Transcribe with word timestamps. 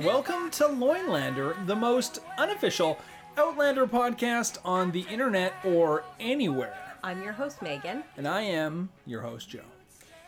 Welcome 0.00 0.50
to 0.52 0.64
Loinlander, 0.64 1.66
the 1.66 1.76
most 1.76 2.20
unofficial 2.38 2.98
Outlander 3.36 3.86
podcast 3.86 4.58
on 4.64 4.90
the 4.92 5.02
internet 5.02 5.52
or 5.64 6.04
anywhere. 6.18 6.74
I'm 7.02 7.22
your 7.22 7.32
host, 7.32 7.60
Megan, 7.62 8.04
And 8.16 8.26
I 8.26 8.42
am 8.42 8.88
your 9.06 9.20
host, 9.20 9.50
Joe. 9.50 9.60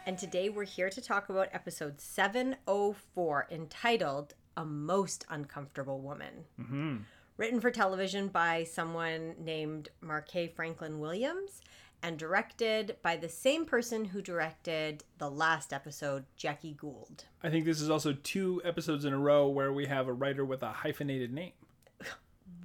and 0.06 0.18
today 0.18 0.48
we're 0.50 0.64
here 0.64 0.90
to 0.90 1.00
talk 1.00 1.28
about 1.30 1.48
episode 1.52 2.00
704 2.00 3.48
entitled 3.50 4.34
A 4.56 4.64
Most 4.64 5.24
Uncomfortable 5.30 6.00
Woman. 6.00 6.44
Mm-hmm. 6.60 6.96
Written 7.38 7.60
for 7.60 7.70
television 7.70 8.28
by 8.28 8.64
someone 8.64 9.34
named 9.38 9.88
Marquet 10.02 10.48
Franklin 10.48 11.00
Williams 11.00 11.62
and 12.02 12.18
directed 12.18 12.96
by 13.02 13.16
the 13.16 13.28
same 13.28 13.64
person 13.64 14.06
who 14.06 14.20
directed 14.20 15.04
the 15.18 15.30
last 15.30 15.72
episode, 15.72 16.24
Jackie 16.36 16.74
Gould. 16.74 17.24
I 17.42 17.50
think 17.50 17.64
this 17.64 17.80
is 17.80 17.88
also 17.90 18.12
two 18.12 18.60
episodes 18.64 19.04
in 19.04 19.12
a 19.12 19.18
row 19.18 19.48
where 19.48 19.72
we 19.72 19.86
have 19.86 20.08
a 20.08 20.12
writer 20.12 20.44
with 20.44 20.62
a 20.62 20.70
hyphenated 20.72 21.32
name. 21.32 21.52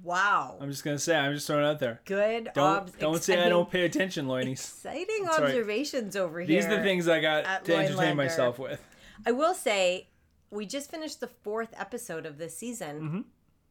Wow. 0.02 0.56
I'm 0.60 0.70
just 0.70 0.84
gonna 0.84 0.98
say, 0.98 1.16
I'm 1.16 1.34
just 1.34 1.46
throwing 1.46 1.64
it 1.64 1.68
out 1.68 1.78
there. 1.80 2.00
Good 2.04 2.50
Don't 2.54 2.64
obs- 2.78 2.92
don't 2.92 3.22
say 3.22 3.42
I 3.44 3.48
don't 3.48 3.70
pay 3.70 3.84
attention, 3.84 4.26
Loinies. 4.26 4.52
Exciting 4.52 5.24
That's 5.24 5.38
right. 5.38 5.46
observations 5.48 6.16
over 6.16 6.38
here. 6.40 6.46
These 6.46 6.66
are 6.66 6.76
the 6.76 6.82
things 6.82 7.08
I 7.08 7.20
got 7.20 7.64
to 7.64 7.74
entertain 7.76 7.96
Loinlander. 7.96 8.16
myself 8.16 8.58
with. 8.58 8.80
I 9.26 9.32
will 9.32 9.54
say, 9.54 10.08
we 10.50 10.66
just 10.66 10.90
finished 10.90 11.20
the 11.20 11.26
fourth 11.26 11.74
episode 11.76 12.26
of 12.26 12.38
this 12.38 12.56
season, 12.56 13.00
Mm-hmm. 13.00 13.20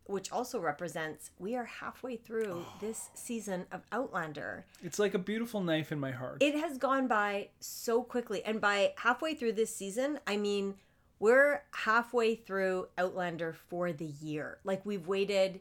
Which 0.07 0.31
also 0.31 0.59
represents 0.59 1.31
we 1.39 1.55
are 1.55 1.65
halfway 1.65 2.15
through 2.15 2.65
oh. 2.65 2.73
this 2.79 3.09
season 3.13 3.65
of 3.71 3.81
Outlander. 3.91 4.65
It's 4.83 4.99
like 4.99 5.13
a 5.13 5.19
beautiful 5.19 5.61
knife 5.61 5.91
in 5.91 5.99
my 5.99 6.11
heart. 6.11 6.37
It 6.41 6.55
has 6.55 6.77
gone 6.77 7.07
by 7.07 7.49
so 7.59 8.01
quickly. 8.01 8.43
And 8.43 8.59
by 8.61 8.93
halfway 8.97 9.35
through 9.35 9.53
this 9.53 9.75
season, 9.75 10.19
I 10.25 10.37
mean, 10.37 10.75
we're 11.19 11.63
halfway 11.71 12.35
through 12.35 12.87
Outlander 12.97 13.53
for 13.53 13.91
the 13.91 14.05
year. 14.05 14.59
Like, 14.63 14.85
we've 14.85 15.07
waited 15.07 15.59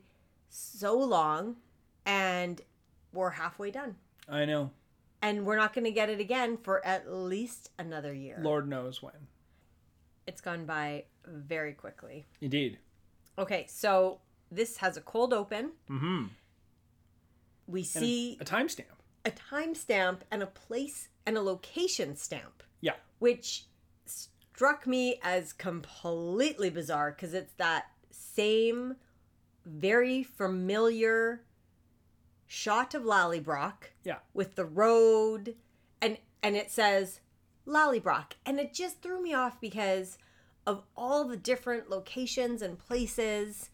so 0.48 0.98
long 0.98 1.56
and 2.04 2.60
we're 3.12 3.30
halfway 3.30 3.70
done. 3.70 3.96
I 4.28 4.44
know. 4.44 4.70
And 5.22 5.44
we're 5.46 5.56
not 5.56 5.72
going 5.72 5.84
to 5.84 5.90
get 5.90 6.10
it 6.10 6.20
again 6.20 6.56
for 6.56 6.84
at 6.86 7.12
least 7.12 7.70
another 7.78 8.12
year. 8.12 8.38
Lord 8.40 8.68
knows 8.68 9.02
when. 9.02 9.14
It's 10.26 10.40
gone 10.40 10.66
by 10.66 11.04
very 11.26 11.72
quickly. 11.72 12.26
Indeed. 12.40 12.78
Okay, 13.38 13.66
so 13.68 14.20
this 14.50 14.78
has 14.78 14.96
a 14.96 15.00
cold 15.00 15.32
open. 15.32 15.72
Mm-hmm. 15.90 16.24
We 17.66 17.82
see 17.82 18.38
A 18.40 18.44
timestamp. 18.44 18.84
a 19.24 19.30
timestamp 19.30 20.20
and 20.30 20.42
a 20.42 20.46
place 20.46 21.08
and 21.24 21.36
a 21.36 21.42
location 21.42 22.16
stamp, 22.16 22.62
Yeah. 22.80 22.94
which 23.18 23.66
struck 24.04 24.86
me 24.86 25.18
as 25.22 25.52
completely 25.52 26.70
bizarre 26.70 27.10
because 27.10 27.34
it's 27.34 27.52
that 27.54 27.86
same 28.10 28.96
very 29.64 30.22
familiar 30.22 31.42
shot 32.46 32.94
of 32.94 33.02
Lallybroch 33.02 33.90
Yeah. 34.04 34.18
with 34.32 34.54
the 34.54 34.64
road 34.64 35.56
and 36.00 36.18
and 36.42 36.54
it 36.56 36.70
says 36.70 37.20
Lallybroch 37.66 38.32
and 38.46 38.60
it 38.60 38.72
just 38.72 39.02
threw 39.02 39.20
me 39.20 39.34
off 39.34 39.60
because 39.60 40.18
of 40.64 40.84
all 40.96 41.24
the 41.24 41.36
different 41.36 41.90
locations 41.90 42.62
and 42.62 42.78
places 42.78 43.70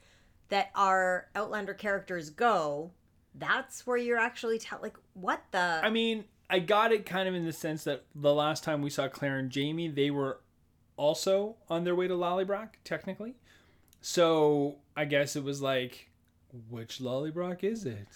that 0.52 0.70
our 0.74 1.28
Outlander 1.34 1.72
characters 1.72 2.28
go 2.28 2.90
that's 3.34 3.86
where 3.86 3.96
you're 3.96 4.18
actually 4.18 4.58
tell 4.58 4.78
like 4.82 4.96
what 5.14 5.42
the 5.50 5.80
I 5.82 5.88
mean, 5.88 6.24
I 6.50 6.58
got 6.58 6.92
it 6.92 7.06
kind 7.06 7.26
of 7.26 7.34
in 7.34 7.46
the 7.46 7.52
sense 7.52 7.84
that 7.84 8.04
the 8.14 8.34
last 8.34 8.62
time 8.62 8.82
we 8.82 8.90
saw 8.90 9.08
Claire 9.08 9.38
and 9.38 9.50
Jamie, 9.50 9.88
they 9.88 10.10
were 10.10 10.40
also 10.98 11.56
on 11.70 11.84
their 11.84 11.94
way 11.94 12.06
to 12.06 12.14
Lallybroch, 12.14 12.68
technically. 12.84 13.34
So 14.02 14.76
I 14.94 15.06
guess 15.06 15.36
it 15.36 15.42
was 15.42 15.62
like, 15.62 16.10
which 16.68 16.98
Lallybroch 16.98 17.64
is 17.64 17.86
it? 17.86 18.06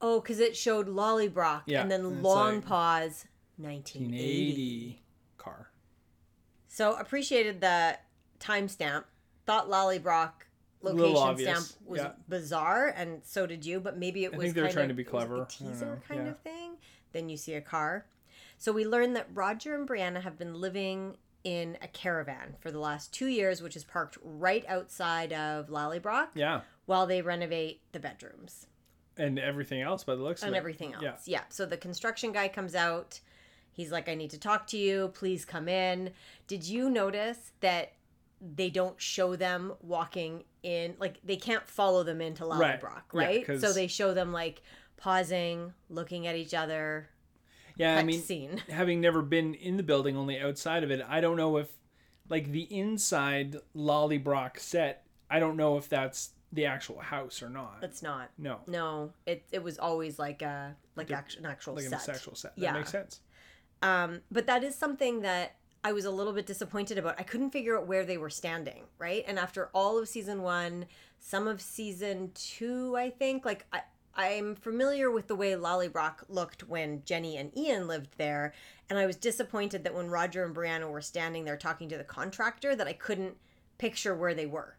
oh 0.00 0.20
because 0.20 0.38
it 0.38 0.56
showed 0.56 0.86
Lallybroch 0.86 1.62
Yeah, 1.66 1.82
and 1.82 1.90
then 1.90 2.22
long 2.22 2.56
like 2.56 2.66
pause 2.66 3.26
1980 3.56 4.06
1980 4.16 5.02
car. 5.36 5.70
so 6.68 6.94
appreciated 6.94 7.60
the 7.60 7.98
timestamp 8.38 9.04
thought 9.44 9.68
Lallybroch 9.68 10.32
location 10.82 11.38
stamp 11.38 11.66
was 11.86 12.00
yeah. 12.00 12.12
bizarre 12.28 12.88
and 12.96 13.20
so 13.24 13.46
did 13.46 13.64
you 13.66 13.80
but 13.80 13.96
maybe 13.98 14.24
it 14.24 14.32
I 14.32 14.36
was 14.36 14.44
think 14.44 14.54
they 14.54 14.60
were 14.62 14.66
kind 14.68 14.74
trying 14.74 14.84
of- 14.86 14.90
to 14.90 14.94
be 14.94 15.02
it 15.02 15.12
was 15.12 15.22
like 15.22 15.28
clever. 15.28 15.46
Teaser 15.46 16.02
kind 16.08 16.24
yeah. 16.24 16.30
of 16.30 16.38
thing 16.40 16.72
then 17.12 17.28
you 17.28 17.36
see 17.36 17.54
a 17.54 17.60
car 17.60 18.06
so 18.58 18.72
we 18.72 18.84
learned 18.86 19.16
that 19.16 19.26
roger 19.34 19.74
and 19.74 19.88
brianna 19.88 20.22
have 20.22 20.38
been 20.38 20.54
living 20.54 21.16
in 21.44 21.76
a 21.82 21.88
caravan 21.88 22.54
for 22.60 22.70
the 22.70 22.78
last 22.78 23.12
two 23.12 23.26
years 23.26 23.62
which 23.62 23.76
is 23.76 23.84
parked 23.84 24.18
right 24.22 24.64
outside 24.68 25.32
of 25.32 25.68
lallybroch 25.68 26.28
Yeah. 26.34 26.60
while 26.86 27.06
they 27.06 27.22
renovate 27.22 27.80
the 27.92 28.00
bedrooms 28.00 28.66
And 29.16 29.38
everything 29.38 29.80
else 29.82 30.04
by 30.04 30.14
the 30.16 30.22
looks 30.22 30.42
and 30.42 30.50
of 30.50 30.54
it. 30.54 30.58
everything 30.58 30.94
else 30.94 31.02
Yeah. 31.02 31.16
yeah 31.26 31.42
so 31.48 31.64
the 31.66 31.76
construction 31.78 32.32
guy 32.32 32.48
comes 32.48 32.74
out 32.74 33.20
he's 33.72 33.90
like 33.90 34.08
i 34.08 34.14
need 34.14 34.30
to 34.30 34.38
talk 34.38 34.66
to 34.68 34.76
you 34.76 35.08
please 35.14 35.44
come 35.44 35.68
in 35.68 36.10
did 36.46 36.64
you 36.64 36.90
notice 36.90 37.52
that 37.60 37.92
they 38.40 38.70
don't 38.70 39.00
show 39.00 39.36
them 39.36 39.72
walking 39.80 40.44
in 40.62 40.94
like 40.98 41.18
they 41.24 41.36
can't 41.36 41.68
follow 41.68 42.02
them 42.02 42.20
into 42.20 42.44
Right. 42.44 42.80
Lallybroch, 42.80 43.46
Yeah, 43.48 43.58
so 43.58 43.72
they 43.72 43.86
show 43.86 44.14
them 44.14 44.32
like 44.32 44.62
pausing, 44.96 45.72
looking 45.88 46.26
at 46.26 46.36
each 46.36 46.54
other. 46.54 47.08
Yeah, 47.76 47.96
I 47.96 48.02
mean, 48.02 48.20
scene. 48.20 48.62
having 48.68 49.00
never 49.00 49.22
been 49.22 49.54
in 49.54 49.76
the 49.78 49.82
building, 49.82 50.16
only 50.16 50.38
outside 50.38 50.84
of 50.84 50.90
it, 50.90 51.00
I 51.08 51.22
don't 51.22 51.36
know 51.36 51.56
if, 51.56 51.68
like, 52.28 52.50
the 52.52 52.62
inside 52.64 53.56
Lallybroch 53.74 54.58
set, 54.58 55.06
I 55.30 55.38
don't 55.38 55.56
know 55.56 55.78
if 55.78 55.88
that's 55.88 56.30
the 56.52 56.66
actual 56.66 56.98
house 57.00 57.42
or 57.42 57.48
not. 57.48 57.78
It's 57.82 58.02
not. 58.02 58.30
no. 58.36 58.58
No, 58.66 59.12
it 59.24 59.44
it 59.52 59.62
was 59.62 59.78
always 59.78 60.18
like 60.18 60.42
a 60.42 60.76
like 60.96 61.10
an 61.10 61.46
actual 61.46 61.74
Like 61.74 61.84
set. 61.84 62.08
an 62.08 62.14
actual 62.14 62.34
set. 62.34 62.56
That 62.56 62.62
Yeah. 62.62 62.72
makes 62.72 62.90
sense. 62.90 63.20
Um, 63.82 64.20
but 64.30 64.46
that 64.46 64.62
is 64.64 64.74
something 64.74 65.22
that 65.22 65.56
I 65.82 65.92
was 65.92 66.04
a 66.04 66.10
little 66.10 66.32
bit 66.32 66.46
disappointed 66.46 66.98
about. 66.98 67.18
I 67.18 67.22
couldn't 67.22 67.50
figure 67.50 67.78
out 67.78 67.86
where 67.86 68.04
they 68.04 68.18
were 68.18 68.30
standing, 68.30 68.84
right? 68.98 69.24
And 69.26 69.38
after 69.38 69.70
all 69.74 69.98
of 69.98 70.08
season 70.08 70.42
one, 70.42 70.86
some 71.18 71.48
of 71.48 71.60
season 71.60 72.32
two, 72.34 72.96
I 72.96 73.10
think, 73.10 73.44
like 73.44 73.66
I, 73.72 73.82
I'm 74.14 74.56
familiar 74.56 75.10
with 75.10 75.28
the 75.28 75.36
way 75.36 75.52
Lallybroch 75.52 76.24
looked 76.28 76.68
when 76.68 77.02
Jenny 77.04 77.36
and 77.38 77.56
Ian 77.56 77.88
lived 77.88 78.18
there, 78.18 78.52
and 78.90 78.98
I 78.98 79.06
was 79.06 79.16
disappointed 79.16 79.84
that 79.84 79.94
when 79.94 80.10
Roger 80.10 80.44
and 80.44 80.54
Brianna 80.54 80.90
were 80.90 81.00
standing 81.00 81.44
there 81.44 81.56
talking 81.56 81.88
to 81.88 81.96
the 81.96 82.04
contractor, 82.04 82.76
that 82.76 82.86
I 82.86 82.92
couldn't 82.92 83.36
picture 83.78 84.14
where 84.14 84.34
they 84.34 84.46
were. 84.46 84.76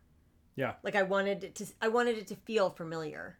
Yeah. 0.56 0.74
Like 0.84 0.96
I 0.96 1.04
wanted 1.04 1.44
it 1.44 1.56
to, 1.56 1.66
I 1.82 1.88
wanted 1.88 2.18
it 2.18 2.28
to 2.28 2.36
feel 2.36 2.70
familiar. 2.70 3.38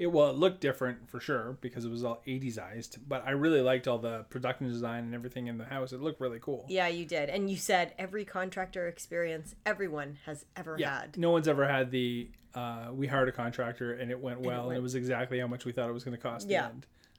It 0.00 0.06
well, 0.10 0.30
it 0.30 0.36
looked 0.36 0.62
different 0.62 1.10
for 1.10 1.20
sure 1.20 1.58
because 1.60 1.84
it 1.84 1.90
was 1.90 2.02
all 2.04 2.22
80s 2.26 2.98
but 3.06 3.22
I 3.26 3.32
really 3.32 3.60
liked 3.60 3.86
all 3.86 3.98
the 3.98 4.24
production 4.30 4.66
design 4.66 5.04
and 5.04 5.14
everything 5.14 5.46
in 5.46 5.58
the 5.58 5.66
house. 5.66 5.92
It 5.92 6.00
looked 6.00 6.22
really 6.22 6.38
cool. 6.40 6.64
Yeah, 6.70 6.88
you 6.88 7.04
did, 7.04 7.28
and 7.28 7.50
you 7.50 7.56
said 7.58 7.92
every 7.98 8.24
contractor 8.24 8.88
experience 8.88 9.54
everyone 9.66 10.16
has 10.24 10.46
ever 10.56 10.76
Yeah. 10.78 11.00
had. 11.02 11.18
No 11.18 11.30
one's 11.30 11.46
ever 11.46 11.68
had 11.68 11.90
the 11.90 12.30
uh, 12.54 12.88
we 12.92 13.06
hired 13.06 13.28
a 13.28 13.32
contractor 13.32 13.92
and 13.92 14.10
it 14.10 14.18
went 14.18 14.40
well 14.40 14.62
and 14.62 14.70
it, 14.70 14.74
went- 14.76 14.82
was 14.82 14.94
exactly 14.94 15.38
how 15.38 15.46
much 15.46 15.66
we 15.66 15.72
thought 15.72 15.88
it 15.88 15.92
was 15.92 16.02
going 16.02 16.16
to 16.16 16.22
cost. 16.22 16.48
Yeah. 16.48 16.70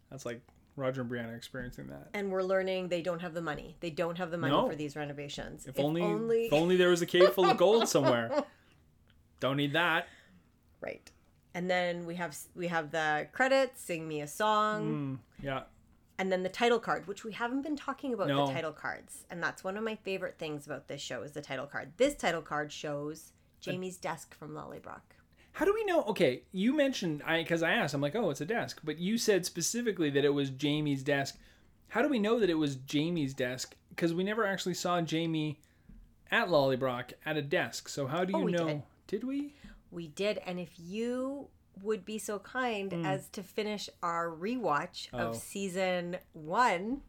That's 0.09 0.25
like 0.25 0.41
Roger 0.75 1.01
and 1.01 1.09
Brianna 1.11 1.35
experiencing 1.37 1.85
that. 1.87 2.07
and 2.15 2.31
we're 2.31 2.41
learning 2.43 2.87
they 2.87 3.03
don't 3.03 3.19
have 3.21 3.35
the 3.35 3.41
money. 3.43 3.77
They 3.79 3.91
don't 3.91 4.17
have 4.17 4.31
the 4.31 4.37
money 4.39 4.53
No. 4.53 4.67
for 4.67 4.75
these 4.75 4.95
renovations. 4.95 5.67
If, 5.67 5.79
only, 5.79 6.01
if 6.47 6.51
only 6.53 6.77
there 6.77 6.89
was 6.89 7.03
a 7.03 7.05
cave 7.05 7.29
full 7.33 7.45
of 7.45 7.57
gold 7.57 7.87
somewhere. 7.87 8.43
Don't 9.39 9.57
need 9.57 9.73
that. 9.73 10.07
right. 10.81 11.09
And 11.53 11.69
then 11.69 12.05
we 12.05 12.15
have 12.15 12.37
we 12.55 12.67
have 12.67 12.91
the 12.91 13.27
credits, 13.33 13.81
sing 13.81 14.07
me 14.07 14.21
a 14.21 14.27
song, 14.27 15.19
Mm, 15.41 15.43
yeah. 15.45 15.63
and 16.17 16.31
then 16.31 16.43
the 16.43 16.49
title 16.49 16.79
card, 16.79 17.07
which 17.07 17.23
we 17.25 17.33
haven't 17.33 17.61
been 17.61 17.75
talking 17.75 18.13
about 18.13 18.27
No. 18.29 18.47
the 18.47 18.53
title 18.53 18.71
cards. 18.71 19.25
And 19.29 19.43
that's 19.43 19.63
one 19.63 19.75
of 19.77 19.83
my 19.83 19.95
favorite 19.95 20.37
things 20.37 20.65
about 20.65 20.87
this 20.87 21.01
show 21.01 21.23
is 21.23 21.33
the 21.33 21.41
title 21.41 21.67
card. 21.67 21.91
This 21.97 22.15
title 22.15 22.41
card 22.41 22.71
shows 22.71 23.33
Jamie's 23.59 23.97
desk 23.97 24.33
from 24.33 24.51
Lallybroch. 24.53 25.01
How 25.53 25.65
do 25.65 25.73
we 25.73 25.83
know? 25.83 26.03
Okay, 26.03 26.43
you 26.53 26.73
mentioned 26.73 27.21
I 27.25 27.43
because 27.43 27.61
I 27.61 27.71
asked. 27.73 27.93
I'm 27.93 27.99
like, 28.01 28.15
oh, 28.15 28.29
it's 28.29 28.39
a 28.41 28.45
desk, 28.45 28.79
but 28.85 28.97
you 28.99 29.17
said 29.17 29.45
specifically 29.45 30.09
that 30.11 30.23
it 30.23 30.33
was 30.33 30.49
Jamie's 30.49 31.03
desk. 31.03 31.37
How 31.89 32.01
do 32.01 32.07
we 32.07 32.19
know 32.19 32.39
that 32.39 32.49
it 32.49 32.53
was 32.53 32.77
Jamie's 32.77 33.33
desk? 33.33 33.75
Because 33.89 34.13
we 34.13 34.23
never 34.23 34.45
actually 34.47 34.75
saw 34.75 35.01
Jamie 35.01 35.59
at 36.31 36.47
Lallybroch 36.47 37.11
at 37.25 37.35
a 37.35 37.41
desk. 37.41 37.89
So 37.89 38.07
how 38.07 38.23
do 38.23 38.31
Oh, 38.33 38.39
you 38.39 38.45
we 38.45 38.51
know? 38.53 38.67
did. 38.67 38.83
Did 39.07 39.23
we? 39.25 39.53
We 39.91 40.07
did, 40.07 40.39
and 40.45 40.59
if 40.59 40.71
you 40.77 41.49
would 41.83 42.05
be 42.05 42.17
so 42.17 42.39
kind 42.39 42.91
mm. 42.91 43.05
as 43.05 43.27
to 43.29 43.43
finish 43.43 43.89
our 44.01 44.29
rewatch. 44.29 45.07
Oh. 45.13 45.29
of 45.29 45.35
season 45.35 46.17
one, 46.33 47.01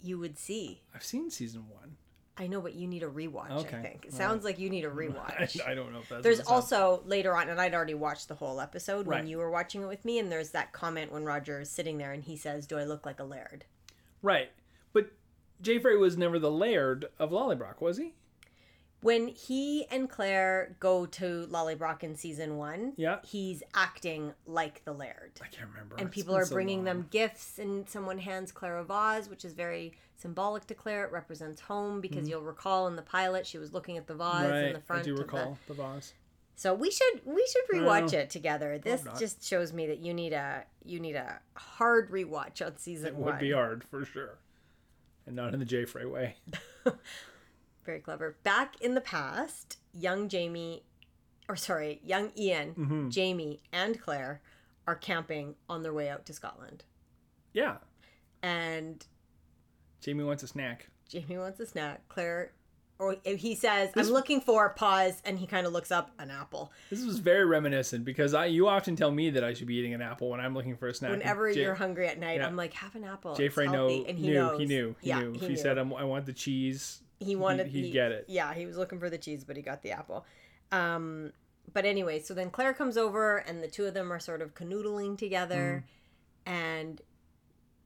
you 0.00 0.18
would 0.18 0.38
see. 0.38 0.82
I've 0.94 1.04
seen 1.04 1.30
season 1.30 1.64
one. 1.68 1.96
I 2.40 2.46
know, 2.46 2.60
but 2.60 2.74
you 2.74 2.86
need 2.86 3.02
a 3.02 3.08
rewatch. 3.08 3.50
Okay. 3.50 3.78
I 3.78 3.82
think 3.82 4.04
it 4.06 4.12
All 4.12 4.18
sounds 4.18 4.44
like 4.44 4.60
you 4.60 4.70
need 4.70 4.84
a 4.84 4.90
rewatch. 4.90 5.60
I 5.66 5.74
don't 5.74 5.92
know 5.92 5.98
if 6.00 6.08
that's. 6.08 6.22
There's 6.22 6.38
what 6.38 6.42
it 6.42 6.48
sounds- 6.48 6.72
also 6.72 7.02
later 7.04 7.36
on, 7.36 7.48
and 7.48 7.60
I'd 7.60 7.74
already 7.74 7.94
watched 7.94 8.28
the 8.28 8.36
whole 8.36 8.60
episode 8.60 9.06
when 9.06 9.26
you 9.26 9.38
were 9.38 9.50
watching 9.50 9.82
it 9.82 9.86
with 9.86 10.04
me, 10.04 10.18
and 10.18 10.30
there's 10.30 10.50
that 10.50 10.72
comment 10.72 11.12
when 11.12 11.24
Roger 11.24 11.60
is 11.60 11.70
sitting 11.70 11.98
there 11.98 12.12
and 12.12 12.22
he 12.22 12.36
says, 12.36 12.66
"Do 12.66 12.78
I 12.78 12.84
look 12.84 13.04
like 13.04 13.18
a 13.18 13.24
laird?" 13.24 13.64
right, 14.22 14.50
but 14.92 15.10
Jay 15.60 15.78
Frey 15.78 15.96
was 15.96 16.16
never 16.16 16.38
the 16.38 16.50
laird 16.50 17.06
of 17.18 17.30
Lallybroch, 17.30 17.80
was 17.80 17.98
he? 17.98 18.14
When 19.00 19.28
he 19.28 19.86
and 19.92 20.10
Claire 20.10 20.74
go 20.80 21.06
to 21.06 21.46
Lallybroch 21.48 22.02
in 22.02 22.16
season 22.16 22.56
one, 22.56 22.94
Yeah. 22.96 23.20
he's 23.24 23.62
acting 23.72 24.34
like 24.44 24.84
the 24.84 24.92
Laird. 24.92 25.32
I 25.40 25.46
can't 25.46 25.70
remember. 25.70 25.94
And 25.96 26.08
It's 26.08 26.14
people 26.14 26.34
are 26.34 26.44
so 26.44 26.54
bringing 26.54 26.78
long. 26.78 26.84
them 26.86 27.08
gifts, 27.10 27.60
and 27.60 27.88
someone 27.88 28.18
hands 28.18 28.50
Claire 28.50 28.78
a 28.78 28.84
vase, 28.84 29.28
which 29.28 29.44
is 29.44 29.52
very 29.52 29.92
symbolic 30.16 30.66
to 30.66 30.74
Claire. 30.74 31.04
It 31.04 31.12
represents 31.12 31.60
home 31.60 32.00
because 32.00 32.28
you'll 32.28 32.42
recall 32.42 32.88
in 32.88 32.96
the 32.96 33.02
pilot 33.02 33.46
she 33.46 33.56
was 33.58 33.72
looking 33.72 33.96
at 33.96 34.08
the 34.08 34.14
vase 34.16 34.42
Mm-hmm. 34.42 34.50
Right. 34.50 34.64
in 34.64 34.72
the 34.72 34.80
front. 34.80 35.02
I 35.02 35.04
do 35.04 35.12
of 35.12 35.18
the- 35.18 35.24
recall 35.24 35.58
the 35.68 35.74
vase. 35.74 36.12
So 36.56 36.74
we 36.74 36.90
should 36.90 37.24
we 37.24 37.46
should 37.46 37.68
rewatch 37.72 38.12
it 38.12 38.30
together. 38.30 38.78
This 38.78 39.04
just 39.16 39.44
shows 39.46 39.72
me 39.72 39.86
that 39.86 39.98
you 40.00 40.12
need 40.12 40.32
a 40.32 40.64
you 40.84 40.98
need 40.98 41.14
a 41.14 41.38
hard 41.54 42.10
rewatch 42.10 42.66
on 42.66 42.76
season 42.78 43.06
It 43.06 43.14
one. 43.14 43.26
would 43.26 43.38
be 43.38 43.52
hard 43.52 43.84
for 43.84 44.04
sure, 44.04 44.38
and 45.24 45.36
not 45.36 45.54
in 45.54 45.60
the 45.60 45.64
J. 45.64 45.84
Frey 45.84 46.04
way. 46.04 46.34
Very 47.88 48.00
clever. 48.00 48.36
Back 48.42 48.74
in 48.82 48.94
the 48.94 49.00
past, 49.00 49.78
young 49.94 50.28
Jamie, 50.28 50.82
or 51.48 51.56
sorry, 51.56 52.02
young 52.04 52.30
Ian, 52.36 52.74
Mm-hmm. 52.74 53.08
Jamie, 53.08 53.60
and 53.72 53.98
Claire 53.98 54.42
are 54.86 54.94
camping 54.94 55.54
on 55.70 55.82
their 55.82 55.94
way 55.94 56.10
out 56.10 56.26
to 56.26 56.34
Scotland. 56.34 56.84
Yeah. 57.54 57.76
And 58.42 59.06
Jamie 60.02 60.22
wants 60.22 60.42
a 60.42 60.46
snack. 60.48 60.88
Jamie 61.08 61.38
wants 61.38 61.58
a 61.60 61.64
snack. 61.66 62.06
Claire, 62.10 62.52
or 62.98 63.16
he 63.24 63.54
says, 63.54 63.90
This- 63.94 64.08
I'm 64.08 64.12
looking 64.12 64.42
for, 64.42 64.68
pause, 64.68 65.22
and 65.24 65.38
he 65.38 65.46
kind 65.46 65.66
of 65.66 65.72
looks 65.72 65.90
up, 65.90 66.10
an 66.18 66.30
apple. 66.30 66.70
This 66.90 67.02
was 67.06 67.20
very 67.20 67.46
reminiscent 67.46 68.04
because 68.04 68.34
I 68.34 68.44
you 68.46 68.68
often 68.68 68.96
tell 68.96 69.10
me 69.10 69.30
that 69.30 69.42
I 69.42 69.54
should 69.54 69.66
be 69.66 69.76
eating 69.76 69.94
an 69.94 70.02
apple 70.02 70.28
when 70.28 70.40
I'm 70.40 70.52
looking 70.52 70.76
for 70.76 70.88
a 70.88 70.94
snack. 70.94 71.12
Whenever 71.12 71.50
Jay, 71.54 71.62
you're 71.62 71.74
hungry 71.74 72.06
at 72.06 72.18
night, 72.18 72.36
yeah. 72.40 72.46
I'm 72.46 72.54
like, 72.54 72.74
have 72.74 72.94
an 72.96 73.04
apple. 73.04 73.34
Jay 73.34 73.48
Frey 73.48 73.64
know, 73.64 73.88
healthy." 73.88 74.04
and 74.06 74.18
he 74.18 74.26
knew, 74.26 74.34
knows. 74.34 74.58
he 74.60 74.66
knew, 74.66 74.94
he 75.00 75.08
yeah, 75.08 75.20
knew. 75.20 75.32
He 75.32 75.38
he 75.38 75.48
knew. 75.48 75.56
said, 75.56 75.78
I'm, 75.78 75.94
I 75.94 76.04
want 76.04 76.26
the 76.26 76.34
cheese, 76.34 77.00
he 77.20 77.36
wanted 77.36 77.66
he'd 77.68 77.84
he- 77.86 77.90
get 77.90 78.12
it. 78.12 78.24
Yeah, 78.28 78.54
he 78.54 78.66
was 78.66 78.76
looking 78.76 78.98
for 78.98 79.10
the 79.10 79.18
cheese, 79.18 79.44
but 79.44 79.56
he 79.56 79.62
got 79.62 79.82
the 79.82 79.90
apple. 79.92 80.24
Um, 80.72 81.32
but 81.72 81.84
anyway, 81.84 82.20
so 82.20 82.34
then 82.34 82.50
Claire 82.50 82.74
comes 82.74 82.96
over, 82.96 83.38
and 83.38 83.62
the 83.62 83.68
two 83.68 83.84
of 83.86 83.94
them 83.94 84.12
are 84.12 84.20
sort 84.20 84.40
of 84.42 84.54
canoodling 84.54 85.18
together, 85.18 85.84
Mm. 86.46 86.50
and 86.52 87.02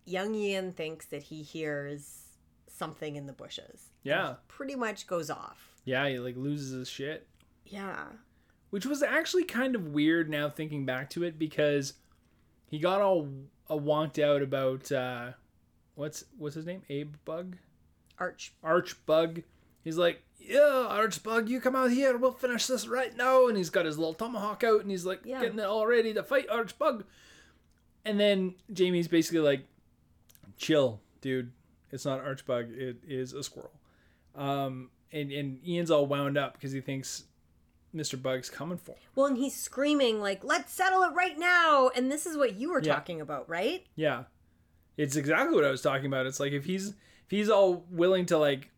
young 0.04 0.34
Ian 0.34 0.72
thinks 0.72 1.06
that 1.06 1.24
he 1.24 1.42
hears 1.42 2.36
something 2.66 3.16
in 3.16 3.26
the 3.26 3.32
bushes. 3.32 3.90
Yeah. 4.02 4.36
Pretty 4.48 4.74
much 4.74 5.06
goes 5.06 5.30
off. 5.30 5.68
yeah, 5.84 6.08
he 6.08 6.18
like 6.18 6.36
loses 6.36 6.70
his 6.72 6.88
shit. 6.88 7.26
Yeah. 7.66 8.04
which 8.70 8.86
was 8.86 9.02
actually 9.02 9.44
kind 9.44 9.74
of 9.74 9.88
weird 9.88 10.30
now 10.30 10.48
thinking 10.48 10.86
back 10.86 11.10
to 11.10 11.22
it 11.24 11.38
because 11.38 11.92
he 12.66 12.78
got 12.78 13.00
all 13.02 13.28
uh, 13.68 13.74
wonked 13.76 14.18
out 14.22 14.40
about 14.42 14.90
uh, 14.90 15.32
what's 15.94 16.24
what's 16.38 16.54
his 16.54 16.64
name 16.66 16.82
Abe 16.88 17.14
Bug 17.26 17.56
Arch. 18.22 18.52
Arch 18.62 19.04
Bug. 19.06 19.42
He's 19.82 19.98
like, 19.98 20.22
yeah, 20.38 20.86
Arch 20.88 21.22
Bug, 21.22 21.48
you 21.48 21.60
come 21.60 21.74
out 21.76 21.90
here, 21.90 22.16
we'll 22.16 22.32
finish 22.32 22.66
this 22.66 22.86
right 22.86 23.16
now. 23.16 23.48
And 23.48 23.56
he's 23.56 23.70
got 23.70 23.84
his 23.84 23.98
little 23.98 24.14
tomahawk 24.14 24.62
out, 24.64 24.80
and 24.80 24.90
he's 24.90 25.04
like 25.04 25.20
Yeah. 25.24 25.40
getting 25.40 25.58
it 25.58 25.64
all 25.64 25.86
ready 25.86 26.14
to 26.14 26.22
fight 26.22 26.46
Arch 26.50 26.78
Bug. 26.78 27.04
And 28.04 28.18
then 28.18 28.54
Jamie's 28.72 29.08
basically 29.08 29.40
like, 29.40 29.66
chill, 30.56 31.00
dude. 31.20 31.52
It's 31.90 32.04
not 32.04 32.20
Arch 32.20 32.46
Bug. 32.46 32.70
It 32.72 32.98
is 33.06 33.32
a 33.32 33.42
squirrel. 33.42 33.72
Um, 34.34 34.90
and 35.12 35.30
and 35.30 35.58
Ian's 35.66 35.90
all 35.90 36.06
wound 36.06 36.38
up 36.38 36.54
because 36.54 36.72
he 36.72 36.80
thinks 36.80 37.24
Mr. 37.94 38.20
Bug's 38.20 38.48
coming 38.48 38.78
for 38.78 38.92
him. 38.92 38.98
Well, 39.14 39.26
and 39.26 39.36
he's 39.36 39.54
screaming 39.54 40.20
like, 40.20 40.42
"Let's 40.42 40.72
settle 40.72 41.02
it 41.02 41.12
right 41.12 41.38
now!" 41.38 41.90
And 41.94 42.10
this 42.10 42.24
is 42.24 42.36
what 42.36 42.54
you 42.54 42.70
were 42.70 42.80
Yeah. 42.82 42.94
talking 42.94 43.20
about, 43.20 43.46
right? 43.48 43.84
Yeah. 43.94 44.24
It's 44.96 45.16
exactly 45.16 45.54
what 45.54 45.64
I 45.66 45.70
was 45.70 45.82
talking 45.82 46.06
about. 46.06 46.24
It's 46.26 46.40
like 46.40 46.52
if 46.52 46.64
he's 46.64 46.94
he's 47.32 47.48
all 47.48 47.86
willing 47.90 48.26
to 48.26 48.38
like 48.38 48.68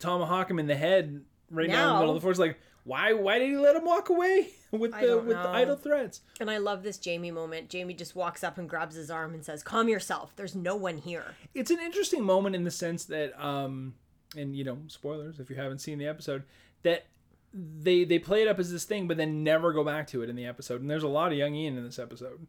tomahawk 0.00 0.50
him 0.50 0.58
in 0.58 0.66
the 0.66 0.74
head 0.74 1.22
right 1.50 1.68
now, 1.68 1.82
in 1.82 1.94
the 1.94 2.00
middle 2.00 2.10
of 2.10 2.16
the 2.16 2.20
forest, 2.20 2.40
like 2.40 2.58
why 2.82 3.12
why 3.12 3.38
did 3.38 3.48
he 3.48 3.56
let 3.56 3.76
him 3.76 3.84
walk 3.84 4.08
away 4.08 4.48
with 4.72 4.90
the 4.92 5.18
with 5.18 5.36
the 5.36 5.44
know. 5.44 5.52
idle 5.52 5.76
threats? 5.76 6.20
And 6.40 6.50
I 6.50 6.58
love 6.58 6.82
this 6.82 6.98
Jamie 6.98 7.30
moment. 7.30 7.70
Jamie 7.70 7.94
just 7.94 8.16
walks 8.16 8.42
up 8.42 8.58
and 8.58 8.68
grabs 8.68 8.96
his 8.96 9.10
arm 9.10 9.34
and 9.34 9.44
says, 9.44 9.62
"Calm 9.62 9.88
yourself. 9.88 10.32
There's 10.34 10.56
no 10.56 10.74
one 10.74 10.98
here." 10.98 11.36
It's 11.54 11.70
an 11.70 11.78
interesting 11.78 12.24
moment 12.24 12.56
in 12.56 12.64
the 12.64 12.70
sense 12.70 13.04
that 13.04 13.40
um 13.42 13.94
and 14.36 14.56
you 14.56 14.64
know, 14.64 14.78
spoilers 14.88 15.38
if 15.38 15.48
you 15.48 15.56
haven't 15.56 15.78
seen 15.78 15.98
the 15.98 16.08
episode, 16.08 16.42
that 16.82 17.06
they 17.54 18.02
they 18.04 18.18
play 18.18 18.42
it 18.42 18.48
up 18.48 18.58
as 18.58 18.72
this 18.72 18.84
thing 18.84 19.06
but 19.06 19.16
then 19.16 19.44
never 19.44 19.72
go 19.72 19.84
back 19.84 20.08
to 20.08 20.22
it 20.22 20.28
in 20.28 20.34
the 20.34 20.46
episode. 20.46 20.80
And 20.80 20.90
there's 20.90 21.04
a 21.04 21.08
lot 21.08 21.30
of 21.30 21.38
young 21.38 21.54
Ian 21.54 21.78
in 21.78 21.84
this 21.84 22.00
episode. 22.00 22.46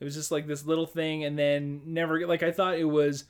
It 0.00 0.04
was 0.04 0.14
just 0.14 0.30
like 0.30 0.46
this 0.46 0.64
little 0.64 0.86
thing 0.86 1.24
and 1.24 1.38
then 1.38 1.82
never 1.84 2.26
like 2.26 2.42
I 2.42 2.50
thought 2.50 2.78
it 2.78 2.84
was 2.84 3.24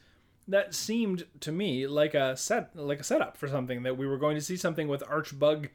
that 0.49 0.75
seemed 0.75 1.25
to 1.41 1.51
me 1.53 1.87
like 1.87 2.15
a 2.15 2.37
set 2.37 2.75
like 2.77 3.01
a 3.01 3.05
setup 3.05 3.37
for 3.37 3.49
something 3.49 3.83
that 3.83 3.97
we 3.97 4.07
were 4.07 4.19
going 4.19 4.37
to 4.37 4.41
see 4.43 4.57
something 4.57 4.89
with 4.89 5.03
Arch 5.09 5.39
Bug 5.39 5.69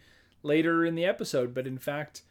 later 0.43 0.85
in 0.85 0.95
the 0.95 1.05
episode, 1.05 1.53
but 1.53 1.67
in 1.67 1.77
fact 1.77 2.21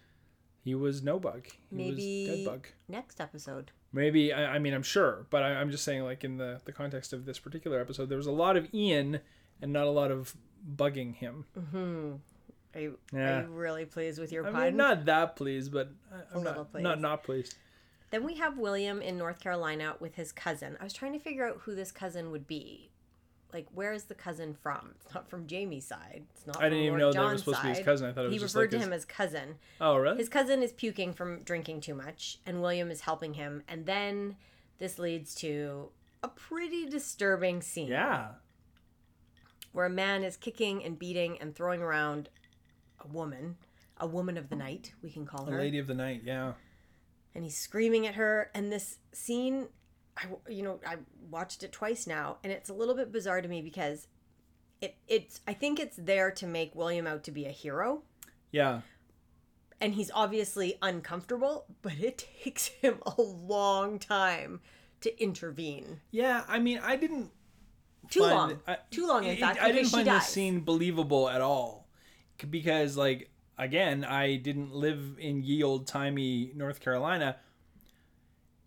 he 0.63 0.75
was 0.75 1.03
no 1.03 1.19
bug. 1.19 1.47
He 1.71 1.77
Maybe 1.77 2.27
was 2.29 2.37
dead 2.39 2.45
bug. 2.47 2.67
next 2.89 3.21
episode. 3.21 3.71
Maybe 3.93 4.33
I, 4.33 4.55
I 4.57 4.59
mean 4.59 4.75
I'm 4.75 4.83
sure, 4.83 5.27
but 5.31 5.43
I, 5.43 5.55
I'm 5.55 5.71
just 5.71 5.85
saying 5.85 6.03
like 6.05 6.25
in 6.25 6.37
the 6.39 6.61
the 6.65 6.73
context 6.73 7.13
of 7.13 7.25
this 7.25 7.39
particular 7.39 7.81
episode, 7.81 8.09
there 8.09 8.19
was 8.19 8.27
a 8.27 8.33
lot 8.33 8.57
of 8.57 8.73
Ian 8.75 9.21
and 9.63 9.73
not 9.73 9.87
a 9.87 9.91
lot 9.91 10.11
of 10.11 10.35
bugging 10.77 11.15
him. 11.15 11.45
Mm-hmm. 11.59 12.13
Are 12.73 12.81
you, 12.81 12.99
Yeah. 13.13 13.41
are 13.41 13.43
you 13.43 13.49
really 13.49 13.85
pleased 13.85 14.21
with 14.21 14.31
your 14.33 14.47
I 14.47 14.51
pun? 14.53 14.63
mean, 14.63 14.77
not 14.77 15.05
that 15.07 15.35
pleased, 15.37 15.73
but 15.73 15.91
I'm 16.35 16.43
not, 16.45 16.73
not 16.75 17.01
not 17.01 17.25
pleased. 17.25 17.55
Then 18.11 18.25
we 18.25 18.35
have 18.37 18.59
William 18.59 19.01
in 19.01 19.17
North 19.17 19.41
Carolina 19.41 19.95
with 20.01 20.17
his 20.17 20.33
cousin. 20.33 20.77
I 20.81 20.85
was 20.85 20.93
trying 20.93 21.13
to 21.13 21.19
figure 21.19 21.47
out 21.49 21.61
who 21.63 21.75
this 21.75 21.93
cousin 21.93 22.31
would 22.33 22.47
be. 22.47 22.91
Like, 23.53 23.67
where 23.75 23.93
is 23.93 24.05
the 24.05 24.15
cousin 24.15 24.55
from? 24.55 24.95
It's 25.05 25.13
not 25.15 25.29
from 25.29 25.47
Jamie's 25.49 25.85
side. 25.87 26.23
It's 26.37 26.47
not. 26.47 26.59
I 26.63 26.69
didn't 26.69 26.85
even 26.85 27.01
Lord 27.01 27.01
know 27.01 27.13
that 27.13 27.19
John's 27.29 27.33
was 27.33 27.57
supposed 27.57 27.61
to 27.63 27.69
be 27.69 27.75
his 27.75 27.85
cousin. 27.85 28.09
I 28.09 28.13
thought 28.13 28.21
it 28.21 28.29
was 28.29 28.33
he 28.35 28.39
just 28.39 28.55
referred 28.55 28.63
like 28.65 28.71
to 28.71 28.77
his- 28.79 28.87
him 28.87 28.93
as 28.93 29.05
cousin. 29.05 29.55
Oh 29.81 29.97
really? 29.97 30.19
His 30.19 30.29
cousin 30.29 30.63
is 30.63 30.73
puking 30.73 31.13
from 31.15 31.43
drinking 31.43 31.81
too 31.81 31.95
much, 31.95 32.39
and 32.47 32.61
William 32.63 32.91
is 32.91 33.01
helping 33.03 33.35
him. 33.35 33.63
And 33.69 33.87
then 33.87 34.37
this 34.79 34.99
leads 35.01 35.35
to 35.37 35.89
a 36.23 36.29
pretty 36.29 36.87
disturbing 36.87 37.61
scene. 37.63 37.89
yeah. 37.89 38.29
where 39.73 39.87
a 39.87 39.91
man 39.91 40.23
is 40.25 40.37
kicking 40.37 40.85
and 40.85 40.99
beating 40.99 41.39
and 41.41 41.55
throwing 41.55 41.81
around 41.81 42.29
a 43.05 43.07
woman, 43.09 43.57
a 43.99 44.07
woman 44.07 44.37
of 44.37 44.49
the 44.49 44.57
night, 44.57 44.93
we 45.03 45.11
can 45.11 45.25
call 45.27 45.47
A 45.49 45.51
her, 45.53 45.59
lady 45.59 45.79
of 45.79 45.87
the 45.87 45.95
night. 45.95 46.23
Yeah. 46.25 46.53
And 47.35 47.45
he's 47.45 47.57
screaming 47.57 48.07
at 48.07 48.15
her. 48.15 48.51
And 48.55 48.71
this 48.73 48.99
scene, 49.13 49.69
I 50.17 50.25
you 50.49 50.63
know 50.63 50.81
I 50.87 50.97
watched 51.31 51.63
it 51.63 51.73
twice 51.73 52.07
now, 52.07 52.39
and 52.43 52.53
it's 52.53 52.69
a 52.71 52.75
little 52.75 52.95
bit 52.95 53.13
bizarre 53.13 53.41
to 53.43 53.49
me 53.49 53.63
because 53.63 54.07
it 54.81 54.97
it's 55.09 55.41
I 55.47 55.53
think 55.55 55.79
it's 55.79 55.97
there 55.97 56.31
to 56.33 56.47
make 56.47 56.75
William 56.75 57.07
out 57.07 57.25
to 57.25 57.31
be 57.31 57.47
a 57.47 57.51
hero. 57.51 58.03
Yeah. 58.51 58.81
And 59.83 59.95
he's 59.95 60.11
obviously 60.15 60.77
uncomfortable, 60.83 61.65
but 61.81 61.95
it 62.01 62.27
takes 62.45 62.67
him 62.67 62.99
a 63.07 63.21
long 63.23 63.99
time 63.99 64.61
to 65.01 65.23
intervene. 65.23 66.01
Yeah. 66.11 66.45
I 66.49 66.59
mean, 66.59 66.81
I 66.83 66.97
didn't 66.97 67.31
Too 68.11 68.21
find- 68.21 68.35
long. 68.35 68.61
I- 68.69 68.79
Too 68.91 69.07
long, 69.07 69.25
in 69.25 69.39
fact, 69.39 69.59
I 69.59 69.69
didn't 69.69 69.77
because 69.77 69.89
she 69.91 69.97
find 69.97 70.07
dies. 70.07 70.23
this 70.25 70.29
scene 70.31 70.61
believable 70.61 71.31
at 71.31 71.41
all, 71.41 71.89
because 72.51 72.97
like 72.99 73.31
again, 73.63 74.05
I 74.05 74.37
didn't 74.37 74.73
live 74.75 75.17
in 75.19 75.43
ye 75.43 75.63
old 75.63 75.87
timey 75.87 76.51
North 76.55 76.81
Carolina, 76.81 77.37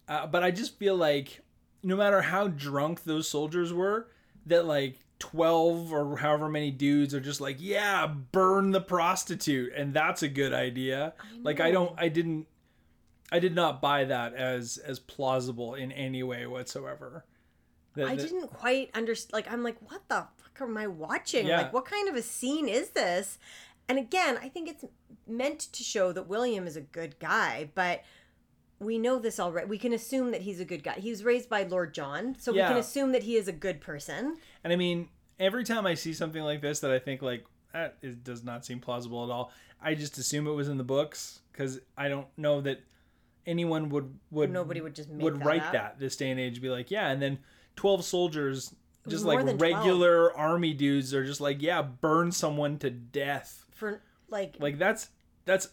uh, 0.08 0.28
but 0.28 0.44
I 0.44 0.52
just 0.52 0.78
feel 0.78 0.96
like 0.96 1.42
no 1.82 1.96
matter 1.96 2.22
how 2.22 2.48
drunk 2.48 3.04
those 3.04 3.28
soldiers 3.28 3.74
were, 3.74 4.08
that 4.46 4.66
like. 4.66 5.00
12 5.20 5.94
or 5.94 6.18
however 6.18 6.50
many 6.50 6.70
dudes 6.70 7.14
are 7.14 7.22
just 7.22 7.40
like 7.40 7.56
yeah 7.60 8.06
burn 8.08 8.72
the 8.72 8.82
prostitute 8.82 9.72
and 9.74 9.94
that's 9.94 10.22
a 10.22 10.28
good 10.28 10.52
idea 10.52 11.14
like 11.44 11.62
i 11.62 11.72
don't 11.72 11.94
i 11.98 12.10
didn't 12.10 12.46
i 13.32 13.40
did 13.40 13.56
not 13.56 13.82
buy 13.82 14.04
that 14.04 14.34
as 14.34 14.78
as 14.80 15.00
plausible 15.00 15.76
in 15.76 15.94
any 15.94 16.24
way 16.24 16.46
whatsoever 16.46 17.24
That- 17.96 18.08
I 18.08 18.16
that- 18.18 18.22
didn't 18.22 18.48
quite 18.50 18.90
understand. 18.94 19.32
Like, 19.32 19.50
I'm 19.50 19.64
like, 19.64 19.78
what 19.90 20.02
the 20.10 20.28
fuck 20.36 20.62
am 20.62 20.76
I 20.78 20.88
watching? 20.88 21.48
Yeah. 21.48 21.58
Like, 21.58 21.74
what 21.74 21.86
kind 21.86 22.10
of 22.10 22.16
a 22.16 22.22
scene 22.22 22.68
is 22.68 22.90
this? 22.90 23.38
And 23.90 24.00
again, 24.00 24.38
I 24.42 24.50
think 24.50 24.70
it's 24.70 24.86
meant 25.28 25.60
to 25.60 25.84
show 25.84 26.12
that 26.12 26.28
William 26.28 26.68
is 26.68 26.76
a 26.76 26.82
good 26.82 27.20
guy, 27.20 27.70
but 27.76 28.04
we 28.80 28.98
know 28.98 29.20
this 29.20 29.40
already. 29.40 29.68
We 29.68 29.78
can 29.78 29.94
assume 29.94 30.32
that 30.32 30.42
he's 30.42 30.60
a 30.60 30.66
good 30.66 30.84
guy. 30.84 30.94
He 30.94 31.10
was 31.10 31.24
raised 31.24 31.50
by 31.50 31.64
Lord 31.64 31.94
John, 31.94 32.36
so 32.40 32.52
we 32.52 32.60
can 32.60 32.78
assume 32.78 33.12
that 33.14 33.24
he 33.24 33.36
is 33.36 33.48
a 33.48 33.54
good 33.54 33.82
person. 33.82 34.38
And 34.64 34.74
I 34.74 34.76
mean, 34.76 35.10
every 35.40 35.64
time 35.64 35.86
I 35.86 35.94
see 35.94 36.14
something 36.14 36.44
like 36.44 36.62
this 36.62 36.80
that 36.82 36.92
I 36.92 37.00
think 37.00 37.22
like 37.22 37.46
that 37.74 37.98
is, 38.02 38.16
does 38.16 38.44
not 38.44 38.66
seem 38.66 38.80
plausible 38.80 39.24
at 39.24 39.32
all, 39.32 39.52
I 39.82 39.96
just 39.96 40.18
assume 40.18 40.48
it 40.48 40.52
was 40.52 40.70
in 40.70 40.78
the 40.78 40.84
books 40.84 41.42
because 41.52 41.80
I 41.98 42.08
don't 42.08 42.28
know 42.38 42.62
that 42.62 42.82
anyone 43.46 43.90
would 43.90 44.18
would 44.32 44.52
Nobody 44.52 44.82
would 44.82 44.96
just 44.96 45.10
make 45.10 45.24
would 45.24 45.40
that 45.40 45.46
write 45.46 45.64
up. 45.64 45.74
that 45.74 46.00
this 46.00 46.16
day 46.16 46.32
and 46.32 46.40
age. 46.40 46.62
Be 46.62 46.70
like, 46.70 46.92
yeah, 46.92 47.10
and 47.10 47.22
then 47.22 47.40
twelve 47.76 48.04
soldiers, 48.04 48.74
just 49.08 49.26
like 49.26 49.46
than 49.46 49.58
12. 49.58 49.62
regular 49.62 50.36
army 50.38 50.74
dudes, 50.74 51.14
are 51.14 51.26
just 51.26 51.42
like, 51.42 51.62
yeah, 51.62 51.82
burn 51.82 52.32
someone 52.32 52.78
to 52.80 52.90
death. 52.90 53.63
For 53.84 54.02
like, 54.30 54.56
Like 54.60 54.78
that's 54.78 55.10
that's 55.46 55.68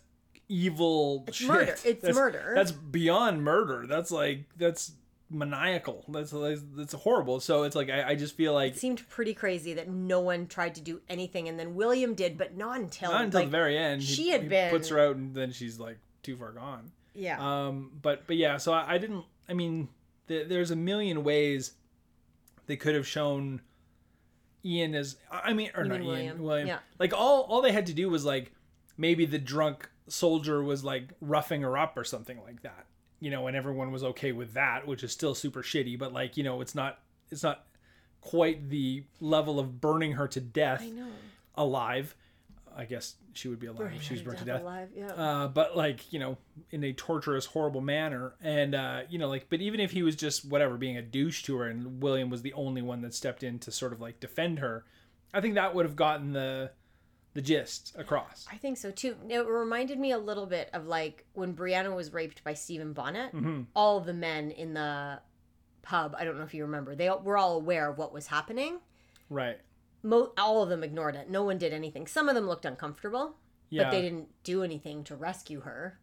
evil. 0.48 1.24
It's 1.28 1.36
shit. 1.36 1.46
murder. 1.48 1.72
It's 1.84 1.84
That's- 2.02 2.14
murder. 2.16 2.52
That's 2.56 2.72
beyond 2.72 3.44
murder. 3.44 3.86
That's 3.86 4.10
like 4.10 4.46
that's 4.56 4.92
maniacal. 5.30 6.04
That's 6.08 6.32
that's, 6.76 6.92
horrible. 6.92 7.38
So 7.38 7.62
it's 7.62 7.76
like 7.76 7.88
I, 7.88 8.08
I 8.10 8.14
just 8.16 8.34
feel 8.36 8.52
like 8.52 8.72
It 8.72 8.78
seemed 8.80 9.08
pretty 9.08 9.32
crazy 9.32 9.74
that 9.74 9.88
no 9.88 10.18
one 10.20 10.48
tried 10.48 10.74
to 10.74 10.80
do 10.80 11.00
anything, 11.08 11.48
and 11.48 11.56
then 11.56 11.76
William 11.76 12.14
did, 12.14 12.36
but 12.36 12.56
not 12.56 12.80
until 12.80 13.12
not 13.12 13.22
until 13.24 13.40
like, 13.42 13.46
the 13.48 13.52
very 13.52 13.78
end. 13.78 14.02
he- 14.02 14.12
she 14.14 14.28
had 14.30 14.42
he 14.42 14.48
been- 14.48 14.70
puts 14.70 14.88
her 14.88 14.98
out, 14.98 15.14
and 15.14 15.32
then 15.34 15.52
she's 15.52 15.78
like 15.78 15.98
too 16.24 16.36
far 16.36 16.50
gone. 16.50 16.90
yeah. 17.14 17.38
Um, 17.38 17.92
but 18.02 18.26
but 18.26 18.36
yeah, 18.36 18.56
so 18.56 18.72
I, 18.72 18.94
I 18.94 18.98
didn't. 18.98 19.24
I 19.48 19.52
mean, 19.52 19.88
th- 20.26 20.48
there's 20.48 20.72
a 20.72 20.76
million 20.76 21.22
ways 21.22 21.74
they 22.66 22.76
could 22.76 22.96
have 22.96 23.06
shown 23.06 23.60
Ian 24.64 24.94
as. 24.94 25.16
I 25.30 25.52
mean, 25.52 25.70
or 25.74 25.84
You 25.84 25.88
not 25.88 26.00
mean 26.00 26.18
Ian, 26.18 26.42
William. 26.42 26.68
Yeah. 26.68 26.78
Like 26.98 27.12
all 27.12 27.42
all 27.42 27.62
they 27.62 27.72
had 27.72 27.86
to 27.86 27.94
do 27.94 28.08
was 28.08 28.24
like 28.24 28.52
maybe 28.96 29.24
the 29.26 29.38
drunk 29.38 29.88
soldier 30.08 30.62
was 30.62 30.84
like 30.84 31.10
roughing 31.20 31.62
her 31.62 31.78
up 31.78 31.96
or 31.96 32.04
something 32.04 32.38
like 32.44 32.62
that. 32.62 32.86
You 33.20 33.30
know, 33.30 33.46
and 33.46 33.56
everyone 33.56 33.92
was 33.92 34.02
okay 34.02 34.32
with 34.32 34.54
that, 34.54 34.86
which 34.86 35.02
is 35.02 35.12
still 35.12 35.34
super 35.34 35.62
shitty. 35.62 35.98
But 35.98 36.12
like 36.12 36.36
you 36.36 36.44
know, 36.44 36.60
it's 36.60 36.74
not 36.74 36.98
it's 37.30 37.42
not 37.42 37.66
quite 38.20 38.68
the 38.68 39.04
level 39.20 39.58
of 39.58 39.80
burning 39.80 40.12
her 40.12 40.28
to 40.28 40.40
death 40.40 40.84
alive. 41.54 42.14
I 42.76 42.84
guess 42.84 43.14
she 43.32 43.48
would 43.48 43.58
be 43.60 43.66
alive 43.66 43.92
if 43.94 44.02
she 44.02 44.14
was 44.14 44.22
burned 44.22 44.38
to 44.38 44.44
death 44.44 44.56
death 44.56 44.62
alive, 44.62 44.88
Yeah. 44.94 45.06
uh, 45.12 45.48
but 45.48 45.76
like 45.76 46.12
you 46.12 46.18
know 46.18 46.38
in 46.70 46.82
a 46.84 46.92
torturous 46.92 47.46
horrible 47.46 47.80
manner 47.80 48.34
and 48.42 48.74
uh, 48.74 49.00
you 49.08 49.18
know 49.18 49.28
like 49.28 49.46
but 49.50 49.60
even 49.60 49.80
if 49.80 49.90
he 49.90 50.02
was 50.02 50.16
just 50.16 50.44
whatever 50.44 50.76
being 50.76 50.96
a 50.96 51.02
douche 51.02 51.42
to 51.44 51.56
her 51.56 51.66
and 51.68 52.02
william 52.02 52.30
was 52.30 52.42
the 52.42 52.52
only 52.54 52.82
one 52.82 53.00
that 53.02 53.14
stepped 53.14 53.42
in 53.42 53.58
to 53.60 53.70
sort 53.70 53.92
of 53.92 54.00
like 54.00 54.18
defend 54.20 54.58
her 54.58 54.84
i 55.34 55.40
think 55.40 55.54
that 55.54 55.74
would 55.74 55.84
have 55.84 55.96
gotten 55.96 56.32
the 56.32 56.70
the 57.34 57.40
gist 57.42 57.94
across 57.96 58.44
I 58.50 58.56
think 58.56 58.76
so 58.76 58.90
too. 58.90 59.14
It 59.28 59.46
reminded 59.46 60.00
me 60.00 60.10
a 60.10 60.18
little 60.18 60.46
bit 60.46 60.68
of 60.72 60.88
like 60.88 61.24
when 61.34 61.54
Brianna 61.54 61.94
was 61.94 62.12
raped 62.12 62.42
by 62.42 62.54
Stephen 62.54 62.92
Bonnet. 62.92 63.32
Mm-hmm. 63.32 63.62
All 63.76 64.00
the 64.00 64.12
men 64.12 64.50
in 64.50 64.74
the 64.74 65.20
pub, 65.82 66.16
I 66.18 66.24
don't 66.24 66.36
know 66.38 66.42
if 66.42 66.52
you 66.54 66.64
remember, 66.64 66.96
they 66.96 67.08
were 67.08 67.38
all 67.38 67.54
aware 67.54 67.88
of 67.88 67.98
what 67.98 68.12
was 68.12 68.26
happening. 68.26 68.80
right 69.28 69.58
Mo- 70.02 70.32
all 70.38 70.62
of 70.62 70.68
them 70.68 70.82
ignored 70.82 71.14
it. 71.16 71.28
No 71.28 71.42
one 71.42 71.58
did 71.58 71.72
anything. 71.72 72.06
Some 72.06 72.28
of 72.28 72.34
them 72.34 72.46
looked 72.46 72.64
uncomfortable, 72.64 73.36
yeah 73.68 73.84
but 73.84 73.90
they 73.92 74.02
didn't 74.02 74.28
do 74.44 74.62
anything 74.62 75.04
to 75.04 75.14
rescue 75.16 75.60
her. 75.60 75.98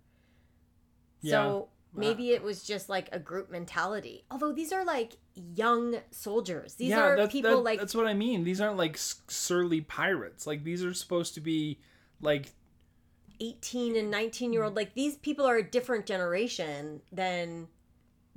Yeah. 1.22 1.32
So 1.32 1.70
maybe 1.96 2.32
it 2.32 2.44
was 2.44 2.64
just 2.64 2.90
like 2.90 3.10
a 3.12 3.20
group 3.20 3.50
mentality. 3.50 4.24
Although 4.30 4.52
these 4.52 4.72
are 4.72 4.86
like 4.86 5.18
young 5.56 5.96
soldiers. 6.12 6.76
These 6.76 6.90
yeah 6.90 7.02
are 7.02 7.18
that's, 7.18 7.32
people 7.32 7.52
that- 7.52 7.58
like 7.64 7.80
that's 7.80 7.96
what 7.96 8.08
i 8.08 8.14
mean 8.14 8.44
these 8.44 8.60
aren't 8.62 8.78
like 8.78 8.98
surly 8.98 9.82
pirates 9.82 10.48
like 10.48 10.64
these 10.64 10.84
are 10.84 10.94
supposed 10.94 11.34
to 11.36 11.42
be 11.42 11.80
like 12.22 12.52
18 13.40 13.96
and 13.96 14.10
19 14.10 14.52
year 14.54 14.64
old 14.64 14.76
like 14.76 14.96
these 14.96 15.16
people 15.18 15.46
are 15.46 15.58
a 15.58 15.64
different 15.64 16.08
generation 16.08 17.02
than 17.12 17.68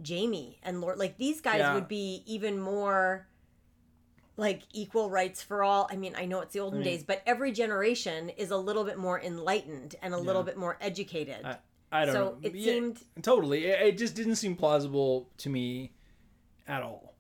jamie 0.03 0.59
and 0.63 0.83
lord 0.83 0.99
like 0.99 1.17
these 1.17 1.41
guys 1.41 1.61
Yeah. 1.61 1.73
would 1.75 1.89
be 1.89 2.23
even 2.27 2.61
more 2.61 3.27
like 4.41 4.63
equal 4.73 5.11
rights 5.11 5.43
for 5.43 5.63
all. 5.63 5.89
I 5.93 5.97
mean 5.97 6.15
i 6.17 6.25
know 6.25 6.41
it's 6.41 6.53
the 6.55 6.61
olden 6.61 6.81
mean- 6.81 6.89
days 6.89 7.03
but 7.05 7.23
every 7.27 7.53
generation 7.53 8.31
is 8.31 8.51
a 8.51 8.57
little 8.57 8.85
bit 8.85 8.99
more 8.99 9.21
enlightened 9.21 9.95
and 10.03 10.15
a 10.15 10.19
little 10.19 10.43
bit 10.43 10.57
more 10.57 10.77
educated. 10.81 11.45
I, 11.45 11.57
I 11.93 12.05
don't 12.05 12.15
so 12.15 12.25
know. 12.25 12.37
it 12.43 12.55
Yeah, 12.55 12.65
seemed 12.73 13.03
totally. 13.23 13.67
It, 13.67 13.81
it 13.89 13.99
just 13.99 14.15
didn't 14.15 14.37
seem 14.37 14.57
plausible 14.57 15.29
to 15.39 15.49
me 15.49 15.93
at 16.67 16.83
all. 16.83 17.15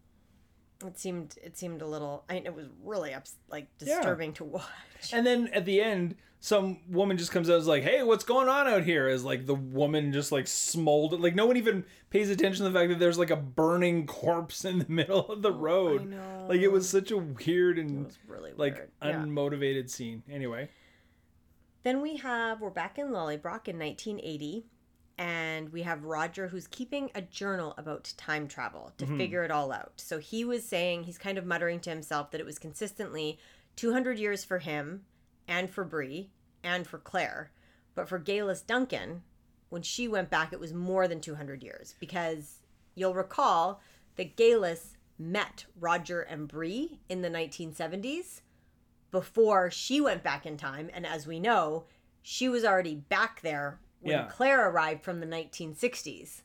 It 0.86 0.98
seemed 0.98 1.36
it 1.42 1.58
seemed 1.58 1.82
a 1.82 1.86
little 1.86 2.24
i 2.28 2.34
mean 2.34 2.46
it 2.46 2.54
was 2.54 2.66
really 2.82 3.12
ups, 3.14 3.34
like 3.50 3.66
disturbing 3.78 4.32
to 4.34 4.44
watch. 4.44 5.12
And 5.12 5.26
then 5.26 5.48
at 5.48 5.64
the 5.64 5.80
end, 5.82 6.16
some 6.42 6.78
woman 6.88 7.18
just 7.18 7.32
comes 7.32 7.50
out 7.50 7.54
and 7.54 7.60
is 7.60 7.68
like, 7.68 7.82
"Hey, 7.82 8.02
what's 8.02 8.24
going 8.24 8.48
on 8.48 8.66
out 8.66 8.82
here?" 8.82 9.08
Is 9.08 9.24
like 9.24 9.44
the 9.44 9.54
woman 9.54 10.10
just 10.10 10.32
like 10.32 10.46
smoldered. 10.46 11.20
Like 11.20 11.34
no 11.34 11.44
one 11.44 11.58
even 11.58 11.84
pays 12.08 12.30
attention 12.30 12.64
to 12.64 12.72
the 12.72 12.78
fact 12.78 12.88
that 12.88 12.98
there's 12.98 13.18
like 13.18 13.30
a 13.30 13.36
burning 13.36 14.06
corpse 14.06 14.64
in 14.64 14.78
the 14.78 14.86
middle 14.88 15.28
of 15.28 15.42
the 15.42 15.52
road. 15.52 16.14
Oh. 16.14 16.46
Like 16.48 16.60
it 16.60 16.72
was 16.72 16.88
such 16.88 17.10
a 17.10 17.18
weird 17.18 17.78
and 17.78 18.16
really 18.26 18.52
like 18.56 18.74
weird 18.74 18.90
yeah. 19.02 19.12
unmotivated 19.12 19.90
scene. 19.90 20.22
Anyway, 20.30 20.70
Then 21.82 22.00
we 22.00 22.16
have, 22.16 22.62
we're 22.62 22.70
back 22.70 22.98
in 22.98 23.08
Lallybroch 23.08 23.68
in 23.68 23.78
1980, 23.78 24.64
and 25.18 25.70
we 25.70 25.82
have 25.82 26.04
Roger 26.04 26.48
who's 26.48 26.66
keeping 26.66 27.10
a 27.14 27.20
journal 27.20 27.74
about 27.76 28.14
time 28.16 28.48
travel 28.48 28.92
to 28.96 29.04
mm-hmm. 29.04 29.18
figure 29.18 29.44
it 29.44 29.50
all 29.50 29.72
out. 29.72 29.92
So 29.96 30.18
he 30.18 30.46
was 30.46 30.64
saying, 30.64 31.04
he's 31.04 31.18
kind 31.18 31.36
of 31.36 31.44
muttering 31.44 31.80
to 31.80 31.90
himself 31.90 32.30
that 32.30 32.40
it 32.40 32.46
was 32.46 32.58
consistently 32.58 33.38
200 33.76 34.18
years 34.18 34.42
for 34.42 34.58
him 34.58 35.02
and 35.50 35.68
for 35.68 35.84
Bree 35.84 36.30
and 36.64 36.86
for 36.86 36.96
Claire. 36.96 37.50
But 37.94 38.08
for 38.08 38.18
Geillis 38.18 38.64
Duncan, 38.66 39.22
when 39.68 39.82
she 39.82 40.08
went 40.08 40.30
back, 40.30 40.52
it 40.54 40.60
was 40.60 40.72
more 40.72 41.06
than 41.08 41.20
200 41.20 41.62
years 41.62 41.94
because 42.00 42.60
you'll 42.94 43.14
recall 43.14 43.82
that 44.16 44.36
Geillis 44.36 44.96
met 45.18 45.66
Roger 45.78 46.22
and 46.22 46.48
Bree 46.48 47.00
in 47.10 47.20
the 47.20 47.28
1970s 47.28 48.40
before 49.10 49.70
she 49.70 50.00
went 50.00 50.22
back 50.22 50.46
in 50.46 50.56
time. 50.56 50.88
And 50.94 51.06
as 51.06 51.26
we 51.26 51.40
know, 51.40 51.84
she 52.22 52.48
was 52.48 52.64
already 52.64 52.94
back 52.94 53.42
there 53.42 53.80
when 54.00 54.12
Yeah. 54.12 54.28
Claire 54.30 54.68
arrived 54.70 55.02
from 55.02 55.20
the 55.20 55.26
1960s. 55.26 56.42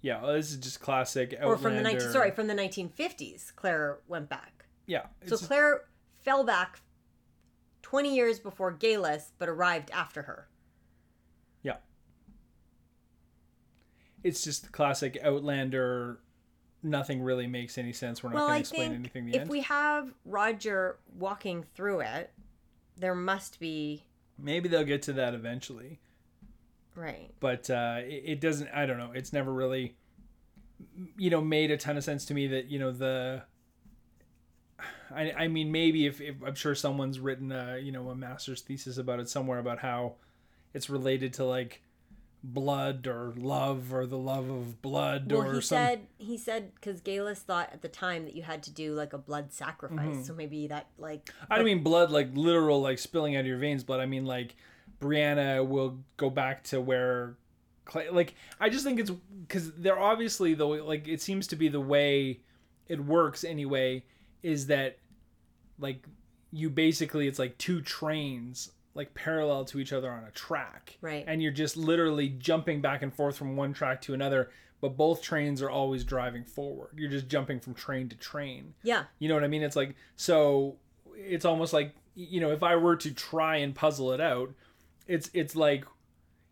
yeah, 0.00 0.22
well, 0.22 0.34
this 0.34 0.50
is 0.50 0.56
just 0.56 0.80
classic. 0.80 1.36
Or 1.42 1.56
from 1.56 1.74
the 1.76 1.82
19 1.82 2.10
sorry, 2.12 2.30
from 2.30 2.46
the 2.46 2.54
1950s, 2.54 3.54
Claire 3.54 3.98
went 4.08 4.28
back. 4.28 4.64
Yeah, 4.86 5.06
So 5.26 5.36
Claire 5.36 5.82
fell 6.22 6.44
back 6.44 6.80
20 7.86 8.16
years 8.16 8.40
before 8.40 8.72
Geillis, 8.72 9.30
but 9.38 9.48
arrived 9.48 9.92
after 9.92 10.22
her. 10.22 10.48
Yeah. 11.62 11.76
It's 14.24 14.42
just 14.42 14.64
the 14.64 14.70
classic 14.70 15.16
Outlander. 15.22 16.18
Nothing 16.82 17.22
really 17.22 17.46
makes 17.46 17.78
any 17.78 17.92
sense. 17.92 18.24
We're 18.24 18.30
not 18.30 18.34
well, 18.34 18.46
going 18.48 18.56
to 18.56 18.60
explain 18.60 18.92
anything. 18.92 19.26
The 19.26 19.36
if 19.36 19.42
end. 19.42 19.50
we 19.50 19.60
have 19.60 20.12
Roger 20.24 20.98
walking 21.16 21.64
through 21.76 22.00
it, 22.00 22.32
there 22.96 23.14
must 23.14 23.60
be 23.60 24.02
Maybe 24.36 24.68
they'll 24.68 24.82
get 24.82 25.02
to 25.02 25.12
that 25.12 25.34
eventually. 25.34 26.00
right. 26.96 27.30
but 27.38 27.70
uh, 27.70 27.98
it, 28.00 28.22
it 28.26 28.40
doesn't. 28.40 28.68
I 28.74 28.86
don't 28.86 28.98
know. 28.98 29.12
It's 29.14 29.32
never 29.32 29.52
really, 29.52 29.94
you 31.16 31.30
know, 31.30 31.40
made 31.40 31.70
a 31.70 31.76
ton 31.76 31.96
of 31.96 32.02
sense 32.02 32.24
to 32.24 32.34
me 32.34 32.48
that 32.48 32.66
you 32.68 32.80
know 32.80 32.90
the. 32.90 33.44
I, 35.14 35.32
I 35.32 35.48
mean, 35.48 35.70
maybe 35.72 36.06
if, 36.06 36.20
if 36.20 36.36
I'm 36.44 36.54
sure 36.54 36.74
someone's 36.74 37.18
written 37.20 37.52
a 37.52 37.78
you 37.78 37.92
know 37.92 38.08
a 38.10 38.14
master's 38.14 38.60
thesis 38.62 38.98
about 38.98 39.20
it 39.20 39.28
somewhere 39.28 39.58
about 39.58 39.78
how 39.80 40.14
it's 40.74 40.90
related 40.90 41.32
to 41.34 41.44
like 41.44 41.82
blood 42.44 43.06
or 43.08 43.32
love 43.36 43.92
or 43.92 44.06
the 44.06 44.18
love 44.18 44.48
of 44.48 44.80
blood 44.80 45.32
Well, 45.32 45.42
or 45.42 45.54
he 45.54 45.60
some. 45.60 45.76
said 45.78 46.00
he 46.18 46.38
said 46.38 46.74
because 46.76 47.00
Geillis 47.00 47.38
thought 47.38 47.70
at 47.72 47.82
the 47.82 47.88
time 47.88 48.24
that 48.24 48.36
you 48.36 48.42
had 48.42 48.62
to 48.64 48.70
do 48.70 48.94
like 48.94 49.12
a 49.12 49.18
blood 49.18 49.52
sacrifice, 49.52 49.98
Mm-hmm. 50.08 50.22
so 50.22 50.34
maybe 50.34 50.66
that 50.68 50.86
like 50.98 51.30
I 51.50 51.56
don't 51.56 51.64
mean 51.64 51.82
blood 51.82 52.10
like 52.10 52.30
literal 52.36 52.80
like 52.80 52.98
spilling 52.98 53.34
out 53.36 53.40
of 53.40 53.46
your 53.46 53.58
veins 53.58 53.82
blood. 53.84 54.00
I 54.00 54.06
mean 54.06 54.26
like 54.26 54.54
Brianna 55.00 55.66
will 55.66 55.98
go 56.16 56.30
back 56.30 56.62
to 56.64 56.80
where 56.80 57.36
Clay, 57.84 58.10
like 58.10 58.34
I 58.60 58.68
just 58.68 58.84
think 58.84 59.00
it's 59.00 59.10
because 59.10 59.72
they're 59.72 59.98
obviously 59.98 60.54
though 60.54 60.68
like 60.70 61.08
it 61.08 61.20
seems 61.20 61.46
to 61.48 61.56
be 61.56 61.68
the 61.68 61.80
way 61.80 62.40
it 62.88 63.04
works 63.04 63.42
anyway 63.44 64.04
is 64.42 64.66
that 64.66 64.98
like 65.78 66.06
you 66.52 66.70
basically 66.70 67.26
it's 67.28 67.38
like 67.38 67.56
two 67.58 67.80
trains 67.80 68.72
like 68.94 69.12
parallel 69.14 69.64
to 69.66 69.78
each 69.78 69.92
other 69.92 70.10
on 70.10 70.24
a 70.24 70.30
track 70.30 70.96
Right. 71.02 71.24
and 71.26 71.42
you're 71.42 71.52
just 71.52 71.76
literally 71.76 72.28
jumping 72.30 72.80
back 72.80 73.02
and 73.02 73.12
forth 73.12 73.36
from 73.36 73.56
one 73.56 73.72
track 73.74 74.00
to 74.02 74.14
another 74.14 74.50
but 74.80 74.96
both 74.96 75.20
trains 75.22 75.60
are 75.60 75.70
always 75.70 76.04
driving 76.04 76.44
forward 76.44 76.90
you're 76.96 77.10
just 77.10 77.28
jumping 77.28 77.60
from 77.60 77.74
train 77.74 78.08
to 78.08 78.16
train 78.16 78.74
yeah, 78.82 79.04
you 79.18 79.28
know 79.28 79.34
what 79.34 79.44
I 79.44 79.48
mean? 79.48 79.62
It's 79.62 79.76
like 79.76 79.96
so 80.16 80.76
it's 81.14 81.44
almost 81.44 81.72
like 81.72 81.94
you 82.18 82.40
know, 82.40 82.50
if 82.50 82.62
I 82.62 82.76
were 82.76 82.96
to 82.96 83.10
try 83.12 83.56
and 83.56 83.74
puzzle 83.74 84.10
it 84.12 84.22
out, 84.22 84.54
it's 85.06 85.28
it's 85.34 85.54
like 85.54 85.84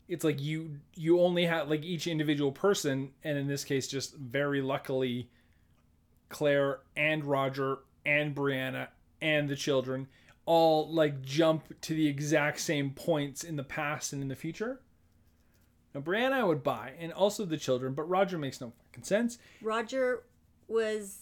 it's 0.08 0.22
like 0.22 0.38
you 0.42 0.78
you 0.94 1.20
only 1.20 1.46
have 1.46 1.70
like 1.70 1.82
each 1.82 2.06
individual 2.06 2.52
person 2.52 3.12
and 3.24 3.38
in 3.38 3.46
this 3.46 3.64
case 3.64 3.86
just 3.88 4.14
very 4.16 4.60
luckily 4.60 5.30
Claire 6.34 6.80
and 6.96 7.24
Roger 7.24 7.78
and 8.04 8.34
Brianna 8.34 8.88
and 9.22 9.48
the 9.48 9.54
children 9.54 10.08
all 10.46 10.92
like 10.92 11.22
jump 11.22 11.80
to 11.82 11.94
the 11.94 12.08
exact 12.08 12.58
same 12.58 12.90
points 12.90 13.44
in 13.44 13.54
the 13.54 13.62
past 13.62 14.12
and 14.12 14.20
in 14.20 14.26
the 14.26 14.34
future. 14.34 14.80
Now 15.94 16.00
Brianna 16.00 16.32
I 16.32 16.42
would 16.42 16.64
buy 16.64 16.94
and 16.98 17.12
also 17.12 17.44
the 17.44 17.56
children, 17.56 17.94
but 17.94 18.02
Roger 18.08 18.36
makes 18.36 18.60
no 18.60 18.72
fucking 18.90 19.04
sense. 19.04 19.38
Roger 19.62 20.24
was 20.66 21.18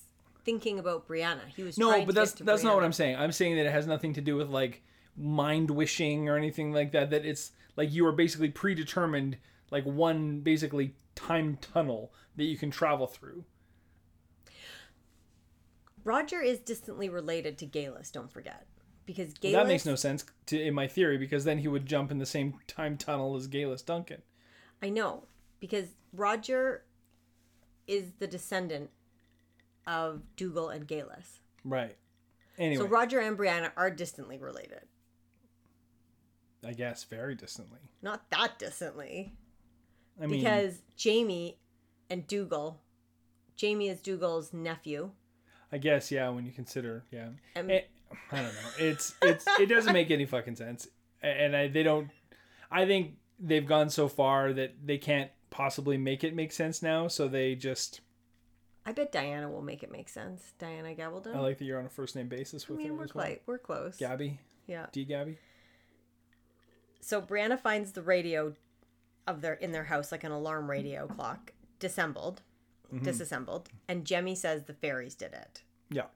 thinking 0.47 0.79
about 0.79 1.07
Brianna. 1.07 1.47
He 1.55 1.63
was 1.63 1.77
No, 1.77 1.91
trying 1.91 2.07
but 2.07 2.15
that's 2.15 2.33
that's 2.33 2.63
not 2.63 2.75
what 2.75 2.83
I'm 2.83 2.95
saying. 2.95 3.17
I'm 3.17 3.33
saying 3.33 3.57
that 3.57 3.67
it 3.67 3.73
has 3.73 3.87
nothing 3.87 4.15
to 4.15 4.23
do 4.23 4.37
with 4.37 4.49
like 4.49 4.83
mind 5.15 5.71
wishing 5.71 6.31
or 6.31 6.39
anything 6.39 6.73
like 6.73 6.93
that. 6.93 7.11
That 7.11 7.27
it's 7.27 7.53
like 7.77 7.93
you 7.93 8.07
are 8.07 8.13
basically 8.13 8.49
predetermined, 8.49 9.37
like 9.71 9.85
one 9.85 10.41
basically 10.41 10.95
time 11.15 11.59
tunnel 11.61 12.15
that 12.37 12.45
you 12.45 12.57
can 12.57 12.71
travel 12.71 13.07
through. 13.07 13.45
Roger 16.05 16.41
is 16.41 16.59
distantly 16.59 17.09
related 17.09 17.59
to 17.59 17.67
Geillis. 17.67 18.11
Don't 18.13 18.33
forget, 18.33 18.67
because 19.07 19.35
Geillis. 19.35 19.53
that 19.53 19.67
makes 19.67 19.87
no 19.87 19.95
sense 19.95 20.25
to 20.47 20.61
in 20.61 20.75
my 20.75 20.87
theory 20.87 21.19
because 21.19 21.45
then 21.45 21.59
he 21.59 21.69
would 21.69 21.87
jump 21.87 22.11
in 22.11 22.19
the 22.19 22.27
same 22.27 22.55
time 22.67 22.97
tunnel 22.97 23.37
as 23.37 23.49
Geillis 23.49 23.85
Duncan. 23.85 24.23
I 24.83 24.89
know 24.89 25.25
because 25.61 25.89
Roger 26.13 26.85
is 27.87 28.13
the 28.19 28.27
descendant 28.27 28.91
of 29.87 30.23
Dougal 30.37 30.69
and 30.69 30.87
Geillis. 30.87 31.39
Right. 31.65 31.97
Anyway, 32.59 32.83
So 32.83 32.89
Roger 32.89 33.21
and 33.21 33.37
Brianna 33.37 33.73
are 33.77 33.91
distantly 33.91 34.39
related. 34.39 34.83
I 36.65 36.73
guess 36.73 37.05
very 37.05 37.35
distantly. 37.35 37.81
Not 38.03 38.31
that 38.31 38.59
distantly. 38.59 39.35
I 40.21 40.27
mean, 40.27 40.41
because 40.41 40.83
Jamie 40.97 41.59
and 42.09 42.27
Dougal, 42.27 42.81
Jamie 43.57 43.89
is 43.89 44.01
Dougal's 44.01 44.53
nephew. 44.53 45.11
I 45.73 45.79
guess 45.79 46.11
yeah. 46.13 46.29
When 46.29 46.45
you 46.47 46.53
consider, 46.53 47.05
yeah, 47.11 47.29
And 47.55 47.71
It- 47.71 47.91
I 48.31 48.37
don't 48.43 48.53
know. 48.55 48.71
It's 48.79 49.15
it's 49.23 49.47
it 49.59 49.67
doesn't 49.67 49.95
make 49.95 50.11
any 50.11 50.27
fucking 50.27 50.57
sense, 50.57 50.87
and 51.23 51.57
I 51.57 51.69
they 51.69 51.83
don't. 51.83 52.11
I 52.71 52.85
think 52.85 53.17
they've 53.41 53.67
gone 53.67 53.89
so 53.89 54.07
far 54.07 54.53
that 54.53 54.75
they 54.85 54.99
can't 54.99 55.31
possibly 55.49 55.97
make 55.97 56.23
it 56.25 56.35
make 56.35 56.53
sense 56.53 56.83
now. 56.83 57.09
So 57.09 57.27
they 57.27 57.55
just. 57.55 58.03
I 58.85 58.93
bet 58.93 59.13
Diana 59.13 59.49
will 59.49 59.63
make 59.63 59.83
it 59.83 59.91
make 59.91 60.09
sense. 60.11 60.53
Diana 60.59 60.95
Gabaldon. 60.95 61.35
I 61.35 61.41
like 61.41 61.57
that 61.59 61.65
you're 61.65 61.79
on 61.79 61.87
a 61.87 61.91
first 61.91 62.15
name 62.17 62.29
basis 62.29 62.67
I 62.69 62.73
with 62.73 62.79
mean, 62.81 62.89
her 62.89 62.95
we're 62.95 63.07
well. 63.15 63.35
we're 63.47 63.59
close. 63.59 63.97
Gabby, 63.97 64.39
Yeah. 64.67 64.87
D 64.93 65.05
Gabby. 65.07 65.39
So 67.01 67.21
Brianna 67.23 67.59
finds 67.59 67.93
the 67.93 68.03
radio 68.03 68.55
of 69.27 69.41
their 69.41 69.55
in 69.55 69.73
their 69.73 69.85
house, 69.85 70.13
like 70.13 70.25
an 70.25 70.33
alarm 70.33 70.69
radio 70.69 71.07
clock, 71.07 71.53
disassembled, 71.79 72.43
Mm-hmm. 72.93 73.05
disassembled, 73.05 73.69
and 73.89 74.05
Jemmy 74.05 74.35
says 74.35 74.65
the 74.65 74.75
fairies 74.75 75.15
did 75.15 75.33
it, 75.33 75.63
Yeah, 75.91 76.07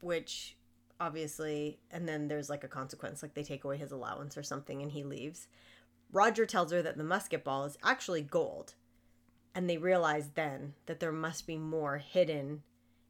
which 0.00 0.56
obviously, 1.00 1.78
and 1.90 2.08
then 2.08 2.28
there's 2.28 2.50
like 2.50 2.64
a 2.64 2.68
consequence, 2.68 3.22
like 3.22 3.34
they 3.34 3.42
take 3.42 3.64
away 3.64 3.76
his 3.76 3.92
allowance 3.92 4.36
or 4.36 4.42
something, 4.42 4.82
and 4.82 4.92
he 4.92 5.04
leaves. 5.04 5.46
Roger 6.12 6.46
tells 6.46 6.72
her 6.72 6.82
that 6.82 6.96
the 6.96 7.04
musket 7.04 7.44
ball 7.44 7.64
is 7.64 7.76
actually 7.84 8.22
gold, 8.22 8.74
and 9.54 9.68
they 9.68 9.76
realize 9.78 10.30
then 10.34 10.74
that 10.86 11.00
there 11.00 11.12
must 11.12 11.46
be 11.46 11.56
more 11.58 11.98
hidden 11.98 12.62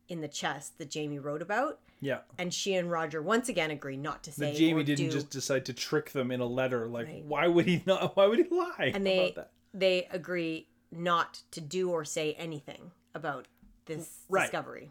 in 0.09 0.21
the 0.21 0.29
chest 0.29 0.79
that 0.79 0.91
Jamie 0.91 1.19
wrote 1.19 1.43
about. 1.43 1.81
yeah. 2.01 2.21
And 2.39 2.53
she 2.55 2.75
and 2.75 2.91
Roger 2.91 3.21
once 3.21 3.49
again 3.49 3.71
agree 3.71 3.97
not 3.97 4.23
to 4.25 4.33
say 4.33 4.53
That 4.53 4.59
Jamie 4.59 4.83
didn't 4.85 5.07
do 5.07 5.11
just 5.13 5.31
decide 5.31 5.65
to 5.67 5.73
trick 5.75 6.13
them 6.13 6.31
in 6.31 6.41
a 6.41 6.47
letter. 6.47 6.87
Like, 6.89 7.07
Right. 7.07 7.25
why 7.25 7.47
would 7.47 7.67
he 7.67 7.83
not? 7.87 8.17
Why 8.17 8.27
would 8.27 8.39
he 8.39 8.47
lie 8.51 8.93
and 8.95 9.05
they 9.07 9.19
about 9.19 9.35
that? 9.35 9.51
they 9.75 10.09
agree 10.11 10.67
not 10.91 11.43
to 11.53 11.61
do 11.61 11.91
or 11.91 12.05
say 12.05 12.33
anything 12.35 12.93
about 13.15 13.47
this 13.87 14.25
Right. 14.29 14.43
discovery. 14.43 14.91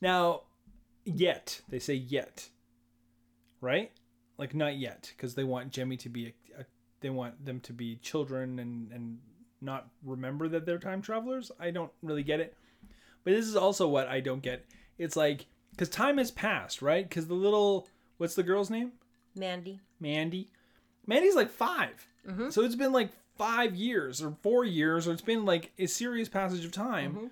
Now, 0.00 0.42
yet 1.04 1.60
they 1.68 1.78
say 1.78 1.94
yet, 1.94 2.48
right? 3.60 3.90
Like 4.38 4.54
not 4.54 4.76
yet, 4.76 5.12
because 5.16 5.34
they 5.34 5.44
want 5.44 5.72
Jemmy 5.72 5.96
to 5.98 6.08
be 6.08 6.26
a, 6.56 6.60
a, 6.60 6.64
they 7.00 7.10
want 7.10 7.44
them 7.44 7.60
to 7.60 7.72
be 7.72 7.96
children 7.96 8.58
and 8.58 8.90
and 8.92 9.18
not 9.60 9.88
remember 10.02 10.48
that 10.48 10.64
they're 10.64 10.78
time 10.78 11.02
travelers. 11.02 11.52
I 11.60 11.70
don't 11.70 11.92
really 12.02 12.22
get 12.22 12.40
it, 12.40 12.56
but 13.24 13.32
this 13.34 13.46
is 13.46 13.56
also 13.56 13.86
what 13.88 14.08
I 14.08 14.20
don't 14.20 14.42
get. 14.42 14.64
It's 14.96 15.16
like 15.16 15.46
because 15.72 15.90
time 15.90 16.16
has 16.18 16.30
passed, 16.30 16.80
right? 16.80 17.06
Because 17.06 17.26
the 17.26 17.34
little 17.34 17.86
what's 18.16 18.34
the 18.34 18.42
girl's 18.42 18.70
name? 18.70 18.92
Mandy, 19.36 19.80
Mandy. 20.00 20.50
Mandy's 21.06 21.34
like 21.34 21.50
5 21.50 22.06
Mm-hmm. 22.28 22.50
So 22.50 22.62
it's 22.62 22.74
been 22.74 22.92
like 22.92 23.10
five 23.40 23.74
years 23.74 24.20
or 24.22 24.36
four 24.42 24.66
years, 24.66 25.08
or 25.08 25.12
it's 25.12 25.22
been 25.22 25.46
like 25.46 25.72
a 25.78 25.86
serious 25.86 26.28
passage 26.28 26.62
of 26.62 26.72
time. 26.72 27.14
Mm-hmm. 27.14 27.26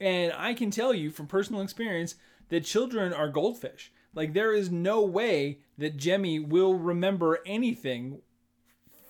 And 0.00 0.32
I 0.34 0.54
can 0.54 0.70
tell 0.70 0.94
you 0.94 1.10
from 1.10 1.26
personal 1.26 1.60
experience 1.60 2.14
that 2.48 2.64
children 2.64 3.12
are 3.12 3.28
goldfish. 3.28 3.92
Like 4.14 4.32
there 4.32 4.54
is 4.54 4.70
no 4.70 5.02
way 5.02 5.58
that 5.76 5.98
Jemmy 5.98 6.38
will 6.38 6.74
remember 6.74 7.40
anything 7.44 8.22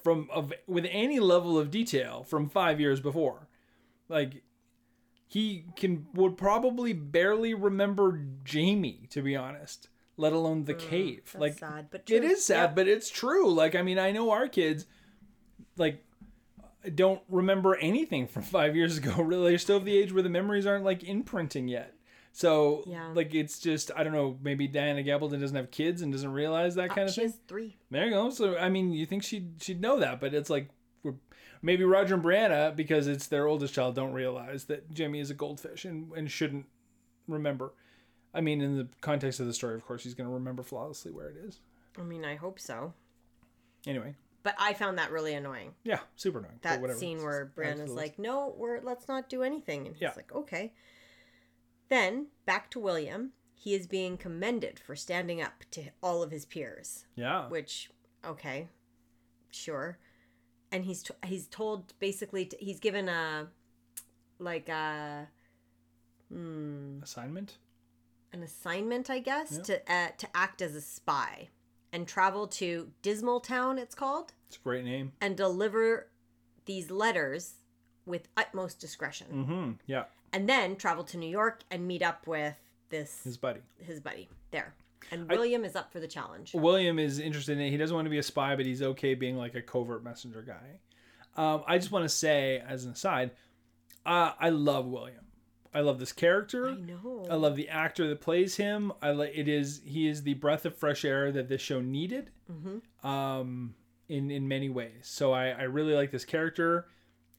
from 0.03 0.29
of 0.33 0.53
with 0.67 0.85
any 0.91 1.21
level 1.21 1.57
of 1.57 1.71
detail 1.71 2.25
from 2.25 2.49
five 2.49 2.81
years 2.81 2.99
before. 2.99 3.49
Like 4.09 4.43
he 5.29 5.67
can 5.77 6.07
would 6.13 6.37
probably 6.37 6.93
barely 6.93 7.55
remember 7.55 8.21
Jamie, 8.45 9.07
to 9.11 9.23
be 9.23 9.37
honest, 9.37 9.89
let 10.17 10.33
alone 10.33 10.65
the 10.65 10.75
cave. 10.75 11.23
Mm, 11.29 11.33
that's 11.33 11.41
like 11.41 11.59
sad, 11.59 11.87
but 11.91 12.05
true. 12.07 12.17
is 12.17 12.45
sad, 12.45 12.63
Yep. 12.71 12.75
but 12.75 12.89
it's 12.89 13.11
true. 13.11 13.49
Like 13.53 13.77
I 13.77 13.83
mean, 13.83 13.99
I 13.99 14.11
know 14.11 14.31
our 14.31 14.49
kids 14.49 14.87
like 15.77 16.05
don't 16.95 17.21
remember 17.29 17.75
anything 17.77 18.27
from 18.27 18.43
five 18.59 18.75
years 18.77 18.99
ago. 18.99 19.23
Really, 19.23 19.51
they're 19.51 19.59
still 19.59 19.77
of 19.79 19.85
the 19.85 19.97
age 19.97 20.13
where 20.13 20.23
the 20.23 20.29
memories 20.29 20.67
aren't 20.67 20.85
like 20.85 21.03
imprinting 21.05 21.69
yet. 21.69 21.95
So 22.35 22.83
Yeah. 22.87 23.13
like 23.15 23.35
it's 23.35 23.59
just 23.59 23.91
I 23.95 24.03
don't 24.05 24.15
know. 24.15 24.39
Maybe 24.43 24.67
Diana 24.67 25.03
Gabaldon 25.03 25.41
doesn't 25.41 25.57
have 25.57 25.71
kids 25.71 26.01
and 26.03 26.11
doesn't 26.13 26.33
realize 26.33 26.75
that 26.77 26.91
oh, 26.91 26.95
kind 26.95 27.09
of 27.09 27.15
she 27.15 27.21
thing. 27.23 27.31
has 27.31 27.39
three. 27.47 27.77
There 27.91 28.05
you 28.07 28.11
go. 28.11 28.31
So 28.31 28.57
I 28.57 28.69
mean, 28.69 28.93
you 28.93 29.05
think 29.07 29.23
she'd 29.23 29.63
she'd 29.63 29.81
know 29.81 29.99
that, 30.01 30.19
but 30.21 30.33
it's 30.33 30.49
like 30.49 30.71
we're, 31.03 31.15
maybe 31.61 31.85
Roger 31.85 32.15
and 32.15 32.25
Brianna 32.25 32.75
because 32.75 33.07
it's 33.07 33.27
their 33.27 33.47
oldest 33.47 33.75
child 33.75 33.95
don't 33.95 34.13
realize 34.15 34.65
that 34.65 34.91
Jimmy 34.93 35.21
is 35.21 35.31
a 35.31 35.35
goldfish 35.35 35.85
and 35.85 36.11
and 36.15 36.31
shouldn't 36.31 36.67
remember. 37.29 37.75
I 38.35 38.41
mean, 38.41 38.63
in 38.63 38.79
the 38.79 38.89
context 39.03 39.41
of 39.41 39.47
the 39.47 39.53
story, 39.53 39.75
of 39.75 39.85
course, 39.85 40.03
he's 40.05 40.15
going 40.15 40.27
to 40.29 40.33
remember 40.33 40.63
flawlessly 40.63 41.13
where 41.13 41.29
it 41.29 41.37
is. 41.37 41.61
I 41.99 42.03
mean, 42.03 42.25
I 42.25 42.37
hope 42.37 42.59
so. 42.59 42.95
Anyway, 43.87 44.15
But 44.43 44.55
I 44.59 44.73
found 44.75 44.99
that 44.99 45.11
really 45.13 45.35
annoying. 45.35 45.75
yeah, 45.85 46.01
super 46.17 46.39
annoying. 46.41 46.59
That 46.63 46.97
scene 46.99 47.23
where 47.23 47.53
Brianna's 47.57 47.91
is 47.91 47.97
like, 47.97 48.19
"No, 48.19 48.55
we're 48.57 48.81
let's 48.81 49.07
not 49.09 49.29
do 49.29 49.43
anything," 49.43 49.87
and 49.87 49.95
he's 49.97 50.03
Yeah. 50.03 50.13
like, 50.17 50.33
"Okay." 50.35 50.73
Then 51.89 52.29
back 52.47 52.71
to 52.73 52.81
William. 52.81 53.33
He 53.55 53.75
is 53.75 53.87
being 53.87 54.17
commended 54.17 54.81
for 54.81 54.97
standing 54.97 55.41
up 55.41 55.65
to 55.73 55.91
all 56.03 56.23
of 56.23 56.31
his 56.33 56.45
peers. 56.45 57.07
yeah, 57.15 57.49
which 57.49 57.91
okay 58.25 58.69
sure 59.51 59.99
and 60.71 60.85
he's 60.85 61.03
t- 61.03 61.15
he's 61.27 61.47
told 61.49 61.93
basically 61.99 62.47
t- 62.47 62.57
he's 62.59 62.81
given 62.81 63.09
a 63.09 63.49
like 64.39 64.69
a 64.69 65.29
hmm, 66.29 66.99
assignment. 67.03 67.59
an 68.33 68.43
assignment 68.43 69.11
i 69.11 69.19
guess 69.19 69.53
Yeah. 69.57 69.63
to 69.65 69.93
uh, 69.93 70.09
to 70.17 70.29
act 70.37 70.63
as 70.63 70.75
a 70.75 70.81
spy 70.81 71.51
and 71.93 72.07
travel 72.09 72.47
to 72.47 72.89
dismal 73.03 73.41
town 73.41 73.79
it's 73.79 73.95
called 73.95 74.33
It's 74.49 74.57
a 74.57 74.61
great 74.61 74.85
name. 74.85 75.13
and 75.21 75.37
deliver 75.37 76.09
these 76.65 76.91
letters 76.91 77.55
with 78.07 78.29
utmost 78.37 78.79
discretion 78.81 79.27
Mm-hmm. 79.33 79.71
Yeah, 79.87 80.05
and 80.33 80.49
then 80.49 80.77
travel 80.77 81.05
to 81.05 81.17
new 81.19 81.29
york 81.31 81.61
and 81.71 81.87
meet 81.87 82.03
up 82.03 82.27
with 82.27 82.55
this 82.89 83.21
his 83.25 83.37
buddy. 83.37 83.61
his 83.79 84.01
buddy 84.01 84.29
there 84.51 84.75
and 85.11 85.31
I- 85.31 85.35
william 85.35 85.65
is 85.65 85.75
up 85.77 85.93
for 85.93 86.01
the 86.01 86.09
challenge 86.09 86.53
William 86.55 86.99
is 86.99 87.19
interested 87.19 87.59
in 87.59 87.65
it. 87.65 87.71
He 87.71 87.77
doesn't 87.77 87.95
want 87.95 88.07
to 88.07 88.11
be 88.11 88.19
a 88.19 88.23
spy, 88.23 88.55
but 88.57 88.67
he's 88.67 88.83
okay 88.83 89.15
being 89.15 89.37
like 89.37 89.55
a 89.55 89.63
covert 89.63 90.05
messenger 90.05 90.43
guy. 90.43 90.79
Um, 91.35 91.65
I 91.67 91.79
just 91.79 91.91
want 91.91 92.05
to 92.05 92.09
say, 92.11 92.63
as 92.69 92.85
an 92.85 92.93
aside, 92.93 93.31
uh, 94.07 94.33
I 94.39 94.51
love 94.51 94.87
William. 94.87 95.22
I 95.75 95.81
love 95.81 95.99
this 95.99 96.13
character. 96.13 96.69
i 96.69 96.75
know 96.75 97.27
I 97.31 97.35
love 97.35 97.57
the 97.57 97.69
actor 97.69 98.07
that 98.09 98.21
plays 98.21 98.57
him. 98.57 98.93
I 99.01 99.13
like 99.13 99.33
it 99.35 99.49
is 99.49 99.81
he 99.85 100.07
is 100.07 100.23
the 100.23 100.35
breath 100.35 100.65
of 100.67 100.77
fresh 100.77 101.05
air 101.05 101.33
that 101.33 101.49
this 101.49 101.61
show 101.63 101.81
needed. 101.81 102.31
Mhm. 102.51 102.83
Um, 103.05 103.75
in 104.09 104.31
in 104.31 104.47
many 104.49 104.69
ways. 104.69 105.03
So 105.05 105.33
I 105.33 105.49
I 105.51 105.63
really 105.63 105.95
like 105.95 106.11
this 106.11 106.25
character, 106.25 106.87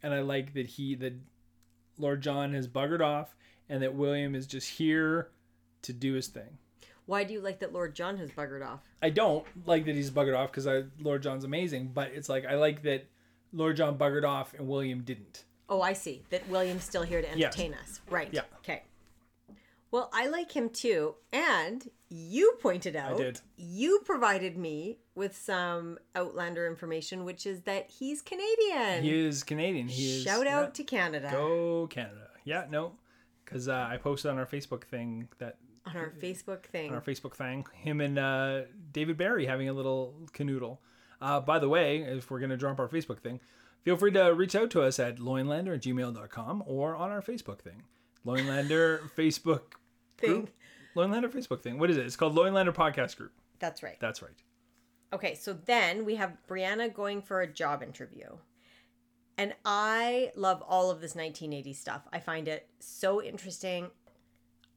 and 0.01 0.13
I 0.13 0.21
like 0.21 0.53
that 0.55 0.65
he 0.67 0.95
that 0.95 1.13
Lord 1.97 2.21
John 2.21 2.53
has 2.53 2.67
buggered 2.67 3.01
off, 3.01 3.35
and 3.69 3.83
that 3.83 3.93
William 3.93 4.33
is 4.33 4.47
just 4.47 4.67
here 4.69 5.29
to 5.83 5.93
do 5.93 6.13
his 6.13 6.27
thing. 6.27 6.57
why 7.05 7.23
do 7.25 7.33
you 7.33 7.41
like 7.41 7.59
that 7.59 7.73
lord 7.73 7.93
john 7.93 8.15
has 8.17 8.31
buggered 8.31 8.65
off 8.65 8.79
I 9.01 9.09
don't 9.09 9.45
like 9.65 9.83
that 9.83 9.95
he's 9.95 10.09
buggered 10.09 10.37
off 10.37 10.49
because 10.49 10.65
I 10.65 10.83
Lord 11.01 11.21
John's 11.21 11.43
amazing, 11.43 11.91
but 11.93 12.11
it's 12.13 12.29
like 12.29 12.45
I 12.45 12.55
like 12.55 12.83
that 12.83 13.05
Lord 13.51 13.75
John 13.75 13.97
buggered 13.97 14.23
off 14.23 14.53
and 14.53 14.67
William 14.69 15.01
didn't. 15.01 15.43
Oh, 15.73 15.81
I 15.81 15.93
see. 15.93 16.21
That 16.29 16.47
William's 16.49 16.83
still 16.83 17.01
here 17.01 17.19
to 17.19 17.27
Yes. 17.36 17.57
entertain 17.57 17.73
us. 17.73 17.99
Right. 18.07 18.29
Yeah. 18.31 18.41
Okay. 18.59 18.83
Well, 19.89 20.12
I 20.13 20.27
like 20.27 20.51
him 20.51 20.69
too. 20.69 21.15
And 21.31 21.89
you 22.09 22.57
pointed 22.62 22.95
out, 22.95 23.13
I 23.13 23.17
did. 23.23 23.41
you 23.57 24.01
provided 24.05 24.55
me 24.55 24.99
with 25.15 25.36
some 25.36 25.97
Outlander 26.15 26.67
information, 26.67 27.25
which 27.25 27.47
is 27.47 27.62
that 27.62 27.89
he's 27.89 28.21
Canadian. 28.21 29.01
He 29.03 29.25
is 29.25 29.43
Canadian. 29.43 29.88
He 29.88 30.17
is 30.17 30.23
Shout 30.23 30.45
yeah. 30.45 30.59
out 30.59 30.75
to 30.75 30.83
Canada 30.83 31.29
Go 31.31 31.88
Canada. 31.88 32.29
Yeah, 32.43 32.65
no, 32.69 32.93
because 33.43 33.67
uh, 33.67 33.88
I 33.89 33.97
posted 33.97 34.29
on 34.29 34.38
our 34.38 34.45
Facebook 34.45 34.83
thing 34.83 35.27
that 35.39 35.57
on 35.88 35.97
our 35.97 36.13
Facebook 36.21 36.65
thing. 36.65 36.89
on 36.89 36.95
our 36.95 37.01
Facebook 37.01 37.33
thing 37.36 37.65
him 37.73 37.99
and 37.99 38.19
uh, 38.19 38.62
David 38.91 39.17
Berry 39.17 39.47
having 39.47 39.69
a 39.69 39.73
little 39.73 40.13
canoodle. 40.33 40.77
Uh, 41.19 41.39
by 41.39 41.57
the 41.57 41.69
way, 41.69 42.01
if 42.01 42.29
we're 42.29 42.39
gonna 42.39 42.57
drop 42.57 42.79
our 42.79 42.88
Facebook 42.88 43.19
thing, 43.19 43.39
feel 43.83 43.97
free 43.97 44.11
to 44.11 44.23
reach 44.33 44.55
out 44.55 44.69
to 44.71 44.81
us 44.81 44.99
at 44.99 45.17
loinlander 45.17 45.75
at 45.75 45.81
gmail.com 45.81 46.63
or 46.65 46.95
on 46.95 47.11
our 47.11 47.21
Facebook 47.21 47.59
thing. 47.59 47.83
Loinlander 48.25 48.99
Facebook 49.17 49.73
thing. 50.17 50.29
group. 50.31 50.49
Loinlander 50.95 51.29
Facebook 51.29 51.61
thing. 51.61 51.79
What 51.79 51.89
is 51.89 51.97
it? 51.97 52.05
It's 52.05 52.15
called 52.15 52.35
Loinlander 52.35 52.73
Podcast 52.73 53.17
Group. 53.17 53.31
That's 53.59 53.81
right. 53.83 53.97
That's 53.99 54.21
right. 54.21 54.35
Okay, 55.11 55.35
so 55.35 55.53
then 55.53 56.05
we 56.05 56.15
have 56.15 56.37
Brianna 56.47 56.91
going 56.93 57.21
for 57.21 57.41
a 57.41 57.47
job 57.51 57.83
interview. 57.83 58.27
And 59.37 59.53
I 59.65 60.31
love 60.35 60.63
all 60.67 60.91
of 60.91 61.01
this 61.01 61.13
1980s 61.13 61.75
stuff. 61.75 62.07
I 62.13 62.19
find 62.19 62.47
it 62.47 62.67
so 62.79 63.21
interesting. 63.21 63.89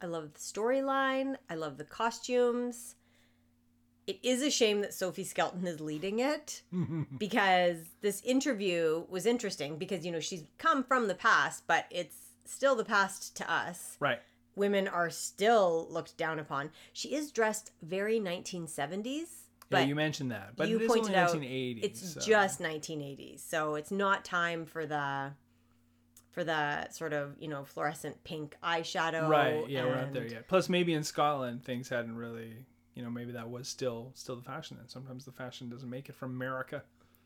I 0.03 0.07
love 0.07 0.35
the 0.35 0.39
storyline, 0.41 1.37
I 1.49 1.55
love 1.55 1.79
the 1.79 1.85
costumes. 1.85 2.96
It 4.07 4.19
is 4.23 4.41
a 4.43 4.51
shame 4.51 4.83
that 4.83 4.95
Sophie 4.95 5.25
Skelton 5.25 5.67
is 5.67 5.81
leading 5.81 6.21
it 6.21 6.63
because 7.19 7.79
this 8.03 8.23
interview 8.23 9.05
was 9.09 9.27
interesting 9.27 9.79
because, 9.79 10.07
you 10.07 10.13
know, 10.13 10.21
she's 10.21 10.45
come 10.59 10.85
from 10.85 11.09
the 11.09 11.15
past, 11.15 11.65
but 11.67 11.87
it's 11.91 12.17
still 12.45 12.77
the 12.77 12.85
past 12.85 13.37
to 13.39 13.53
us. 13.53 13.97
Right. 13.99 14.21
Women 14.55 14.87
are 14.89 15.11
still 15.11 15.87
looked 15.91 16.17
down 16.17 16.39
upon. 16.39 16.71
She 16.93 17.15
is 17.15 17.31
dressed 17.33 17.73
very 17.83 18.21
1970s, 18.21 19.27
Yeah, 19.71 19.81
you 19.81 19.95
mentioned 19.97 20.31
that, 20.31 20.53
but 20.57 20.69
you 20.69 20.77
it 20.79 20.83
is 20.83 20.89
pointed 20.93 21.15
out 21.17 21.31
1980s. 21.35 21.81
it's 21.83 22.15
so- 22.15 22.21
just 22.21 22.61
1980s. 22.61 23.41
So 23.41 23.75
it's 23.75 23.91
not 23.91 24.25
time 24.25 24.65
for 24.67 24.87
the 24.87 25.33
for 26.31 26.45
the 26.45 26.87
sort 26.91 27.15
of, 27.15 27.35
you 27.41 27.49
know, 27.49 27.65
fluorescent 27.65 28.23
pink 28.23 28.57
eyeshadow. 28.63 29.27
right. 29.27 29.69
Yeah, 29.71 29.87
we're 29.87 29.95
not 29.97 30.13
there 30.13 30.27
yet. 30.27 30.47
Plus, 30.49 30.69
maybe 30.69 30.93
in 30.93 31.03
Scotland 31.03 31.65
things 31.65 31.89
hadn't 31.89 32.15
really, 32.15 32.67
you 32.97 33.03
know, 33.05 33.11
maybe 33.11 33.31
that 33.33 33.49
was 33.49 33.69
still 33.69 34.11
still 34.15 34.35
the 34.35 34.43
fashion. 34.43 34.77
Then 34.79 34.89
sometimes 34.89 35.25
the 35.25 35.31
fashion 35.33 35.69
doesn't 35.71 35.89
make 35.89 36.09
it 36.09 36.17
from 36.17 36.33
America. 36.33 36.83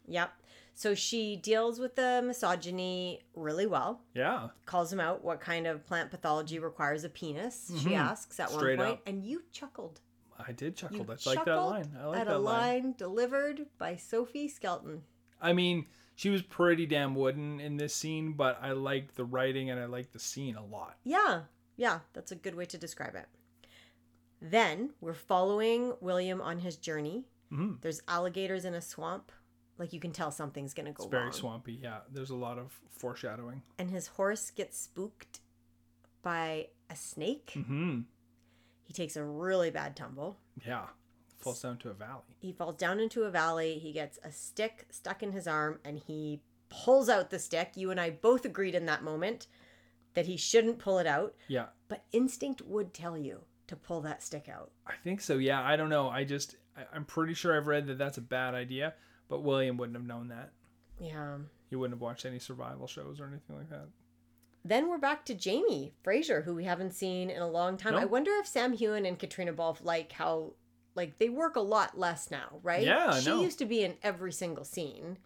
Yep. 0.06 0.30
So 0.74 0.94
she 0.94 1.37
deals 1.37 1.78
with 1.78 1.94
the 1.96 2.22
misogyny 2.26 3.20
really 3.35 3.66
well. 3.66 4.00
Yeah. 4.14 4.48
calls 4.66 4.92
him 4.92 4.98
out 5.00 5.22
what 5.24 5.40
kind 5.40 5.66
of 5.66 5.87
plant 5.87 6.11
pathology 6.11 6.59
requires 6.59 7.04
a 7.04 7.09
penis 7.09 7.70
she 7.83 7.90
Mhm. 7.90 7.96
asks 7.98 8.38
at 8.40 8.50
Straight 8.50 8.78
one 8.78 8.87
point 8.88 8.98
up. 9.00 9.06
and 9.09 9.24
you 9.24 9.42
chuckled 9.52 10.00
I 10.38 10.52
did 10.52 10.74
chuckle. 10.76 10.96
you 10.98 11.04
That's 11.04 11.26
like 11.26 11.44
that 11.44 11.54
line. 11.56 11.96
I 12.00 12.06
like 12.06 12.20
at 12.20 12.26
that 12.28 12.37
a 12.37 12.38
line. 12.38 12.83
line 12.85 12.94
delivered 12.96 13.66
by 13.78 13.96
sophie 13.96 14.48
skelton 14.48 15.04
I 15.40 15.52
mean, 15.52 15.87
she 16.16 16.28
was 16.30 16.42
pretty 16.42 16.85
damn 16.87 17.14
wooden 17.14 17.61
in 17.61 17.76
this 17.78 17.94
scene, 17.94 18.33
but 18.35 18.59
I 18.62 18.72
liked 18.72 19.16
the 19.16 19.24
writing 19.24 19.70
and 19.70 19.78
I 19.80 19.85
liked 19.87 20.12
the 20.12 20.18
scene 20.18 20.56
a 20.56 20.64
lot. 20.64 20.96
yeah 21.04 21.42
yeah 21.76 22.00
that's 22.14 22.33
a 22.33 22.37
good 22.37 22.54
way 22.54 22.64
to 22.66 22.78
describe 22.78 23.14
it 23.14 23.26
then 24.40 24.90
we're 25.00 25.14
following 25.14 25.92
william 26.00 26.40
on 26.40 26.59
his 26.61 26.76
journey 26.76 27.24
hmm 27.50 27.72
there's 27.81 28.00
alligators 28.09 28.64
in 28.64 28.74
a 28.74 28.81
swamp 28.81 29.33
like 29.79 29.92
you 29.92 30.00
can 30.00 30.12
tell 30.12 30.31
something's 30.31 30.74
gonna 30.74 30.92
go 30.92 31.05
It's 31.05 31.11
very 31.11 31.22
wrong 31.24 31.33
swampy. 31.33 31.79
Yeah, 31.83 32.00
there's 32.12 32.31
a 32.31 32.35
lot 32.37 32.59
of 32.59 32.79
foreshadowing. 32.90 33.62
and 33.79 33.90
his 33.90 34.09
horse 34.09 34.50
gets 34.50 34.79
spooked 34.79 35.40
by 36.22 36.68
a 36.90 36.96
snake 36.96 37.53
hmm 37.55 38.00
he 38.85 38.92
takes 38.92 39.16
a 39.16 39.24
really 39.24 39.70
bad 39.70 39.94
tumble 39.96 40.38
Yeah, 40.66 40.87
falls 41.38 41.62
down 41.62 41.79
to 41.79 41.90
a 41.90 41.94
valley. 41.94 42.35
he 42.40 42.53
falls 42.53 42.76
down 42.76 42.98
into 42.98 43.22
a 43.22 43.31
valley. 43.31 43.79
He 43.79 43.92
gets 43.92 44.18
a 44.24 44.33
stick 44.33 44.87
stuck 44.90 45.22
in 45.22 45.31
his 45.33 45.46
arm 45.46 45.79
and 45.85 45.96
he 46.07 46.40
pulls 46.70 47.09
out 47.09 47.31
the 47.31 47.38
stick. 47.38 47.70
You 47.76 47.92
and 47.92 48.00
I 48.00 48.11
both 48.11 48.44
agreed 48.44 48.74
in 48.74 48.87
that 48.87 49.05
moment 49.05 49.46
that 50.14 50.26
he 50.26 50.37
shouldn't 50.37 50.81
pull 50.81 50.98
it 50.98 51.07
out, 51.07 51.37
Yeah, 51.46 51.66
but 51.88 52.03
instinct 52.12 52.62
would 52.62 52.92
tell 52.92 53.16
you 53.16 53.42
to 53.70 53.76
pull 53.76 54.00
that 54.02 54.22
stick 54.22 54.48
out. 54.48 54.70
I 54.87 54.92
think 55.02 55.20
so. 55.20 55.38
Yeah, 55.38 55.62
I 55.62 55.74
don't 55.76 55.88
know. 55.90 56.09
I 56.09 56.24
just 56.24 56.56
I, 56.76 56.83
I'm 56.94 57.04
pretty 57.04 57.35
sure 57.35 57.56
I've 57.56 57.66
read 57.66 57.87
that 57.87 57.98
that's 57.98 58.18
a 58.18 58.22
bad 58.22 58.54
idea, 58.54 58.94
but 59.28 59.42
William 59.42 59.76
wouldn't 59.76 59.96
have 59.96 60.06
known 60.06 60.28
that. 60.28 60.52
Yeah. 61.00 61.38
He 61.68 61.76
wouldn't 61.76 61.94
have 61.94 62.02
watched 62.02 62.26
any 62.26 62.38
survival 62.38 62.87
shows 62.87 63.20
or 63.20 63.26
anything 63.26 63.56
like 63.56 63.70
that. 63.70 63.87
Then 64.64 64.88
we're 64.88 64.98
back 64.98 65.24
to 65.26 65.35
Jamie 65.35 65.94
Fraser, 66.02 66.42
who 66.42 66.54
we 66.54 66.64
haven't 66.64 66.92
seen 66.92 67.30
in 67.30 67.40
a 67.40 67.48
long 67.48 67.76
time. 67.78 67.94
No. 67.94 68.00
I 68.00 68.04
wonder 68.04 68.30
if 68.40 68.46
Sam 68.46 68.76
Heughan 68.76 69.06
and 69.06 69.18
Caitriona 69.18 69.52
Balfe 69.54 69.83
like 69.83 70.12
how 70.12 70.52
like 70.94 71.18
they 71.18 71.28
work 71.30 71.56
a 71.56 71.61
lot 71.61 71.98
less 71.98 72.30
now, 72.30 72.59
right? 72.62 72.85
Yeah, 72.85 73.18
She 73.20 73.30
know. 73.30 73.40
used 73.40 73.59
to 73.61 73.64
be 73.64 73.83
in 73.85 73.94
every 74.02 74.33
single 74.33 74.64
scene. 74.64 75.16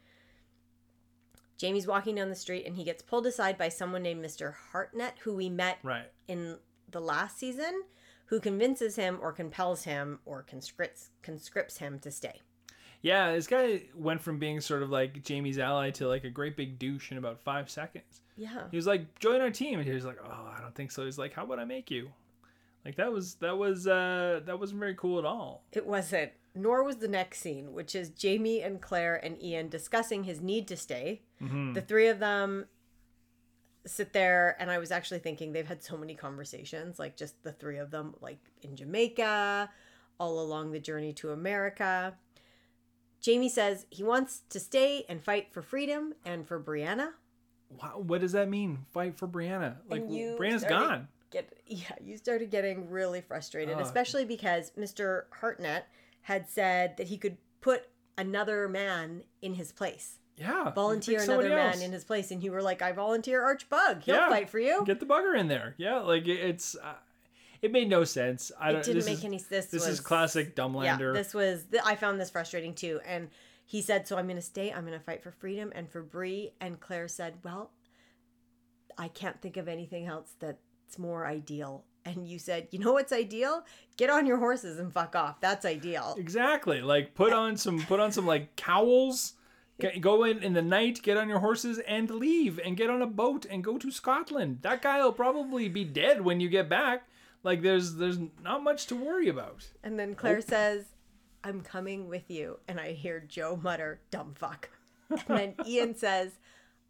Jamie's 1.57 1.87
walking 1.87 2.17
down 2.17 2.29
the 2.29 2.35
street 2.37 2.67
and 2.67 2.77
he 2.77 2.85
gets 2.85 3.03
pulled 3.03 3.27
aside 3.27 3.57
by 3.57 3.69
someone 3.69 4.03
named 4.03 4.25
Mr. 4.25 4.55
Hartnett, 4.73 5.15
who 5.21 5.35
we 5.35 5.49
met 5.49 5.79
Right. 5.83 6.11
in 6.29 6.59
the 6.91 7.01
last 7.01 7.39
season, 7.39 7.83
who 8.27 8.41
convinces 8.41 8.97
him 8.97 9.19
or 9.21 9.33
compels 9.33 9.85
him 9.85 10.21
or 10.25 10.43
conscripts 10.43 11.11
conscripts 11.23 11.79
him 11.79 11.99
to 12.01 12.11
stay. 12.11 12.41
Yeah, 13.03 13.33
this 13.33 13.47
guy 13.47 13.83
went 13.95 14.23
from 14.23 14.39
being 14.39 14.61
sort 14.61 14.83
of 14.83 14.89
like 14.89 15.23
Jamie's 15.23 15.59
ally 15.59 15.91
to 15.91 16.09
like 16.09 16.25
a 16.25 16.31
great 16.31 16.57
big 16.57 16.79
douche 16.79 17.13
in 17.13 17.19
about 17.19 17.39
five 17.39 17.69
seconds. 17.69 18.23
Yeah. 18.37 18.63
He 18.71 18.77
was 18.77 18.87
like, 18.87 19.19
"Join 19.19 19.41
our 19.43 19.51
team," 19.51 19.79
and 19.79 19.87
he 19.87 19.95
was 19.95 20.07
like, 20.07 20.19
"Oh, 20.25 20.53
I 20.57 20.61
don't 20.61 20.75
think 20.75 20.91
so." 20.91 21.05
He's 21.05 21.19
like, 21.19 21.35
"How 21.35 21.45
about 21.45 21.59
I 21.59 21.65
make 21.65 21.91
you?" 21.91 22.11
Like 22.85 22.97
that 22.97 23.13
was 23.13 23.35
that 23.37 23.57
was 23.57 23.87
uh 23.87 24.41
that 24.45 24.59
wasn't 24.59 24.81
very 24.81 24.95
cool 24.95 25.19
at 25.19 25.25
all. 25.25 25.65
It 25.73 25.87
wasn't. 25.87 26.33
Nor 26.55 26.85
was 26.85 26.97
the 26.97 27.09
next 27.09 27.41
scene, 27.41 27.73
which 27.73 27.95
is 27.95 28.11
Jamie 28.11 28.63
and 28.63 28.81
Claire 28.81 29.17
and 29.17 29.43
Ian 29.43 29.69
discussing 29.69 30.25
his 30.25 30.41
need 30.41 30.69
to 30.69 30.77
stay. 30.77 31.23
Mm-hmm. 31.43 31.73
The 31.73 31.81
three 31.81 32.09
of 32.09 32.21
them 32.21 32.67
sit 33.87 34.13
there, 34.13 34.57
and 34.59 34.71
I 34.71 34.79
was 34.79 34.91
actually 34.91 35.21
thinking 35.21 35.53
they've 35.53 35.67
had 35.67 35.83
so 35.83 35.97
many 35.97 36.15
conversations, 36.15 36.99
like 36.99 37.17
just 37.17 37.43
the 37.43 37.53
three 37.53 37.79
of 37.79 37.91
them, 37.91 38.15
like 38.21 38.39
in 38.63 38.77
Jamaica, 38.77 39.71
all 40.19 40.41
along 40.41 40.73
the 40.73 40.81
journey 40.81 41.13
to 41.15 41.33
America. 41.33 42.15
Jamie 43.21 43.49
says 43.49 43.87
he 43.91 44.03
wants 44.03 44.43
to 44.51 44.61
stay 44.61 45.05
and 45.09 45.23
fight 45.23 45.53
for 45.53 45.63
freedom 45.63 46.15
and 46.25 46.47
for 46.47 46.61
Brianna. 46.61 47.11
Wow, 47.71 48.03
what 48.07 48.21
does 48.21 48.33
that 48.33 48.49
mean? 48.49 48.85
Fight 48.93 49.19
for 49.19 49.27
Brianna? 49.27 49.77
Like 49.89 50.03
Brianna's 50.07 50.65
gone. 50.65 51.09
Get 51.31 51.53
yeah, 51.67 51.95
you 52.05 52.17
started 52.17 52.51
getting 52.51 52.91
really 52.91 53.21
frustrated, 53.21 53.77
Oh. 53.79 53.81
especially 53.81 54.25
because 54.25 54.71
Mr. 54.79 55.25
Hartnett 55.41 55.89
had 56.23 56.49
said 56.49 56.97
that 56.97 57.09
he 57.09 57.19
could 57.19 57.39
put 57.61 57.89
another 58.17 58.69
man 58.69 59.25
in 59.43 59.55
his 59.55 59.73
place. 59.73 60.19
Yeah, 60.37 60.71
volunteer 60.73 61.23
another 61.23 61.49
man 61.49 61.75
else. 61.75 61.81
in 61.83 61.93
his 61.93 62.05
place 62.05 62.31
and 62.33 62.43
you 62.43 62.51
were 62.51 62.61
like 62.63 62.83
i 62.83 62.91
volunteer 62.91 63.41
arch 63.43 63.69
bug 63.69 64.03
he'll 64.03 64.17
Yeah. 64.17 64.29
fight 64.29 64.51
for 64.51 64.59
you 64.59 64.83
Get 64.85 64.99
the 64.99 65.07
bugger 65.07 65.39
in 65.39 65.47
there. 65.49 65.75
Yeah, 65.79 66.01
like 66.01 66.27
it's. 66.27 66.75
Uh, 66.75 66.95
it 67.63 67.71
made 67.73 67.89
no 67.89 68.05
sense. 68.05 68.51
I 68.61 68.73
don't. 68.73 68.81
it 68.81 68.85
didn't 68.85 69.07
make 69.07 69.19
is, 69.19 69.25
any 69.25 69.39
this 69.39 69.67
This 69.67 69.83
was, 69.87 69.87
is 69.95 70.01
classic 70.01 70.55
yeah 70.57 70.65
Dumblander. 70.65 71.15
this 71.15 71.33
was 71.35 71.65
th- 71.71 71.83
i 71.87 71.95
found 71.95 72.21
this 72.21 72.31
frustrating 72.31 72.75
too 72.75 73.01
and 73.07 73.29
he 73.65 73.81
said 73.81 74.07
so 74.09 74.19
i'm 74.19 74.27
gonna 74.29 74.43
stay 74.43 74.71
i'm 74.73 74.85
gonna 74.85 75.01
fight 75.01 75.23
for 75.23 75.31
freedom 75.31 75.73
and 75.75 75.89
for 75.89 76.03
brie 76.03 76.53
and 76.61 76.79
claire 76.81 77.09
said 77.09 77.35
well 77.43 77.71
i 78.99 79.09
can't 79.09 79.41
think 79.41 79.57
of 79.57 79.67
anything 79.69 80.05
else 80.07 80.35
that's 80.41 80.99
more 80.99 81.27
ideal 81.27 81.85
and 82.05 82.29
you 82.29 82.39
said 82.39 82.69
you 82.71 82.79
know 82.79 82.93
what's 82.93 83.13
ideal 83.13 83.65
get 83.97 84.11
on 84.11 84.27
your 84.27 84.37
horses 84.37 84.79
and 84.79 84.93
fuck 84.93 85.17
off 85.17 85.41
that's 85.41 85.65
ideal 85.65 86.15
Exactly. 86.19 86.83
Like 86.83 87.15
put 87.15 87.33
on 87.33 87.57
some 87.57 87.81
put 87.81 87.99
on 88.01 88.13
some 88.13 88.27
like 88.27 88.55
cowls. 88.57 89.33
Get, 89.81 90.01
go 90.01 90.23
in 90.25 90.43
in 90.43 90.53
the 90.53 90.63
night, 90.63 91.03
get 91.03 91.17
on 91.17 91.29
your 91.29 91.41
horses 91.41 91.79
and 91.81 92.09
leave 92.09 92.61
and 92.65 92.77
get 92.77 92.91
on 92.91 93.03
a 93.03 93.07
boat 93.07 93.45
and 93.51 93.65
go 93.65 93.77
to 93.79 93.91
Scotland. 93.91 94.59
That 94.63 94.83
guy 94.83 95.03
will 95.03 95.13
probably 95.13 95.69
be 95.69 95.85
dead 95.85 96.21
when 96.21 96.39
you 96.41 96.49
get 96.49 96.69
back. 96.69 97.09
Like 97.43 97.61
there's 97.63 97.97
there's 97.97 98.19
not 98.43 98.63
much 98.63 98.87
to 98.87 98.97
worry 98.97 99.29
about. 99.29 99.67
and 99.83 99.99
then 99.99 100.15
claire 100.15 100.41
says 100.41 100.85
i'm 101.43 101.61
coming 101.61 102.09
with 102.09 102.31
you 102.31 102.59
and 102.67 102.81
i 102.81 102.93
hear 102.93 103.21
joe 103.21 103.59
mutter 103.63 104.01
dumb 104.11 104.33
fuck 104.35 104.71
and 105.11 105.21
then 105.29 105.55
ian 105.67 105.95
says 105.95 106.31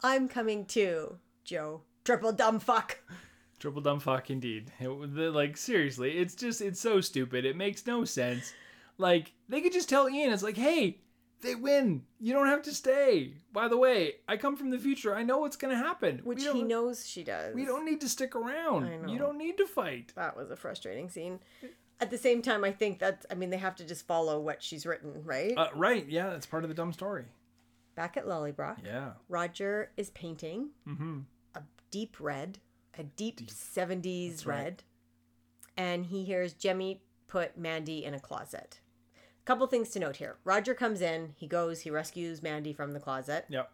i'm 0.01 0.29
coming 0.29 0.65
too 0.65 1.17
joe 1.43 1.81
triple 2.05 2.31
dumb 2.31 2.59
fuck 2.59 2.99
Triple 3.59 3.81
dumb 3.81 3.99
fuck 4.01 4.29
indeed. 4.29 4.71
It, 4.79 5.15
the, 5.15 5.31
like 5.31 5.57
seriously, 5.57 6.17
it's 6.17 6.35
just 6.35 6.61
it's 6.61 6.79
so 6.79 7.01
stupid. 7.01 7.45
It 7.45 7.55
makes 7.55 7.85
no 7.87 8.03
sense. 8.05 8.53
Like 8.97 9.31
they 9.49 9.59
could 9.61 9.73
just 9.73 9.89
tell 9.89 10.09
Ian, 10.09 10.31
it's 10.33 10.43
like, 10.43 10.57
hey, 10.57 10.99
they 11.45 11.55
win. 11.55 12.03
You 12.19 12.33
don't 12.33 12.47
have 12.47 12.61
to 12.63 12.73
stay. 12.73 13.33
By 13.53 13.67
the 13.69 13.77
way, 13.77 14.15
I 14.27 14.35
come 14.37 14.57
from 14.57 14.69
the 14.71 14.77
future. 14.79 15.15
I 15.15 15.23
know 15.23 15.37
what's 15.37 15.55
gonna 15.55 15.77
happen. 15.77 16.19
which 16.23 16.43
he 16.45 16.63
knows 16.63 17.07
she 17.07 17.23
does. 17.23 17.55
We 17.55 17.65
don't 17.65 17.85
need 17.85 18.01
to 18.01 18.09
stick 18.09 18.35
around. 18.35 19.09
You 19.09 19.17
don't 19.17 19.37
need 19.37 19.57
to 19.57 19.67
fight. 19.67 20.11
That 20.15 20.35
was 20.35 20.51
a 20.51 20.55
frustrating 20.55 21.09
scene. 21.09 21.39
At 22.01 22.11
the 22.11 22.17
same 22.17 22.41
time, 22.41 22.65
I 22.65 22.71
think 22.71 22.99
that 22.99 23.25
I 23.31 23.35
mean 23.35 23.49
they 23.51 23.57
have 23.57 23.75
to 23.77 23.85
just 23.85 24.05
follow 24.05 24.39
what 24.41 24.61
she's 24.61 24.85
written, 24.85 25.21
right? 25.23 25.53
Uh, 25.57 25.69
right? 25.75 26.05
Yeah, 26.09 26.29
that's 26.31 26.45
part 26.45 26.63
of 26.63 26.69
the 26.69 26.75
dumb 26.75 26.91
story. 26.91 27.25
Back 27.95 28.17
at 28.17 28.25
Lallybroch, 28.27 28.83
Yeah. 28.85 29.11
Roger 29.29 29.91
is 29.95 30.09
painting 30.09 30.71
Mm-hmm. 30.85 31.19
a 31.55 31.61
deep 31.91 32.17
red, 32.19 32.59
a 32.99 33.03
deep, 33.03 33.39
70s 33.47 34.29
That's 34.31 34.45
right. 34.45 34.55
red, 34.63 34.83
and 35.77 36.07
he 36.07 36.25
hears 36.25 36.51
Jemmy 36.53 37.01
put 37.27 37.57
Mandy 37.57 38.03
in 38.03 38.13
a 38.13 38.19
closet. 38.19 38.79
Couple 39.45 39.67
things 39.67 39.89
to 39.91 39.99
note 39.99 40.15
here. 40.15 40.37
Roger 40.43 40.73
comes 40.73 41.01
in, 41.01 41.33
he 41.37 41.45
goes, 41.47 41.81
he 41.81 41.91
rescues 41.91 42.41
Mandy 42.41 42.73
from 42.73 42.93
the 42.93 42.99
closet. 42.99 43.45
Yep. 43.49 43.71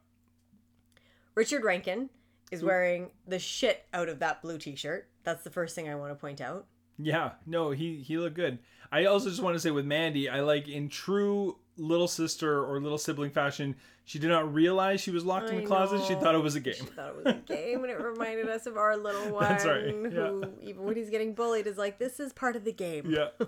Richard 1.33 1.63
Rankin 1.63 2.09
is 2.51 2.61
wearing 2.61 3.11
the 3.25 3.39
shit 3.39 3.85
out 3.93 4.09
of 4.09 4.19
that 4.19 4.41
blue 4.41 4.57
t-shirt. 4.57 5.07
That's 5.23 5.43
the 5.43 5.49
first 5.49 5.73
thing 5.73 5.87
I 5.87 5.95
want 5.95 6.11
to 6.11 6.15
point 6.15 6.41
out. 6.41 6.67
Yeah. 6.97 7.31
No, 7.45 7.71
he 7.71 7.97
he 7.97 8.17
looked 8.17 8.35
good. 8.35 8.59
I 8.91 9.05
also 9.05 9.29
just 9.29 9.41
want 9.41 9.55
to 9.55 9.59
say 9.59 9.71
with 9.71 9.85
Mandy, 9.85 10.27
I 10.27 10.41
like 10.41 10.67
in 10.67 10.89
true 10.89 11.57
little 11.77 12.07
sister 12.09 12.65
or 12.65 12.81
little 12.81 12.97
sibling 12.97 13.31
fashion, 13.31 13.75
she 14.03 14.19
did 14.19 14.29
not 14.29 14.53
realize 14.53 14.99
she 14.99 15.11
was 15.11 15.23
locked 15.23 15.49
in 15.49 15.55
the 15.55 15.65
closet. 15.65 16.03
She 16.05 16.15
thought 16.15 16.35
it 16.35 16.43
was 16.43 16.55
a 16.55 16.59
game. 16.59 16.73
She 16.75 16.83
thought 16.83 17.09
it 17.09 17.15
was 17.23 17.33
a 17.33 17.37
game, 17.45 17.83
and 17.83 17.91
it 17.91 18.01
reminded 18.01 18.49
us 18.49 18.65
of 18.65 18.75
our 18.75 18.97
little 18.97 19.31
one, 19.33 19.43
That's 19.47 19.65
right, 19.65 19.85
who 19.85 20.43
even 20.61 20.83
when 20.83 20.97
he's 20.97 21.09
getting 21.09 21.33
bullied 21.33 21.65
is 21.65 21.77
like, 21.77 21.97
"This 21.97 22.19
is 22.19 22.33
part 22.33 22.57
of 22.57 22.65
the 22.65 22.73
game." 22.73 23.05
Yeah. 23.07 23.29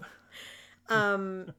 Um, 0.90 1.54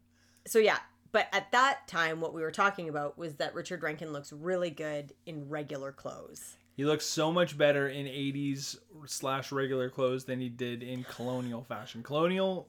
so 0.47 0.59
yeah, 0.59 0.79
but 1.13 1.29
at 1.33 1.53
that 1.53 1.87
time, 1.87 2.21
what 2.21 2.35
we 2.35 2.43
were 2.43 2.51
talking 2.51 2.89
about 2.89 3.17
was 3.17 3.37
that 3.37 3.55
Richard 3.55 3.83
Rankin 3.83 4.13
looks 4.13 4.33
really 4.33 4.71
good 4.71 5.13
in 5.27 5.49
regular 5.49 5.93
clothes. 5.93 6.57
He 6.77 6.85
looks 6.85 7.07
so 7.07 7.31
much 7.31 7.57
better 7.57 7.89
in 7.89 8.07
80s 8.07 8.79
slash 9.07 9.53
regular 9.53 9.89
clothes 9.89 10.25
than 10.25 10.41
he 10.41 10.49
did 10.49 10.83
in 10.83 11.05
colonial 11.05 11.63
fashion. 11.63 12.03
Colonial 12.03 12.67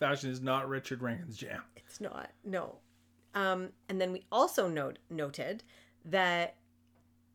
fashion 0.00 0.30
is 0.30 0.40
not 0.40 0.68
Richard 0.68 1.00
Rankin's 1.00 1.36
jam. 1.36 1.62
It's 1.76 2.00
not 2.00 2.30
no. 2.44 2.76
Um, 3.34 3.68
and 3.88 4.00
then 4.00 4.12
we 4.12 4.24
also 4.32 4.68
note 4.68 4.98
noted 5.10 5.62
that 6.06 6.56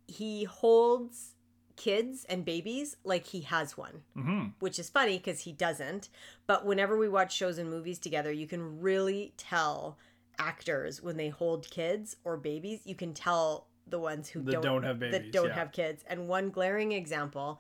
he 0.07 0.43
holds 0.43 1.35
kids 1.81 2.25
and 2.29 2.45
babies 2.45 2.95
like 3.03 3.25
he 3.25 3.41
has 3.41 3.75
one, 3.75 4.03
Mm-hmm. 4.15 4.45
which 4.59 4.77
is 4.77 4.89
funny 4.89 5.17
because 5.17 5.39
he 5.41 5.51
doesn't. 5.51 6.09
But 6.45 6.65
whenever 6.65 6.95
we 6.97 7.09
watch 7.09 7.35
shows 7.35 7.57
and 7.57 7.69
movies 7.69 7.97
together, 7.97 8.31
you 8.31 8.45
can 8.45 8.79
really 8.79 9.33
tell 9.37 9.97
actors 10.37 11.01
when 11.01 11.17
they 11.17 11.29
hold 11.29 11.69
kids 11.69 12.17
or 12.23 12.37
babies. 12.37 12.81
You 12.85 12.95
can 12.95 13.13
tell 13.13 13.67
the 13.87 13.99
ones 13.99 14.29
who 14.29 14.41
don't, 14.43 14.61
don't 14.63 14.83
have 14.83 14.99
that 14.99 15.31
don't 15.31 15.47
yeah. 15.47 15.55
have 15.55 15.71
kids. 15.71 16.03
And 16.07 16.27
one 16.27 16.51
glaring 16.51 16.91
example 16.91 17.59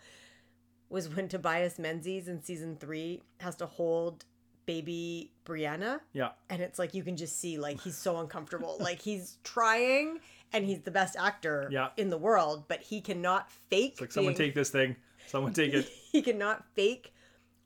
was 0.89 1.09
when 1.09 1.27
Tobias 1.27 1.79
Menzies 1.79 2.27
in 2.27 2.43
season 2.43 2.77
three 2.77 3.21
has 3.39 3.55
to 3.57 3.65
hold 3.65 4.25
baby 4.67 5.31
Brianna 5.43 5.99
Yeah. 6.13 6.29
and 6.49 6.61
it's 6.61 6.77
like 6.77 6.93
you 6.93 7.03
can 7.03 7.17
just 7.17 7.39
see 7.39 7.57
like 7.57 7.81
he's 7.81 7.97
so 7.97 8.17
uncomfortable 8.19 8.77
like 8.79 9.01
he's 9.01 9.39
trying 9.43 10.19
and 10.53 10.65
he's 10.65 10.81
the 10.81 10.91
best 10.91 11.15
actor 11.17 11.67
Yeah. 11.71 11.89
in 11.97 12.09
the 12.09 12.17
world 12.17 12.65
but 12.67 12.81
he 12.81 13.01
cannot 13.01 13.51
fake 13.51 13.93
It's 13.93 14.01
like 14.01 14.11
someone 14.11 14.33
being- 14.33 14.49
take 14.49 14.55
this 14.55 14.69
thing. 14.69 14.95
Someone 15.27 15.53
take 15.53 15.73
it. 15.73 15.87
he 16.11 16.21
cannot 16.21 16.65
fake 16.73 17.13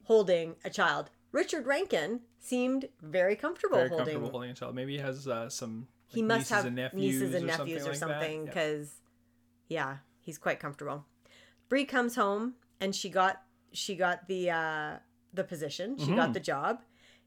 holding 0.04 0.56
a 0.63 0.69
child 0.69 1.10
richard 1.32 1.65
rankin 1.65 2.21
seemed 2.39 2.88
very 3.02 3.36
comfortable 3.36 3.78
Very 3.78 3.89
holding 3.89 4.06
comfortable 4.06 4.30
holding 4.32 4.52
a 4.52 4.54
child. 4.54 4.76
Maybe 4.76 4.93
he 4.93 5.00
has 5.00 5.28
uh, 5.28 5.50
some. 5.50 5.88
he 6.08 6.21
must 6.21 6.39
nieces 6.41 6.50
have 6.52 6.65
and 6.65 6.76
nephews 6.76 7.02
nieces 7.21 7.34
and 7.36 7.48
nephews 7.48 7.82
or 7.82 7.89
like 7.89 7.93
that. 7.93 7.98
something 8.00 8.39
Yeah. 8.41 8.45
because 8.45 8.95
yeah 9.67 9.98
he's 10.19 10.38
quite 10.38 10.60
comfortable 10.60 11.06
Bree 11.69 11.86
comes 11.86 12.15
home 12.15 12.54
and 12.80 12.95
she 12.95 13.10
got 13.10 13.41
she 13.71 13.95
got 13.95 14.28
the 14.28 14.52
uh 14.52 14.98
the 15.34 15.43
position 15.43 15.98
she 15.98 16.06
Mm-hmm. 16.06 16.15
got 16.15 16.34
the 16.34 16.39
job 16.39 16.82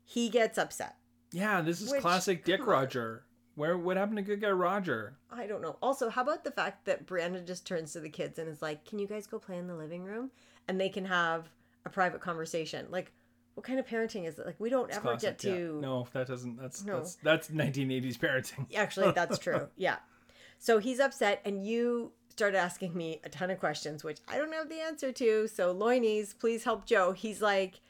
he 0.04 0.28
gets 0.30 0.56
upset 0.56 0.96
Yeah, 1.32 1.60
this 1.60 1.80
is 1.82 1.90
Which- 1.90 2.00
classic 2.00 2.44
Dick. 2.44 2.64
Roger. 2.76 3.24
Where 3.58 3.76
what 3.76 3.96
happened 3.96 4.18
to 4.18 4.22
good 4.22 4.40
guy 4.40 4.50
Roger? 4.50 5.16
I 5.32 5.46
don't 5.48 5.60
know. 5.60 5.76
Also, 5.82 6.08
how 6.08 6.22
about 6.22 6.44
the 6.44 6.52
fact 6.52 6.84
that 6.84 7.06
Brianna 7.06 7.44
just 7.44 7.66
turns 7.66 7.92
to 7.94 8.00
the 8.00 8.08
kids 8.08 8.38
and 8.38 8.48
is 8.48 8.62
like, 8.62 8.84
"Can 8.84 8.98
you 9.00 9.06
guys 9.08 9.26
go 9.26 9.38
play 9.40 9.58
in 9.58 9.66
the 9.66 9.74
living 9.74 10.04
room?" 10.04 10.30
And 10.68 10.80
they 10.80 10.88
can 10.88 11.04
have 11.06 11.48
a 11.84 11.90
private 11.90 12.20
conversation. 12.20 12.86
Like, 12.90 13.10
what 13.54 13.66
kind 13.66 13.80
of 13.80 13.86
parenting 13.86 14.28
is 14.28 14.38
it? 14.38 14.46
Like, 14.46 14.60
we 14.60 14.70
don't 14.70 14.86
It's 14.88 14.96
ever 14.98 15.08
classic, 15.08 15.38
get 15.38 15.44
yeah. 15.44 15.54
to. 15.56 15.80
No, 15.80 16.06
that 16.12 16.28
doesn't. 16.28 16.56
That's 16.56 16.84
No. 16.84 16.98
that's 16.98 17.16
that's 17.16 17.48
1980s 17.50 18.16
parenting. 18.16 18.72
Actually, 18.76 19.10
that's 19.16 19.38
true. 19.38 19.66
Yeah. 19.76 19.96
So 20.60 20.78
he's 20.78 21.00
upset, 21.00 21.42
and 21.44 21.66
you 21.66 22.12
started 22.28 22.58
asking 22.58 22.96
me 22.96 23.20
a 23.24 23.28
ton 23.28 23.50
of 23.50 23.58
questions, 23.58 24.04
which 24.04 24.20
I 24.28 24.38
don't 24.38 24.52
have 24.52 24.68
the 24.68 24.80
answer 24.80 25.10
to. 25.10 25.48
So, 25.48 25.74
Loinies, 25.74 26.38
please 26.38 26.62
help 26.62 26.86
Joe. 26.86 27.10
He's 27.10 27.42
like, 27.42 27.80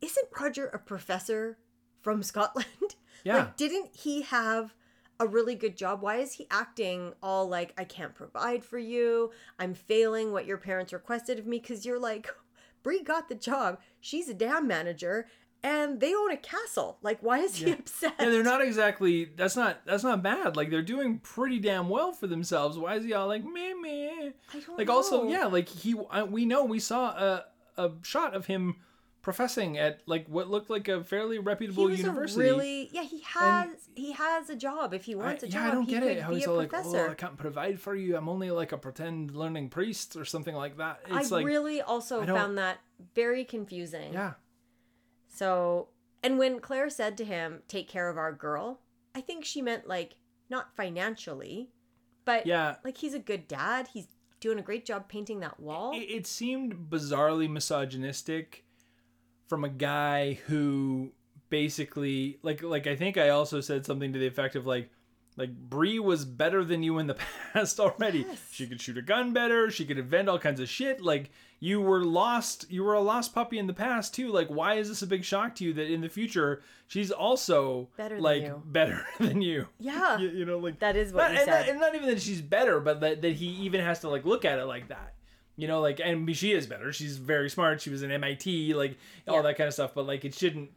"Isn't 0.00 0.28
Roger 0.40 0.68
a 0.68 0.78
professor 0.78 1.58
from 2.00 2.22
Scotland? 2.22 2.66
Yeah. 3.22 3.36
Like, 3.36 3.56
didn't 3.58 3.94
he 3.94 4.22
have 4.22 4.74
a 5.20 5.26
really 5.26 5.54
good 5.54 5.76
job? 5.76 6.02
Why 6.02 6.16
is 6.16 6.32
he 6.32 6.46
acting 6.50 7.12
all 7.22 7.46
like, 7.48 7.72
I 7.78 7.84
can't 7.84 8.14
provide 8.14 8.64
for 8.64 8.78
you? 8.78 9.30
I'm 9.58 9.74
failing 9.74 10.32
what 10.32 10.46
your 10.46 10.56
parents 10.58 10.92
requested 10.92 11.38
of 11.38 11.46
me? 11.46 11.58
Because 11.60 11.86
you're 11.86 12.00
like, 12.00 12.28
Brie 12.82 13.02
got 13.02 13.28
the 13.28 13.34
job. 13.36 13.78
She's 14.00 14.28
a 14.28 14.34
dam 14.34 14.66
manager 14.66 15.26
and 15.62 16.00
they 16.00 16.14
own 16.14 16.30
a 16.32 16.36
castle. 16.38 16.96
Like, 17.02 17.18
why 17.22 17.40
is 17.40 17.56
he 17.56 17.66
Yeah. 17.66 17.74
upset? 17.74 18.14
Yeah, 18.18 18.30
they're 18.30 18.42
not 18.42 18.62
exactly. 18.62 19.26
That's 19.36 19.54
not. 19.56 19.84
That's 19.84 20.02
not 20.02 20.22
bad. 20.22 20.56
Like 20.56 20.70
they're 20.70 20.80
doing 20.80 21.18
pretty 21.18 21.58
damn 21.58 21.90
well 21.90 22.12
for 22.12 22.26
themselves. 22.26 22.78
Why 22.78 22.94
is 22.96 23.04
he 23.04 23.12
all 23.12 23.26
like 23.28 23.44
meh 23.44 23.74
meh? 23.74 24.30
I 24.54 24.60
don't 24.66 24.78
Like 24.78 24.88
also, 24.88 25.28
yeah, 25.28 25.44
like 25.44 25.68
he. 25.68 25.94
I, 26.10 26.22
we 26.22 26.46
know 26.46 26.64
we 26.64 26.78
saw 26.80 27.10
a 27.10 27.44
a 27.76 27.90
shot 28.02 28.34
of 28.34 28.46
him 28.46 28.76
professing 29.22 29.76
at 29.78 30.00
like 30.06 30.26
what 30.28 30.48
looked 30.50 30.70
like 30.70 30.88
a 30.88 31.04
fairly 31.04 31.36
He 31.36 31.40
reputable 31.40 31.84
was 31.84 31.98
university. 32.00 32.40
a 32.40 32.44
really, 32.52 32.90
yeah, 32.92 33.02
he 33.02 33.20
has, 33.20 33.68
he 33.94 34.12
has 34.12 34.48
a 34.48 34.56
job. 34.56 34.94
If 34.94 35.04
he 35.04 35.14
I, 35.14 35.18
wants 35.18 35.42
a 35.42 35.46
yeah, 35.46 35.52
job, 35.52 35.66
I 35.66 35.70
don't 35.72 35.84
he 35.84 35.90
get 35.92 36.02
could 36.02 36.12
it. 36.12 36.22
How 36.22 36.28
be 36.30 36.36
he's 36.36 36.46
a 36.46 36.50
all 36.50 36.56
like, 36.56 36.68
oh, 36.68 36.70
professor. 36.70 37.06
oh, 37.08 37.10
I 37.10 37.14
can't 37.14 37.36
provide 37.36 37.80
for 37.80 37.94
you. 37.94 38.16
I'm 38.16 38.28
only 38.28 38.50
like 38.50 38.72
a 38.72 38.78
pretend 38.78 39.32
learning 39.34 39.68
priest 39.68 40.16
or 40.16 40.24
something 40.24 40.54
like 40.54 40.78
that. 40.78 41.00
It's 41.08 41.32
I 41.32 41.36
like, 41.36 41.46
really 41.46 41.82
also 41.82 42.22
I 42.22 42.26
found 42.26 42.56
that 42.58 42.78
very 43.14 43.44
confusing. 43.44 44.12
yeah, 44.12 44.34
So, 45.28 45.88
and 46.22 46.38
when 46.38 46.60
Claire 46.60 46.90
said 46.90 47.16
to 47.18 47.24
him, 47.24 47.62
"Take 47.68 47.88
care 47.88 48.08
of 48.08 48.18
our 48.18 48.32
girl," 48.32 48.80
I 49.14 49.20
think 49.20 49.44
she 49.44 49.62
meant 49.62 49.86
like 49.88 50.16
not 50.48 50.74
financially, 50.76 51.70
but 52.24 52.46
yeah. 52.46 52.76
like 52.84 52.96
he's 52.98 53.14
a 53.14 53.18
good 53.18 53.48
dad. 53.48 53.88
He's 53.92 54.08
doing 54.40 54.58
a 54.58 54.62
great 54.62 54.84
job 54.86 55.08
painting 55.08 55.40
that 55.40 55.60
wall. 55.60 55.92
It, 55.94 55.98
it 56.10 56.26
seemed 56.26 56.88
bizarrely 56.90 57.48
misogynistic 57.48 58.64
from 59.50 59.64
a 59.64 59.68
guy 59.68 60.34
who 60.46 61.10
basically 61.50 62.38
like 62.42 62.62
like 62.62 62.86
I 62.86 62.94
think 62.94 63.18
I 63.18 63.30
also 63.30 63.60
said 63.60 63.84
something 63.84 64.12
to 64.12 64.18
the 64.18 64.28
effect 64.28 64.54
of 64.54 64.64
like 64.64 64.88
like 65.36 65.50
Brie 65.50 65.98
was 65.98 66.24
better 66.24 66.64
than 66.64 66.84
you 66.84 66.98
in 66.98 67.08
the 67.08 67.16
past 67.52 67.80
already. 67.80 68.20
Yes. 68.20 68.38
She 68.52 68.68
could 68.68 68.80
shoot 68.80 68.96
a 68.96 69.02
gun 69.02 69.32
better. 69.32 69.68
She 69.68 69.84
could 69.84 69.98
invent 69.98 70.28
all 70.28 70.38
kinds 70.38 70.60
of 70.60 70.68
shit. 70.68 71.00
Like 71.00 71.30
you 71.58 71.80
were 71.80 72.04
lost. 72.04 72.70
You 72.70 72.84
were 72.84 72.94
a 72.94 73.00
lost 73.00 73.34
puppy 73.34 73.58
in 73.58 73.66
the 73.66 73.74
past 73.74 74.14
too. 74.14 74.28
Like 74.30 74.46
why 74.46 74.74
is 74.74 74.88
this 74.88 75.02
a 75.02 75.06
big 75.08 75.24
shock 75.24 75.56
to 75.56 75.64
you 75.64 75.72
that 75.74 75.92
in 75.92 76.00
the 76.00 76.08
future 76.08 76.62
she's 76.86 77.10
also 77.10 77.88
Better 77.96 78.14
than 78.14 78.22
like 78.22 78.42
you. 78.42 78.62
better 78.64 79.04
than 79.18 79.42
you? 79.42 79.66
Yeah. 79.80 80.16
you, 80.20 80.28
you 80.28 80.44
know 80.44 80.58
like 80.58 80.78
That 80.78 80.94
is 80.94 81.12
what 81.12 81.32
not, 81.32 81.40
and, 81.40 81.50
not, 81.50 81.68
and 81.68 81.80
not 81.80 81.94
even 81.96 82.08
that 82.08 82.22
she's 82.22 82.40
better, 82.40 82.78
but 82.78 83.00
that, 83.00 83.22
that 83.22 83.32
he 83.32 83.46
even 83.46 83.80
has 83.80 83.98
to 84.00 84.08
like 84.08 84.24
look 84.24 84.44
at 84.44 84.60
it 84.60 84.66
like 84.66 84.88
that. 84.90 85.14
You 85.60 85.68
know, 85.68 85.80
like 85.80 86.00
and 86.02 86.34
she 86.36 86.52
is 86.52 86.66
better. 86.66 86.92
She's 86.92 87.16
very 87.18 87.50
smart. 87.50 87.80
She 87.82 87.90
was 87.90 88.02
in 88.02 88.10
MIT, 88.10 88.74
like 88.74 88.96
all 89.28 89.36
Yeah. 89.36 89.42
that 89.42 89.56
kind 89.56 89.68
of 89.68 89.74
stuff. 89.74 89.92
But 89.94 90.06
like 90.06 90.24
it 90.24 90.34
shouldn't, 90.34 90.70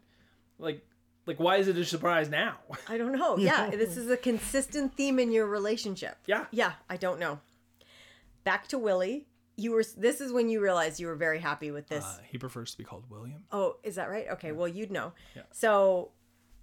like, 0.58 0.84
like 1.26 1.38
why 1.40 1.56
is 1.56 1.68
it 1.68 1.76
a 1.78 1.84
surprise 1.84 2.28
now? 2.28 2.56
I 2.88 2.98
don't 2.98 3.12
know. 3.12 3.36
Yeah, 3.38 3.70
this 3.70 3.96
is 3.96 4.10
a 4.10 4.16
consistent 4.16 4.94
theme 4.96 5.18
in 5.18 5.32
your 5.32 5.46
relationship. 5.46 6.18
yeah, 6.26 6.46
Yeah, 6.50 6.72
I 6.88 6.96
don't 6.98 7.18
know. 7.18 7.40
Back 8.44 8.68
to 8.68 8.78
Willie. 8.78 9.26
You 9.56 9.70
were. 9.72 9.84
This 9.96 10.20
is 10.20 10.32
when 10.32 10.48
you 10.48 10.60
realized 10.60 10.98
you 11.00 11.06
were 11.06 11.14
very 11.16 11.38
happy 11.38 11.70
with 11.70 11.88
this. 11.88 12.04
uh, 12.04 12.18
he 12.26 12.38
prefers 12.38 12.72
to 12.72 12.78
be 12.78 12.84
called 12.84 13.04
William. 13.08 13.44
Oh, 13.52 13.76
is 13.84 13.94
that 13.94 14.10
right? 14.10 14.26
Okay, 14.32 14.50
well, 14.52 14.66
you'd 14.68 14.90
know. 14.90 15.12
Yeah. 15.36 15.42
So, 15.52 16.10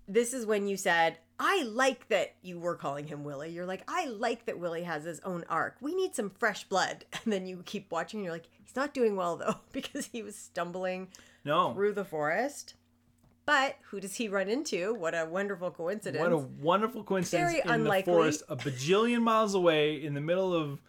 this 0.09 0.33
is 0.33 0.45
when 0.45 0.67
you 0.67 0.75
said, 0.77 1.17
I 1.43 1.63
like 1.63 2.07
that 2.09 2.35
you 2.43 2.59
were 2.59 2.75
calling 2.75 3.07
him 3.07 3.23
Willie. 3.23 3.49
You're 3.49 3.65
like, 3.65 3.81
I 3.87 4.05
like 4.05 4.45
that 4.45 4.59
Willie 4.59 4.83
has 4.83 5.03
his 5.05 5.19
own 5.21 5.43
arc. 5.49 5.75
We 5.81 5.95
need 5.95 6.15
some 6.15 6.29
fresh 6.29 6.65
blood. 6.65 7.03
And 7.23 7.33
then 7.33 7.47
you 7.47 7.63
keep 7.65 7.91
watching, 7.91 8.19
and 8.19 8.25
you're 8.25 8.33
like, 8.33 8.47
he's 8.63 8.75
not 8.75 8.93
doing 8.93 9.15
well, 9.15 9.37
though, 9.37 9.55
because 9.71 10.05
he 10.05 10.21
was 10.21 10.35
stumbling 10.35 11.07
No, 11.43 11.73
through 11.73 11.93
the 11.93 12.05
forest. 12.05 12.75
But 13.47 13.77
who 13.89 13.99
does 13.99 14.15
he 14.15 14.27
run 14.27 14.49
into? 14.49 14.93
What 14.93 15.15
a 15.15 15.25
wonderful 15.25 15.71
coincidence. 15.71 16.21
what 16.21 16.31
a 16.31 16.37
wonderful 16.37 17.03
coincidence! 17.03 17.51
Very 17.51 17.61
in 17.65 17.69
unlikely. 17.71 18.11
the 18.13 18.17
forest, 18.17 18.43
a 18.47 18.55
bajillion 18.55 19.21
miles 19.23 19.55
away, 19.55 19.95
in 20.03 20.13
the 20.13 20.21
middle 20.21 20.53
of 20.53 20.79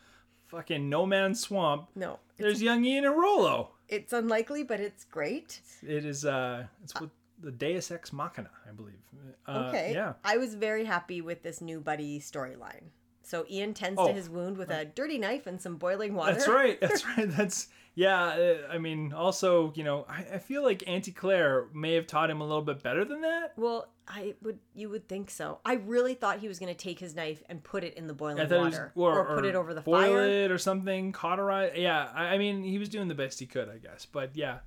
fucking 0.49 0.89
no 0.91 1.07
man's 1.07 1.41
swamp. 1.41 1.89
no, 1.95 2.19
There's 2.37 2.61
young 2.61 2.85
Ian 2.85 3.07
and 3.07 3.17
Rollo. 3.17 3.71
it's 3.89 4.13
unlikely, 4.13 4.65
but 4.65 4.81
it's 4.81 5.05
great. 5.05 5.61
It 5.83 6.05
is. 6.05 6.27
uh 6.27 6.67
It's 6.85 6.99
with 7.01 7.11
the 7.43 7.51
Deus 7.53 7.91
Ex 7.91 8.13
Machina, 8.13 8.51
I 8.69 8.73
believe. 8.73 8.95
Uh, 9.47 9.67
Okay. 9.69 9.93
Yeah. 9.95 10.15
I 10.25 10.37
was 10.37 10.55
very 10.55 10.85
happy 10.85 11.21
with 11.21 11.43
this 11.43 11.61
new 11.61 11.81
buddy 11.81 12.21
storyline. 12.21 12.91
So 13.23 13.45
Ian 13.49 13.73
tends 13.75 14.01
Oh, 14.01 14.09
to 14.09 14.13
his 14.13 14.29
wound 14.29 14.57
with 14.59 14.71
a 14.71 14.85
dirty 14.85 15.19
knife 15.19 15.47
and 15.47 15.61
some 15.61 15.77
boiling 15.77 16.15
water. 16.15 16.33
That's 16.33 16.49
right. 16.49 16.81
That's 16.81 17.07
right. 17.07 17.31
That's 17.31 17.69
yeah. 17.95 18.25
uh, 18.25 18.55
I 18.71 18.79
mean, 18.79 19.13
also, 19.13 19.73
you 19.77 19.85
know, 19.85 20.07
I, 20.09 20.27
I 20.35 20.39
feel 20.39 20.63
like 20.63 20.83
Auntie 20.87 21.13
Claire 21.13 21.67
may 21.73 21.95
have 21.95 22.07
taught 22.07 22.31
him 22.31 22.41
a 22.41 22.45
little 22.45 22.63
bit 22.63 22.83
better 22.83 23.05
than 23.05 23.21
that. 23.23 23.53
Well, 23.57 23.89
I 24.09 24.35
would 24.43 24.59
you 24.75 24.89
would 24.89 25.09
think 25.09 25.31
so. 25.31 25.61
I 25.65 25.75
really 25.75 26.15
thought 26.15 26.41
he 26.41 26.49
was 26.49 26.59
going 26.59 26.75
to 26.75 26.79
take 26.79 26.99
his 26.99 27.15
knife 27.15 27.43
and 27.49 27.63
put 27.63 27.85
it 27.85 27.95
in 27.95 28.09
the 28.09 28.15
boiling 28.15 28.39
water 28.39 28.93
was, 28.97 29.17
or, 29.17 29.37
put 29.37 29.45
it 29.45 29.55
over 29.55 29.73
the 29.75 29.81
boil 29.83 30.01
fire. 30.01 30.27
it 30.27 30.51
or 30.51 30.59
something, 30.59 31.13
cauterize. 31.13 31.73
Yeah, 31.77 32.09
I, 32.13 32.25
I 32.35 32.39
mean, 32.39 32.65
he 32.65 32.79
was 32.79 32.89
doing 32.89 33.07
the 33.07 33.15
best 33.15 33.39
he 33.39 33.47
could, 33.47 33.69
I 33.69 33.79
guess. 33.79 34.05
But 34.05 34.33
yeah, 34.35 34.59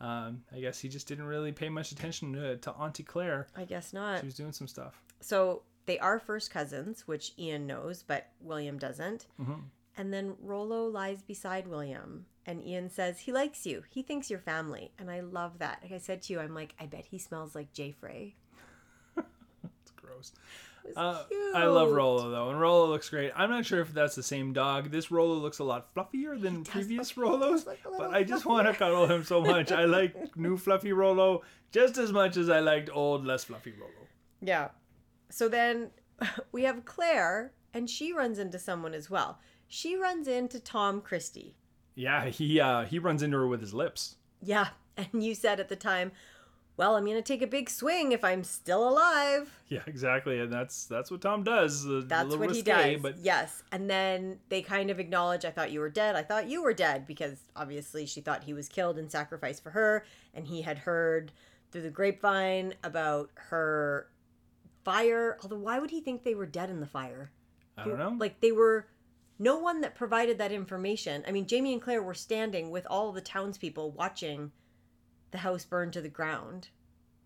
um, 0.00 0.42
I 0.54 0.60
guess 0.60 0.78
he 0.78 0.88
just 0.88 1.08
didn't 1.08 1.24
really 1.26 1.52
pay 1.52 1.68
much 1.68 1.92
attention 1.92 2.32
to, 2.34 2.56
to 2.58 2.70
Auntie 2.72 3.02
Claire. 3.02 3.48
I 3.56 3.64
guess 3.64 3.92
not. 3.92 4.20
She 4.20 4.26
was 4.26 4.34
doing 4.34 4.52
some 4.52 4.68
stuff. 4.68 5.02
So 5.20 5.62
they 5.86 5.98
are 5.98 6.18
first 6.18 6.50
cousins, 6.50 7.06
which 7.08 7.32
Ian 7.38 7.66
knows, 7.66 8.02
but 8.02 8.28
William 8.40 8.78
doesn't. 8.78 9.26
Mhm. 9.40 9.62
And 9.96 10.12
then 10.12 10.36
Rollo 10.40 10.86
lies 10.86 11.22
beside 11.22 11.66
William, 11.66 12.26
and 12.46 12.62
Ian 12.64 12.88
says 12.88 13.18
he 13.18 13.32
likes 13.32 13.66
you. 13.66 13.82
He 13.90 14.02
thinks 14.02 14.30
you're 14.30 14.38
family, 14.38 14.92
and 14.98 15.10
I 15.10 15.20
love 15.20 15.58
that. 15.58 15.80
Like 15.82 15.90
I 15.92 15.98
said 15.98 16.22
to 16.22 16.32
you, 16.32 16.38
I'm 16.38 16.54
like, 16.54 16.74
I 16.78 16.86
bet 16.86 17.06
he 17.06 17.18
smells 17.18 17.54
like 17.56 17.72
Jay 17.72 17.90
Frey. 17.90 18.36
It's 19.82 19.90
gross. 19.96 20.32
Was 20.88 20.96
Uh, 20.96 21.24
I 21.54 21.64
love 21.66 21.90
Rollo 21.90 22.30
though, 22.30 22.50
and 22.50 22.60
Rollo 22.60 22.86
looks 22.88 23.08
great. 23.10 23.32
I'm 23.36 23.50
not 23.50 23.64
sure 23.66 23.80
if 23.80 23.92
that's 23.92 24.14
the 24.14 24.22
same 24.22 24.52
dog. 24.52 24.90
This 24.90 25.10
Rollo 25.10 25.34
looks 25.34 25.58
a 25.58 25.64
lot 25.64 25.94
fluffier 25.94 26.40
than 26.40 26.64
previous 26.64 27.16
look- 27.16 27.66
a 27.86 27.90
but 27.98 28.10
I 28.12 28.22
just 28.24 28.44
want 28.46 28.66
to 28.68 28.74
cuddle 28.74 29.06
him 29.06 29.24
so 29.24 29.40
much. 29.54 29.72
I 29.72 29.84
like 29.84 30.36
new 30.36 30.56
fluffy 30.56 30.92
Rollo 30.92 31.42
just 31.72 31.98
as 31.98 32.12
much 32.12 32.36
as 32.36 32.48
I 32.48 32.60
liked 32.60 32.90
old, 32.92 33.24
less 33.26 33.44
fluffy 33.44 33.72
Rollo. 33.72 34.06
Yeah. 34.40 34.68
So 35.30 35.48
then 35.48 35.90
we 36.52 36.62
have 36.64 36.84
Claire, 36.84 37.52
and 37.74 37.88
she 37.88 38.12
runs 38.12 38.38
into 38.38 38.58
someone 38.58 38.94
as 38.94 39.10
well. 39.10 39.38
She 39.66 39.96
runs 39.96 40.26
into 40.28 40.58
Tom 40.60 41.00
Christie. 41.00 41.56
Yeah, 41.94 42.26
he 42.26 42.60
uh, 42.60 42.84
he 42.84 42.98
runs 42.98 43.22
into 43.22 43.36
her 43.36 43.46
with 43.48 43.60
his 43.60 43.74
lips. 43.74 44.16
Yeah. 44.42 44.68
And 44.98 45.22
you 45.22 45.36
said 45.36 45.60
at 45.60 45.68
the 45.68 45.76
time, 45.76 46.10
well, 46.78 46.94
I'm 46.94 47.04
going 47.04 47.16
to 47.16 47.22
take 47.22 47.42
a 47.42 47.46
big 47.46 47.68
swing 47.68 48.12
if 48.12 48.22
I'm 48.22 48.44
still 48.44 48.88
alive. 48.88 49.52
Yeah, 49.66 49.80
exactly, 49.86 50.38
and 50.38 50.50
that's 50.50 50.86
that's 50.86 51.10
what 51.10 51.20
Tom 51.20 51.42
does. 51.42 51.84
That's 52.06 52.36
what 52.36 52.54
he 52.54 52.62
does. 52.62 53.00
But 53.02 53.18
Yes. 53.18 53.64
And 53.72 53.90
then 53.90 54.38
they 54.48 54.62
kind 54.62 54.88
of 54.88 55.00
acknowledge, 55.00 55.44
I 55.44 55.50
thought 55.50 55.72
you 55.72 55.80
were 55.80 55.90
dead. 55.90 56.14
I 56.14 56.22
thought 56.22 56.48
you 56.48 56.62
were 56.62 56.72
dead 56.72 57.04
because 57.04 57.40
obviously 57.56 58.06
she 58.06 58.20
thought 58.20 58.44
he 58.44 58.54
was 58.54 58.68
killed 58.68 58.96
and 58.96 59.10
sacrificed 59.10 59.64
for 59.64 59.70
her. 59.70 60.06
And 60.32 60.46
he 60.46 60.62
had 60.62 60.78
heard 60.78 61.32
through 61.72 61.82
the 61.82 61.90
grapevine 61.90 62.74
about 62.84 63.30
her 63.34 64.08
fire. 64.84 65.36
Although, 65.42 65.58
why 65.58 65.80
would 65.80 65.90
he 65.90 66.00
think 66.00 66.22
they 66.22 66.36
were 66.36 66.46
dead 66.46 66.70
in 66.70 66.78
the 66.78 66.86
fire? 66.86 67.32
I 67.76 67.84
don't 67.84 67.98
know. 67.98 68.16
Like 68.16 68.40
they 68.40 68.52
were 68.52 68.86
no 69.40 69.58
one 69.58 69.80
that 69.80 69.96
provided 69.96 70.38
that 70.38 70.52
information. 70.52 71.24
I 71.26 71.32
mean, 71.32 71.48
Jamie 71.48 71.72
and 71.72 71.82
Claire 71.82 72.04
were 72.04 72.14
standing 72.14 72.70
with 72.70 72.86
all 72.88 73.10
the 73.10 73.20
townspeople 73.20 73.90
watching 73.90 74.52
the 75.30 75.38
house 75.38 75.64
burned 75.64 75.92
to 75.94 76.00
the 76.00 76.08
ground. 76.08 76.68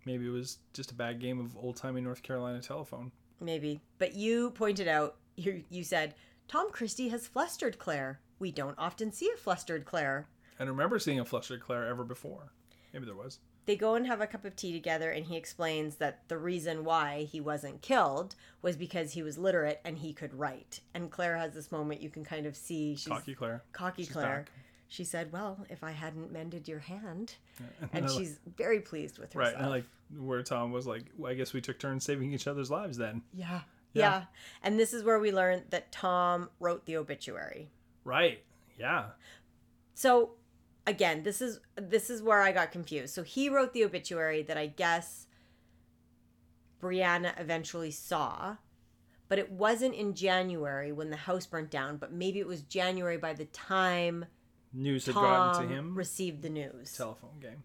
Maybe 0.05 0.27
it 0.27 0.31
was 0.31 0.59
just 0.73 0.91
a 0.91 0.95
bad 0.95 1.21
game 1.21 1.39
of 1.39 1.57
old 1.57 1.77
timey 1.77 2.01
North 2.01 2.23
Carolina 2.23 2.61
telephone. 2.61 3.13
Maybe. 3.41 3.81
But 3.99 4.15
you 4.15 4.51
pointed 4.51 4.89
out, 4.89 5.17
you, 5.37 5.65
you 5.71 5.85
said, 5.85 6.15
Tom 6.49 6.71
Christie 6.71 7.09
has 7.09 7.27
flustered 7.27 7.79
Claire. 7.79 8.21
We 8.39 8.51
don't 8.51 8.79
often 8.79 9.13
see 9.13 9.31
a 9.33 9.37
flustered 9.37 9.85
Claire. 9.85 10.27
I 10.59 10.65
don't 10.65 10.75
remember 10.75 10.99
seeing 10.99 11.21
a 11.21 11.25
flustered 11.25 11.61
Claire 11.61 11.87
ever 11.87 12.05
before. 12.05 12.53
Maybe 12.93 13.07
there 13.07 13.15
was. 13.15 13.39
They 13.65 13.77
go 13.77 13.95
and 13.95 14.07
have 14.09 14.21
a 14.21 14.27
cup 14.27 14.45
of 14.45 14.57
tea 14.57 14.73
together, 14.73 15.11
and 15.11 15.25
he 15.25 15.37
explains 15.37 15.97
that 15.97 16.23
the 16.27 16.37
reason 16.37 16.85
why 16.85 17.29
he 17.31 17.41
wasn't 17.41 17.81
killed 17.81 18.35
was 18.61 18.77
because 18.77 19.13
he 19.13 19.23
was 19.23 19.39
literate 19.39 19.81
and 19.85 19.99
he 19.99 20.13
could 20.13 20.35
write. 20.35 20.81
And 20.95 21.11
Claire 21.13 21.37
has 21.37 21.55
this 21.55 21.71
moment 21.71 22.03
you 22.03 22.11
can 22.11 22.25
kind 22.25 22.45
of 22.45 22.57
see. 22.57 22.97
She's 22.97 23.07
Cocky 23.07 23.35
Claire. 23.35 23.63
cocky 23.73 24.03
She's 24.03 24.13
Claire. 24.13 24.39
back. 24.39 24.51
She 24.93 25.05
said, 25.05 25.33
Well, 25.33 25.65
if 25.71 25.83
I 25.83 25.93
hadn't 25.93 26.31
mended 26.31 26.69
your 26.69 26.81
hand. 26.81 27.37
And 27.81 27.89
And 27.95 28.05
I 28.05 28.09
like- 28.09 28.19
she's 28.19 28.39
very 28.59 28.81
pleased 28.81 29.19
with 29.19 29.33
herself. 29.33 29.55
right. 29.55 29.63
And 29.63 29.71
like 29.71 29.85
where 30.19 30.43
Tom 30.43 30.71
was 30.71 30.87
like, 30.87 31.07
well, 31.17 31.33
I 31.33 31.35
guess 31.35 31.55
we 31.55 31.63
took 31.63 31.79
turns 31.79 32.05
saving 32.05 32.31
each 32.35 32.47
other's 32.47 32.71
lives 32.71 32.99
then. 32.99 33.23
yeah. 33.33 33.63
Yeah. 33.95 34.03
Yeah. 34.03 34.25
And 34.63 34.79
this 34.79 34.93
is 34.93 35.03
where 35.03 35.19
we 35.19 35.33
learned 35.33 35.65
that 35.71 35.93
Tom 35.93 36.51
wrote 36.61 36.85
the 36.85 36.97
obituary. 36.99 37.71
Right. 38.05 38.43
Yeah. 38.79 39.05
So 39.95 40.33
again, 40.87 41.23
this 41.23 41.41
is 41.41 41.61
this 41.77 42.11
is 42.11 42.21
where 42.23 42.43
I 42.43 42.53
got 42.53 42.71
confused. 42.73 43.15
So 43.15 43.23
he 43.23 43.49
wrote 43.49 43.73
the 43.73 43.85
obituary 43.85 44.43
that 44.43 44.59
I 44.59 44.67
guess 44.67 45.27
Brianna 46.83 47.39
eventually 47.41 47.91
saw, 47.91 48.57
but 49.29 49.39
it 49.39 49.51
wasn't 49.53 49.95
in 49.95 50.15
January 50.15 50.93
when 50.93 51.11
the 51.11 51.17
house 51.17 51.47
burnt 51.47 51.71
down, 51.71 51.97
but 51.97 52.13
maybe 52.13 52.41
it 52.41 52.47
was 52.47 52.63
January 52.63 53.17
by 53.17 53.33
the 53.35 53.45
time 53.47 54.25
News 54.73 55.07
had 55.07 55.15
gotten 55.15 55.55
Tom 55.55 55.69
to 55.69 55.75
him. 55.75 55.95
received 55.95 56.43
the 56.43 56.49
news. 56.51 56.93
Telephone 56.97 57.39
game. 57.41 57.63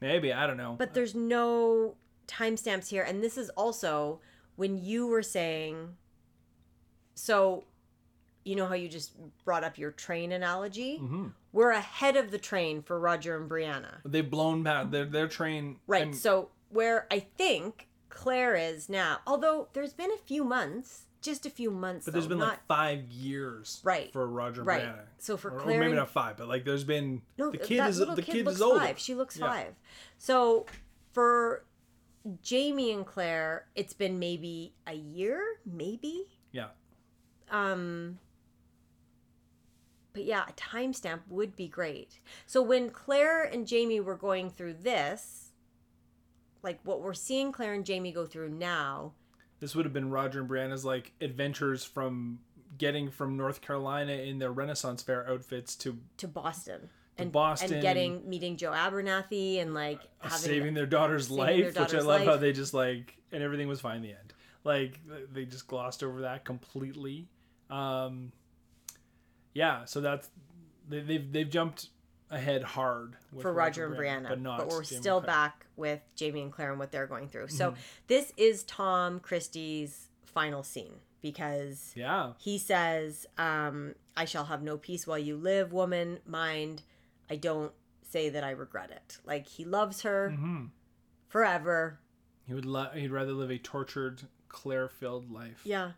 Maybe. 0.00 0.32
I 0.32 0.46
don't 0.46 0.56
know. 0.56 0.74
But 0.78 0.94
there's 0.94 1.14
no 1.14 1.96
timestamps 2.28 2.88
here. 2.88 3.02
And 3.02 3.22
this 3.22 3.36
is 3.38 3.50
also 3.50 4.20
when 4.56 4.76
you 4.78 5.06
were 5.06 5.22
saying, 5.22 5.96
so 7.14 7.64
you 8.44 8.56
know 8.56 8.66
how 8.66 8.74
you 8.74 8.88
just 8.88 9.12
brought 9.44 9.64
up 9.64 9.78
your 9.78 9.90
train 9.90 10.32
analogy? 10.32 10.98
hmm 10.98 11.28
We're 11.52 11.70
ahead 11.70 12.16
of 12.16 12.30
the 12.30 12.38
train 12.38 12.82
for 12.82 12.98
Roger 13.00 13.36
and 13.40 13.48
Brianna. 13.50 14.00
They've 14.04 14.28
blown 14.28 14.62
past 14.64 14.90
their, 14.90 15.06
their 15.06 15.28
train. 15.28 15.76
Right. 15.86 16.02
I'm- 16.02 16.12
So 16.12 16.50
where 16.68 17.06
I 17.10 17.20
think 17.20 17.88
Claire 18.10 18.54
is 18.56 18.88
now, 18.88 19.20
although 19.26 19.68
there's 19.72 19.92
been 19.94 20.10
a 20.12 20.16
few 20.18 20.44
months, 20.44 21.06
just 21.24 21.46
a 21.46 21.50
few 21.50 21.70
months, 21.70 22.04
but 22.04 22.12
there's 22.12 22.24
though, 22.26 22.30
been 22.30 22.38
not 22.38 22.48
like 22.50 22.66
five 22.66 23.08
years 23.10 23.80
Right. 23.82 24.12
for 24.12 24.26
Roger 24.26 24.60
and 24.60 24.68
right. 24.68 24.82
Brianna. 24.84 25.04
So 25.18 25.36
for 25.36 25.50
Or, 25.50 25.56
or 25.56 25.60
Claire, 25.60 25.80
maybe 25.80 25.94
not 25.94 26.10
five, 26.10 26.36
but 26.36 26.46
like 26.48 26.64
there's 26.64 26.84
been 26.84 27.22
no, 27.38 27.50
the 27.50 27.58
kid 27.58 27.84
is 27.86 27.98
the 27.98 28.06
kid, 28.16 28.24
kid 28.26 28.44
looks 28.44 28.56
is 28.56 28.62
older. 28.62 28.80
five. 28.80 28.98
She 28.98 29.14
looks 29.14 29.36
Yeah. 29.36 29.46
five. 29.48 29.74
So 30.18 30.66
for 31.12 31.64
Jamie 32.42 32.92
and 32.92 33.04
Claire, 33.06 33.66
it's 33.74 33.92
been 33.92 34.18
maybe 34.18 34.74
a 34.86 34.94
year, 34.94 35.42
maybe. 35.66 36.26
Yeah. 36.52 36.68
Um. 37.50 38.18
But 40.12 40.24
yeah, 40.24 40.44
a 40.48 40.52
timestamp 40.52 41.20
would 41.28 41.56
be 41.56 41.66
great. 41.66 42.20
So 42.46 42.62
when 42.62 42.90
Claire 42.90 43.42
and 43.42 43.66
Jamie 43.66 43.98
were 43.98 44.14
going 44.16 44.48
through 44.48 44.74
this, 44.74 45.50
like 46.62 46.78
what 46.84 47.00
we're 47.00 47.14
seeing 47.14 47.50
Claire 47.50 47.74
and 47.74 47.84
Jamie 47.84 48.12
go 48.12 48.24
through 48.24 48.50
now, 48.50 49.12
This 49.64 49.74
would 49.74 49.86
have 49.86 49.94
been 49.94 50.10
Roger 50.10 50.40
and 50.40 50.48
Brianna's 50.50 50.84
like 50.84 51.12
adventures 51.22 51.86
from 51.86 52.40
getting 52.76 53.10
from 53.10 53.38
North 53.38 53.62
Carolina 53.62 54.12
in 54.12 54.38
their 54.38 54.52
Renaissance 54.52 55.02
fair 55.02 55.26
outfits 55.26 55.74
to 55.76 55.96
to 56.18 56.28
Boston. 56.28 56.90
To 57.16 57.22
and, 57.22 57.32
Boston 57.32 57.72
and 57.72 57.80
getting 57.80 58.28
meeting 58.28 58.58
Joe 58.58 58.72
Abernathy 58.72 59.62
and 59.62 59.72
like 59.72 60.02
having 60.18 60.36
saving 60.36 60.74
their 60.74 60.84
daughter's 60.84 61.28
saving 61.28 61.38
life, 61.38 61.56
their 61.56 61.66
which 61.68 61.76
I 61.76 61.80
daughter's 61.80 62.04
love 62.04 62.26
how 62.26 62.36
they 62.36 62.52
just 62.52 62.74
like 62.74 63.16
and 63.32 63.42
everything 63.42 63.66
was 63.66 63.80
fine 63.80 63.96
in 63.96 64.02
the 64.02 64.10
end. 64.10 64.34
Like 64.64 65.00
they 65.32 65.46
just 65.46 65.66
glossed 65.66 66.04
over 66.04 66.20
that 66.20 66.44
completely. 66.44 67.28
Um, 67.70 68.32
yeah, 69.54 69.86
so 69.86 70.02
that's 70.02 70.28
they, 70.90 71.00
they've 71.00 71.32
they've 71.32 71.48
jumped 71.48 71.88
ahead 72.34 72.62
hard 72.62 73.16
with 73.32 73.42
for 73.42 73.52
Roger 73.52 73.86
and 73.86 73.96
Brianna, 73.96 74.28
but 74.28 74.40
not. 74.40 74.66
we're 74.68 74.82
Jamie 74.82 75.00
still 75.00 75.20
Claire. 75.20 75.26
back 75.34 75.66
with 75.76 76.00
Jamie 76.16 76.42
and 76.42 76.52
Claire 76.52 76.70
and 76.70 76.78
what 76.78 76.90
they're 76.92 77.06
going 77.06 77.28
through. 77.28 77.48
So 77.48 77.72
Mhm. 77.72 77.76
this 78.08 78.32
is 78.36 78.62
Tom 78.64 79.20
Christie's 79.20 80.08
final 80.24 80.62
scene 80.62 81.00
because 81.22 81.92
Yeah, 81.96 82.32
he 82.38 82.58
says, 82.58 83.26
um, 83.38 83.94
"I 84.16 84.24
shall 84.24 84.44
have 84.46 84.62
no 84.62 84.76
peace 84.76 85.06
while 85.06 85.18
you 85.18 85.36
live, 85.36 85.72
woman. 85.72 86.20
Mind, 86.26 86.82
I 87.30 87.36
don't 87.36 87.72
say 88.02 88.28
that 88.28 88.44
I 88.44 88.50
regret 88.50 88.90
it. 88.90 89.18
Like 89.24 89.46
he 89.48 89.64
loves 89.64 90.02
her 90.02 90.30
hmm 90.30 90.66
forever. 91.28 91.98
he 92.46 92.54
would 92.54 92.66
lo- 92.66 92.90
he'd 92.94 93.10
rather 93.10 93.32
live 93.32 93.50
a 93.50 93.58
tortured, 93.58 94.22
Claire-filled 94.48 95.30
life. 95.32 95.62
Yeah, 95.64 95.92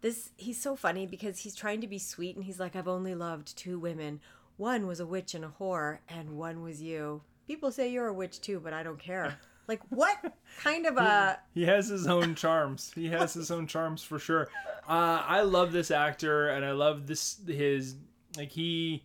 this 0.00 0.30
he's 0.36 0.60
so 0.60 0.76
funny 0.76 1.06
because 1.06 1.40
he's 1.40 1.54
trying 1.54 1.80
to 1.82 1.86
be 1.86 1.98
sweet 1.98 2.36
and 2.36 2.44
he's 2.44 2.58
like, 2.60 2.74
I've 2.76 2.88
only 2.88 3.14
loved 3.14 3.56
two 3.56 3.78
women. 3.78 4.20
One 4.58 4.86
was 4.86 5.00
a 5.00 5.06
witch 5.06 5.34
and 5.34 5.44
a 5.44 5.52
whore, 5.58 5.98
and 6.08 6.36
one 6.36 6.62
was 6.62 6.82
you. 6.82 7.22
People 7.46 7.72
say 7.72 7.90
you're 7.90 8.08
a 8.08 8.12
witch 8.12 8.40
too, 8.42 8.60
but 8.60 8.72
I 8.74 8.82
don't 8.82 8.98
care. 8.98 9.38
Like 9.66 9.80
what 9.90 10.16
kind 10.62 10.84
of 10.86 10.96
a 10.98 11.38
He 11.54 11.64
has 11.64 11.88
his 11.88 12.06
own 12.06 12.34
charms. 12.34 12.92
He 12.94 13.08
has 13.10 13.32
his 13.34 13.50
own 13.50 13.66
charms 13.66 14.02
for 14.02 14.18
sure. 14.18 14.48
Uh, 14.88 15.22
I 15.26 15.42
love 15.42 15.72
this 15.72 15.90
actor, 15.90 16.48
and 16.48 16.64
I 16.64 16.72
love 16.72 17.06
this 17.06 17.38
his 17.46 17.96
like 18.36 18.50
he 18.50 19.04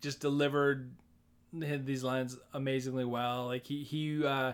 just 0.00 0.20
delivered 0.20 0.90
these 1.52 2.02
lines 2.04 2.36
amazingly 2.52 3.04
well. 3.04 3.46
Like 3.46 3.64
he 3.66 3.84
he 3.84 4.24
uh, 4.24 4.52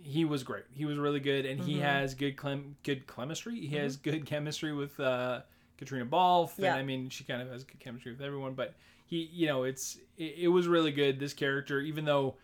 he 0.00 0.24
was 0.24 0.42
great. 0.44 0.64
He 0.72 0.84
was 0.84 0.98
really 0.98 1.20
good, 1.20 1.44
and 1.46 1.60
he 1.60 1.76
Mhm. 1.76 1.80
has 1.80 2.14
good 2.14 2.36
clem 2.36 2.76
good 2.84 3.06
chemistry. 3.06 3.58
He 3.66 3.76
has 3.76 3.96
good 3.96 4.24
chemistry 4.26 4.72
with 4.72 4.98
uh, 5.00 5.40
Caitriona 5.78 6.06
Balfe, 6.06 6.54
Yeah. 6.58 6.72
and 6.72 6.78
I 6.80 6.84
mean 6.84 7.08
she 7.08 7.24
kind 7.24 7.42
of 7.42 7.50
has 7.50 7.64
good 7.64 7.80
chemistry 7.80 8.12
with 8.12 8.22
everyone. 8.22 8.54
But 8.54 8.74
he, 9.08 9.28
you 9.32 9.46
know, 9.46 9.64
it's 9.64 9.98
it, 10.16 10.34
it 10.38 10.48
was 10.48 10.68
really 10.68 10.92
good. 10.92 11.18
This 11.18 11.32
character, 11.34 11.80
even 11.80 12.04
though 12.04 12.36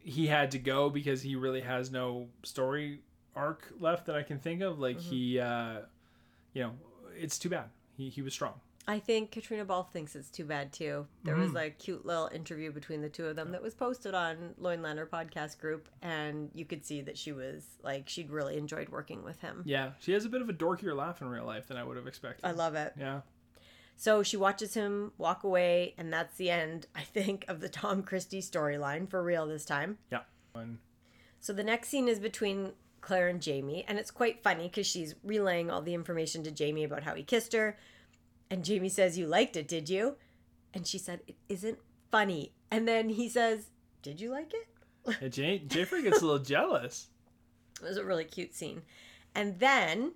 he 0.00 0.26
had 0.26 0.50
to 0.52 0.58
go 0.58 0.88
because 0.90 1.20
he 1.22 1.36
really 1.36 1.60
has 1.60 1.90
no 1.90 2.28
story 2.42 3.00
arc 3.34 3.68
left 3.78 4.06
that 4.06 4.16
I 4.16 4.22
can 4.22 4.38
think 4.38 4.62
of. 4.62 4.78
Like 4.78 4.96
Mhm. 4.96 5.02
he, 5.02 5.38
uh, 5.40 5.80
you 6.54 6.62
know, 6.62 6.72
it's 7.16 7.38
too 7.38 7.50
bad. 7.50 7.68
He 7.96 8.08
he 8.08 8.22
was 8.22 8.32
strong. 8.32 8.54
I 8.88 9.00
think 9.00 9.32
Caitriona 9.32 9.64
Balfe 9.64 9.90
thinks 9.92 10.14
it's 10.14 10.30
too 10.30 10.44
bad 10.44 10.72
too. 10.72 11.08
There 11.24 11.34
was 11.34 11.50
Mhm. 11.50 11.54
like 11.54 11.78
cute 11.80 12.06
little 12.06 12.28
interview 12.32 12.70
between 12.70 13.02
the 13.02 13.08
two 13.08 13.26
of 13.26 13.34
them 13.34 13.50
that 13.50 13.60
was 13.60 13.74
posted 13.74 14.14
on 14.14 14.54
Loinlander 14.60 15.08
podcast 15.08 15.58
group, 15.58 15.88
and 16.02 16.50
you 16.54 16.64
could 16.64 16.84
see 16.84 17.00
that 17.02 17.18
she 17.18 17.32
was 17.32 17.66
like 17.82 18.08
she'd 18.08 18.30
really 18.30 18.56
enjoyed 18.56 18.88
working 18.88 19.24
with 19.24 19.40
him. 19.40 19.62
Yeah, 19.66 19.90
she 19.98 20.12
has 20.12 20.24
a 20.24 20.28
bit 20.28 20.40
of 20.40 20.48
a 20.48 20.52
dorkier 20.54 20.94
laugh 20.96 21.20
in 21.20 21.28
real 21.28 21.44
life 21.44 21.66
than 21.66 21.76
I 21.76 21.82
would 21.84 21.96
have 21.96 22.06
expected. 22.06 22.46
I 22.46 22.52
love 22.52 22.76
it. 22.76 22.92
Yeah, 22.96 23.22
So 23.96 24.22
she 24.22 24.36
watches 24.36 24.74
him 24.74 25.12
walk 25.16 25.42
away, 25.42 25.94
and 25.96 26.12
that's 26.12 26.36
the 26.36 26.50
end, 26.50 26.86
I 26.94 27.00
think, 27.02 27.44
of 27.48 27.60
the 27.60 27.68
Tom 27.68 28.02
Christie 28.02 28.42
storyline 28.42 29.08
for 29.08 29.22
real 29.22 29.46
this 29.46 29.64
time. 29.64 29.98
yeah. 30.12 30.20
So 31.40 31.52
the 31.52 31.64
next 31.64 31.88
scene 31.88 32.08
is 32.08 32.18
between 32.18 32.72
Claire 33.00 33.28
and 33.28 33.40
Jamie, 33.40 33.84
and 33.86 33.98
it's 33.98 34.10
quite 34.10 34.42
funny 34.42 34.64
because 34.68 34.86
she's 34.86 35.14
relaying 35.22 35.70
all 35.70 35.80
the 35.82 35.94
information 35.94 36.42
to 36.44 36.50
Jamie 36.50 36.84
about 36.84 37.04
how 37.04 37.14
he 37.14 37.22
kissed 37.22 37.52
her. 37.52 37.78
And 38.50 38.64
Jamie 38.64 38.88
says, 38.88 39.18
You 39.18 39.26
liked 39.26 39.56
it, 39.56 39.68
did 39.68 39.88
you? 39.88 40.16
And 40.74 40.86
she 40.86 40.98
said, 40.98 41.20
It 41.26 41.36
isn't 41.48 41.78
funny. 42.10 42.52
And 42.70 42.86
then 42.88 43.10
he 43.10 43.28
says, 43.28 43.70
Did 44.02 44.20
you 44.20 44.30
like 44.30 44.52
it? 44.54 44.68
And 45.20 45.32
Jay 45.32 45.62
Jayfrey 45.64 46.02
gets 46.02 46.20
a 46.20 46.26
little 46.26 46.38
jealous. 46.44 47.08
It 47.80 47.86
was 47.86 47.96
a 47.96 48.04
really 48.04 48.24
cute 48.24 48.54
scene. 48.54 48.82
And 49.34 49.58
then 49.60 50.12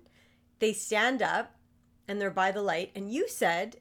they 0.59 0.73
stand 0.73 1.21
up 1.21 1.55
and 2.11 2.19
they're 2.19 2.29
by 2.29 2.51
the 2.51 2.61
light. 2.61 2.91
And 2.93 3.09
you 3.09 3.27
said, 3.29 3.77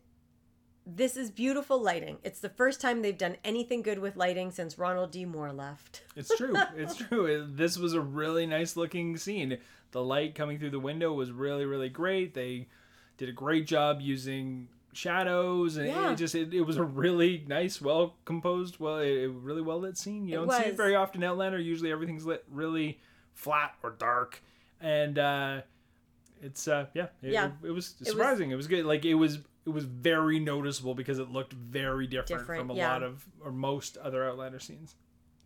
This 0.87 1.17
is 1.17 1.31
beautiful 1.33 1.81
lighting. 1.83 2.19
It's 2.23 2.39
the 2.41 2.49
first 2.49 2.81
time 2.81 3.03
they've 3.03 3.19
done 3.19 3.37
anything 3.45 3.83
good 3.83 3.99
with 3.99 4.17
lighting 4.17 4.53
since 4.53 4.79
Ronald 4.79 5.11
D. 5.11 5.25
Moore 5.25 5.53
left. 5.53 6.03
It's 6.15 6.35
true. 6.37 6.55
It's 6.77 6.95
true. 6.97 7.47
This 7.51 7.77
was 7.77 7.93
a 7.93 8.01
really 8.01 8.47
nice 8.47 8.77
looking 8.77 9.17
scene. 9.17 9.59
The 9.91 10.03
light 10.03 10.35
coming 10.37 10.59
through 10.61 10.71
the 10.71 10.79
window 10.79 11.13
was 11.13 11.33
really, 11.33 11.65
really 11.65 11.89
great. 11.89 12.35
They 12.35 12.69
did 13.19 13.29
a 13.29 13.33
great 13.33 13.67
job 13.67 14.01
using 14.01 14.69
shadows 14.93 15.77
and 15.77 15.89
Yeah. 15.89 16.13
it 16.13 16.17
just 16.17 16.35
it, 16.35 16.53
it 16.55 16.63
was 16.63 16.77
a 16.77 16.83
really 16.85 17.45
nice 17.47 17.81
well 17.81 18.17
composed 18.25 18.81
well 18.81 18.99
it, 18.99 19.09
it 19.25 19.31
really 19.31 19.63
well 19.63 19.79
lit 19.79 19.97
scene 19.97 20.27
you 20.27 20.35
It 20.35 20.47
don't 20.47 20.51
see 20.57 20.69
it 20.71 20.77
very 20.77 20.97
often 20.97 21.23
in 21.23 21.29
outlander 21.29 21.61
usually 21.61 21.93
everything's 21.93 22.27
lit 22.27 22.45
really 22.51 22.99
flat 23.35 23.75
or 23.85 23.91
dark 23.91 24.43
and 24.81 25.17
uh 25.17 25.61
it's 26.43 26.67
uh 26.69 26.87
yeah 26.95 27.09
it, 27.23 27.33
Yeah. 27.33 27.51
it, 27.63 27.71
was 27.71 27.95
was- 27.99 28.09
surprising 28.09 28.51
it 28.51 28.57
was 28.57 28.67
good 28.67 28.85
like 28.85 29.05
it 29.05 29.15
was 29.15 29.39
it 29.67 29.71
was 29.71 29.85
very 29.85 30.39
noticeable 30.41 30.95
because 30.95 31.19
it 31.19 31.31
looked 31.31 31.53
very 31.53 32.07
different, 32.07 32.41
Different, 32.41 32.61
from 32.63 32.71
a 32.71 32.75
yeah. 32.75 32.93
lot 32.93 33.03
of 33.03 33.25
or 33.45 33.53
most 33.53 33.97
other 33.99 34.29
outlander 34.29 34.59
scenes 34.59 34.95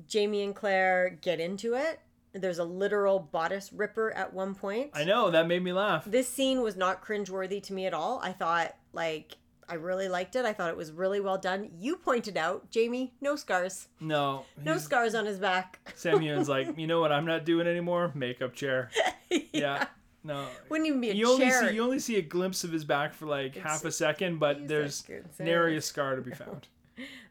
Jamie 0.09 0.43
and 0.43 0.55
Claire 0.55 1.19
get 1.21 1.39
into 1.41 1.75
it. 1.75 2.01
There's 2.33 2.59
a 2.59 2.65
literal 2.65 3.21
bodice 3.21 3.73
ripper 3.73 4.11
at 4.11 4.35
one 4.35 4.55
point. 4.57 4.91
i 4.93 5.05
know 5.05 5.31
that 5.31 5.47
made 5.47 5.63
me 5.63 5.73
laugh 5.73 6.05
This 6.05 6.29
scene 6.29 6.63
was 6.63 6.75
not 6.77 7.01
cringeworthy 7.05 7.63
to 7.63 7.73
me 7.73 7.87
at 7.87 7.95
all. 7.95 8.19
I 8.23 8.33
thought, 8.33 8.75
like, 8.93 9.37
I 9.69 9.75
really 9.75 10.09
liked 10.09 10.35
it. 10.35 10.45
I 10.45 10.53
thought 10.53 10.69
it 10.71 10.77
was 10.77 10.91
really 10.91 11.21
well 11.21 11.39
done. 11.39 11.71
You 11.79 11.95
pointed 11.97 12.37
out, 12.37 12.71
Jamie, 12.71 13.15
no 13.21 13.37
scars. 13.37 13.87
no 14.01 14.45
No 14.63 14.79
scars 14.79 15.15
on 15.15 15.27
his 15.27 15.39
back. 15.39 15.79
Sam 15.95 16.21
Heughan's 16.21 16.49
like, 16.57 16.77
you 16.77 16.89
know 16.89 17.01
what 17.01 17.13
I'm 17.13 17.25
not 17.25 17.45
doing 17.45 17.67
anymore? 17.69 18.11
Makeup 18.15 18.53
chair. 18.55 18.91
Yeah. 19.53 19.87
No. 20.25 20.47
Wouldn't 20.71 20.89
even 20.89 21.01
be 21.01 21.11
a 21.11 21.15
You 21.15 21.29
only 21.29 21.47
chair. 21.47 21.69
see 21.69 21.75
you 21.75 21.83
only 21.85 21.99
see 21.99 22.17
a 22.17 22.23
glimpse 22.23 22.65
of 22.65 22.73
his 22.73 22.85
back 22.85 23.13
for 23.15 23.27
like 23.27 23.55
half 23.57 23.85
a 23.85 23.93
second, 23.93 24.39
but 24.39 24.67
there's 24.67 25.05
nary 25.39 25.77
a 25.77 25.83
scar 25.83 26.17
to 26.17 26.23
be 26.23 26.31
found. 26.35 26.67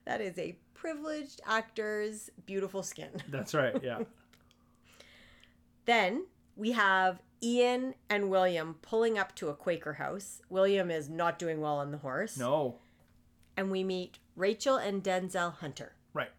That 0.06 0.22
is 0.22 0.38
a 0.38 0.56
privileged 0.76 1.42
actor's 1.46 2.30
beautiful 2.46 2.84
skin. 2.84 3.10
That's 3.30 3.54
right. 3.54 3.76
Yeah. 3.84 4.00
Then 5.86 6.26
we 6.56 6.72
have 6.72 7.22
Ian 7.42 7.96
and 8.10 8.30
William 8.30 8.76
pulling 8.82 9.18
up 9.18 9.36
to 9.36 9.50
a 9.50 9.54
Quaker 9.54 9.94
house. 9.94 10.42
William 10.50 10.90
is 10.90 11.10
not 11.10 11.38
doing 11.38 11.60
well 11.60 11.76
on 11.78 11.92
the 11.92 11.98
horse. 11.98 12.38
No. 12.38 12.76
And 13.58 13.70
we 13.70 13.84
meet 13.84 14.18
Rachel 14.36 14.78
and 14.78 15.04
Denzel 15.04 15.56
Hunter. 15.56 15.94
Right. 16.14 16.32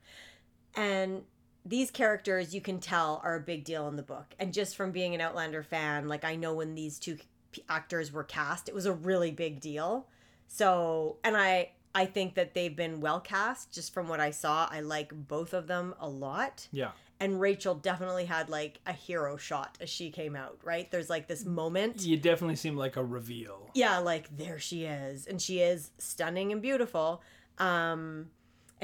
And 0.74 1.22
these 1.64 1.90
characters, 1.90 2.54
you 2.54 2.60
can 2.60 2.78
tell, 2.78 3.20
are 3.24 3.36
a 3.36 3.40
big 3.40 3.64
deal 3.64 3.88
in 3.88 3.96
the 3.96 4.02
book. 4.02 4.34
And 4.38 4.52
just 4.52 4.76
from 4.76 4.92
being 4.92 5.14
an 5.14 5.20
Outlander 5.20 5.62
fan, 5.62 6.08
like 6.08 6.24
I 6.24 6.36
know 6.36 6.54
when 6.54 6.74
these 6.74 6.98
two 6.98 7.18
actors 7.68 8.12
were 8.12 8.24
cast, 8.24 8.68
it 8.68 8.74
was 8.74 8.86
a 8.86 8.92
really 8.92 9.30
big 9.30 9.60
deal. 9.60 10.06
So, 10.46 11.16
and 11.24 11.36
I 11.36 11.70
I 11.94 12.06
think 12.06 12.34
that 12.34 12.54
they've 12.54 12.74
been 12.74 13.00
well 13.00 13.20
cast 13.20 13.72
just 13.72 13.94
from 13.94 14.08
what 14.08 14.20
I 14.20 14.30
saw. 14.30 14.68
I 14.70 14.80
like 14.80 15.12
both 15.14 15.54
of 15.54 15.68
them 15.68 15.94
a 16.00 16.08
lot. 16.08 16.66
Yeah. 16.72 16.90
And 17.20 17.40
Rachel 17.40 17.76
definitely 17.76 18.24
had 18.24 18.50
like 18.50 18.80
a 18.84 18.92
hero 18.92 19.36
shot 19.36 19.78
as 19.80 19.88
she 19.88 20.10
came 20.10 20.34
out, 20.34 20.58
right? 20.64 20.90
There's 20.90 21.08
like 21.08 21.28
this 21.28 21.44
moment. 21.44 22.02
You 22.02 22.16
definitely 22.16 22.56
seem 22.56 22.76
like 22.76 22.96
a 22.96 23.04
reveal. 23.04 23.70
Yeah, 23.74 23.98
like 23.98 24.36
there 24.36 24.58
she 24.58 24.84
is. 24.84 25.26
And 25.26 25.40
she 25.40 25.60
is 25.60 25.92
stunning 25.98 26.50
and 26.52 26.60
beautiful. 26.60 27.22
Um 27.58 28.30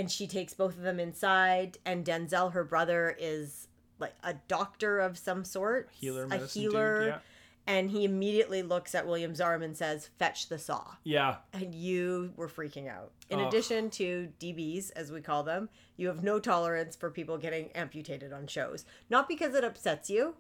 and 0.01 0.11
she 0.11 0.27
takes 0.27 0.55
both 0.55 0.77
of 0.79 0.83
them 0.83 0.99
inside 0.99 1.77
and 1.85 2.07
Denzel 2.07 2.53
her 2.53 2.65
brother 2.65 3.15
is 3.19 3.69
like 3.99 4.15
a 4.25 4.35
doctor 4.49 4.99
of 4.99 5.19
some 5.19 5.45
sort, 5.45 5.91
Healer 5.93 6.27
a 6.31 6.47
healer, 6.47 7.01
dude. 7.01 7.09
Yeah. 7.09 7.19
and 7.67 7.91
he 7.91 8.05
immediately 8.05 8.63
looks 8.63 8.95
at 8.95 9.07
William's 9.07 9.43
arm 9.43 9.63
and 9.63 9.77
says, 9.77 10.09
"Fetch 10.19 10.49
the 10.49 10.59
saw." 10.59 10.95
Yeah. 11.05 11.37
And 11.53 11.75
you 11.75 12.33
were 12.35 12.49
freaking 12.49 12.89
out. 12.89 13.13
In 13.29 13.41
Ugh. 13.41 13.47
addition 13.47 13.91
to 13.91 14.33
DBs, 14.41 14.91
as 14.97 15.13
we 15.13 15.21
call 15.21 15.43
them, 15.43 15.69
you 15.99 16.07
have 16.09 16.25
no 16.25 16.41
tolerance 16.41 16.97
for 16.97 17.11
people 17.11 17.37
getting 17.37 17.71
amputated 17.73 18.33
on 18.33 18.47
shows. 18.47 18.87
Not 19.11 19.29
because 19.29 19.55
it 19.55 19.65
upsets 19.65 20.09
you, 20.09 20.35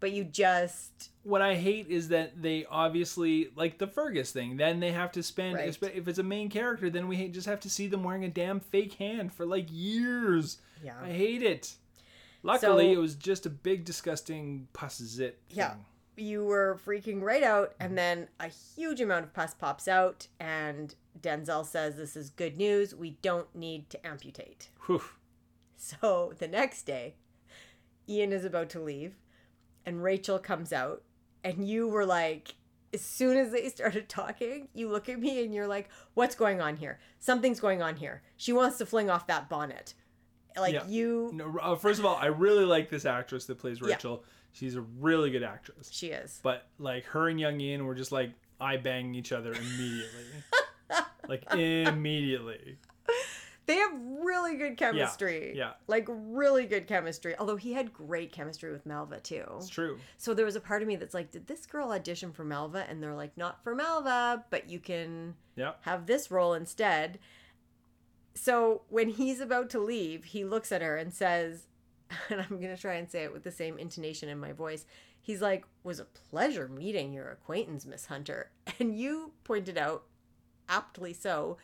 but 0.00 0.12
you 0.12 0.24
just 0.24 1.10
What 1.22 1.42
I 1.42 1.54
hate 1.56 1.88
is 1.88 2.08
that 2.08 2.40
they 2.42 2.64
obviously 2.70 3.50
like 3.56 3.78
the 3.78 3.86
Fergus 3.86 4.30
thing. 4.30 4.56
Then 4.56 4.80
they 4.80 4.92
have 4.92 5.12
to 5.12 5.22
spend 5.22 5.54
Right. 5.56 5.68
if 5.82 6.08
it's 6.08 6.18
a 6.18 6.22
main 6.22 6.48
character, 6.50 6.88
then 6.90 7.08
we 7.08 7.28
just 7.28 7.46
have 7.46 7.60
to 7.60 7.70
see 7.70 7.86
them 7.86 8.04
wearing 8.04 8.24
a 8.24 8.28
damn 8.28 8.60
fake 8.60 8.94
hand 8.94 9.32
for 9.32 9.44
like 9.46 9.66
years. 9.70 10.58
yeah. 10.82 10.94
I 11.02 11.10
hate 11.10 11.42
it. 11.42 11.74
Luckily, 12.42 12.86
So- 12.86 12.92
it 12.92 12.98
was 13.02 13.14
just 13.16 13.46
a 13.46 13.50
big 13.50 13.84
disgusting 13.84 14.68
pus 14.72 14.98
zit. 14.98 15.38
Yeah. 15.50 15.70
thing. 15.70 15.84
you 16.18 16.44
were 16.44 16.78
freaking 16.86 17.20
right 17.20 17.42
out 17.42 17.74
and 17.78 17.96
then 17.98 18.26
a 18.40 18.48
huge 18.48 19.00
amount 19.02 19.24
of 19.24 19.34
pus 19.34 19.52
pops 19.52 19.86
out 19.86 20.28
and 20.40 20.94
denzel 21.20 21.64
says 21.66 21.96
this 21.96 22.16
is 22.16 22.30
good 22.30 22.56
news 22.56 22.94
we 22.94 23.10
don't 23.20 23.54
need 23.54 23.90
to 23.90 24.06
amputate 24.06 24.70
Whew. 24.86 25.02
so 25.76 26.32
the 26.38 26.48
next 26.48 26.84
day 26.84 27.16
ian 28.08 28.32
is 28.32 28.44
about 28.46 28.70
to 28.70 28.80
leave 28.80 29.14
and 29.86 30.02
rachel 30.02 30.38
comes 30.38 30.72
out 30.72 31.02
and 31.42 31.66
you 31.66 31.88
were 31.88 32.04
like 32.04 32.54
as 32.92 33.00
soon 33.00 33.36
as 33.38 33.52
they 33.52 33.68
started 33.78 34.08
talking 34.08 34.68
you 34.74 34.88
look 34.90 35.08
at 35.08 35.18
me 35.18 35.42
and 35.42 35.54
you're 35.54 35.66
like 35.66 35.88
what's 36.14 36.34
going 36.34 36.60
on 36.60 36.76
here 36.76 36.98
something's 37.18 37.60
going 37.60 37.80
on 37.80 37.96
here 37.96 38.22
she 38.36 38.52
wants 38.52 38.76
to 38.78 38.84
fling 38.84 39.08
off 39.08 39.26
that 39.26 39.48
bonnet 39.48 39.94
like 40.58 40.74
Yeah. 40.74 40.86
you 40.86 41.30
No, 41.34 41.56
uh, 41.60 41.76
first 41.76 41.98
of 41.98 42.06
all, 42.06 42.16
I 42.16 42.26
really 42.26 42.64
like 42.64 42.88
this 42.88 43.04
actress 43.04 43.44
that 43.44 43.58
plays 43.58 43.82
Rachel. 43.82 44.22
Yeah. 44.22 44.30
She's 44.52 44.74
a 44.74 44.80
really 44.80 45.30
good 45.30 45.42
actress. 45.42 45.90
she 45.92 46.06
is 46.08 46.40
But 46.42 46.66
like 46.78 47.04
her 47.08 47.28
and 47.28 47.38
Young 47.38 47.60
Ian 47.60 47.84
were 47.84 47.94
just 47.94 48.10
like 48.10 48.30
eye 48.58 48.78
banging 48.78 49.14
each 49.14 49.32
other 49.32 49.52
immediately. 49.52 50.24
like 51.28 51.44
immediately. 51.52 52.78
They 53.66 53.76
have 53.76 53.92
really 54.22 54.56
good 54.56 54.76
chemistry. 54.76 55.48
yeah. 55.56 55.64
yeah. 55.66 55.72
Like 55.88 56.06
really 56.08 56.66
good 56.66 56.86
chemistry. 56.86 57.34
Although 57.38 57.56
he 57.56 57.72
had 57.72 57.92
great 57.92 58.32
chemistry 58.32 58.70
with 58.70 58.86
Malva 58.86 59.18
too. 59.20 59.44
It's 59.56 59.68
true. 59.68 59.98
So 60.18 60.34
there 60.34 60.46
was 60.46 60.54
a 60.56 60.60
part 60.60 60.82
of 60.82 60.88
me 60.88 60.94
that's 60.96 61.14
like, 61.14 61.32
did 61.32 61.46
this 61.48 61.66
girl 61.66 61.90
audition 61.90 62.32
for 62.32 62.44
Malva? 62.44 62.86
And 62.88 63.02
they're 63.02 63.14
like, 63.14 63.36
not 63.36 63.62
for 63.64 63.74
Malva, 63.74 64.44
but 64.50 64.70
you 64.70 64.78
can 64.78 65.34
Yeah. 65.56 65.72
have 65.82 66.06
this 66.06 66.30
role 66.30 66.54
instead. 66.54 67.18
So 68.34 68.82
when 68.88 69.08
he's 69.08 69.40
about 69.40 69.70
to 69.70 69.78
leave, 69.80 70.24
he 70.24 70.44
looks 70.44 70.70
at 70.70 70.82
her 70.82 70.96
and 70.96 71.12
says, 71.12 71.66
and 72.30 72.40
I'm 72.40 72.60
going 72.60 72.74
to 72.74 72.80
try 72.80 72.94
and 72.94 73.10
say 73.10 73.24
it 73.24 73.32
with 73.32 73.42
the 73.42 73.50
same 73.50 73.78
intonation 73.78 74.28
in 74.28 74.38
my 74.38 74.52
voice. 74.52 74.86
He's 75.20 75.42
like, 75.42 75.64
was 75.82 75.98
a 75.98 76.04
pleasure 76.04 76.68
meeting 76.68 77.12
your 77.12 77.30
acquaintance, 77.30 77.84
Miss 77.86 78.06
Hunter. 78.06 78.50
And 78.78 78.94
you 78.96 79.32
pointed 79.44 79.78
out, 79.78 80.04
aptly 80.68 81.12
so, 81.14 81.56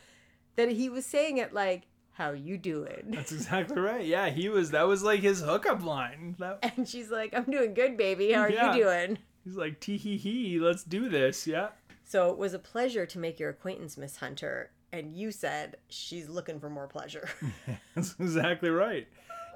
that 0.55 0.69
he 0.71 0.89
was 0.89 1.05
saying 1.05 1.37
it 1.37 1.53
like, 1.53 1.83
how 2.13 2.31
you 2.31 2.57
doing? 2.57 3.05
That's 3.09 3.31
exactly 3.33 3.79
right. 3.81 4.05
Yeah, 4.05 4.29
he 4.29 4.49
was 4.49 4.71
that 4.71 4.87
was 4.87 5.03
like 5.03 5.21
his 5.21 5.41
hookup 5.41 5.83
line. 5.83 6.35
That, 6.39 6.73
And 6.77 6.87
she's 6.87 7.09
like, 7.11 7.33
I'm 7.35 7.43
doing 7.45 7.73
good, 7.73 7.97
baby. 7.97 8.31
How 8.31 8.41
are 8.41 8.49
Yeah. 8.51 8.73
you 8.75 8.83
doing? 8.83 9.17
he's 9.43 9.55
like 9.57 9.79
tee 9.81 9.97
hee 9.97 10.17
hee, 10.17 10.59
let's 10.59 10.83
do 10.83 11.09
this. 11.09 11.45
Yeah. 11.47 11.69
So 12.05 12.29
it 12.31 12.37
was 12.37 12.53
a 12.53 12.59
pleasure 12.59 13.05
to 13.05 13.19
make 13.19 13.39
your 13.39 13.49
acquaintance, 13.49 13.97
Miss 13.97 14.17
Hunter. 14.17 14.71
And 14.91 15.11
you 15.13 15.31
said 15.31 15.77
she's 15.89 16.29
looking 16.29 16.59
for 16.59 16.69
more 16.69 16.87
pleasure. 16.87 17.27
That's 17.95 18.15
exactly 18.19 18.69
right. 18.69 19.07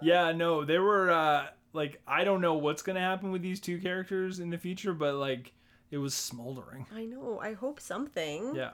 Yeah, 0.01 0.31
no, 0.31 0.65
there 0.65 0.81
were 0.81 1.11
uh 1.11 1.47
like 1.73 2.01
I 2.07 2.23
don't 2.23 2.41
know 2.41 2.55
what's 2.55 2.81
gonna 2.81 2.99
happen 3.01 3.31
with 3.31 3.41
these 3.43 3.59
two 3.59 3.79
characters 3.79 4.39
in 4.39 4.49
the 4.49 4.57
future, 4.57 4.93
but 4.93 5.13
like 5.15 5.53
it 5.91 5.97
was 5.99 6.13
smoldering. 6.15 6.85
I 6.93 7.05
know. 7.05 7.39
I 7.41 7.53
hope 7.53 7.79
something. 7.79 8.55
Yeah. 8.55 8.71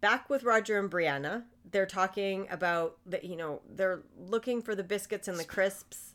Back 0.00 0.28
with 0.28 0.42
Roger 0.42 0.78
and 0.78 0.90
Brianna, 0.90 1.44
they're 1.70 1.86
talking 1.86 2.46
about 2.50 2.96
that. 3.06 3.24
You 3.24 3.36
know, 3.36 3.60
they're 3.68 4.02
looking 4.18 4.62
for 4.62 4.74
the 4.74 4.84
biscuits 4.84 5.28
and 5.28 5.38
the 5.38 5.44
crisps. 5.44 6.14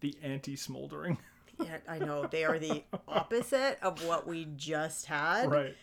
The 0.00 0.16
anti 0.22 0.56
smoldering. 0.56 1.18
Yeah, 1.62 1.76
I 1.88 1.98
know 1.98 2.26
they 2.26 2.44
are 2.44 2.58
the 2.58 2.82
opposite 3.08 3.78
of 3.82 4.04
what 4.06 4.26
we 4.26 4.46
just 4.56 5.06
had. 5.06 5.50
right. 5.50 5.76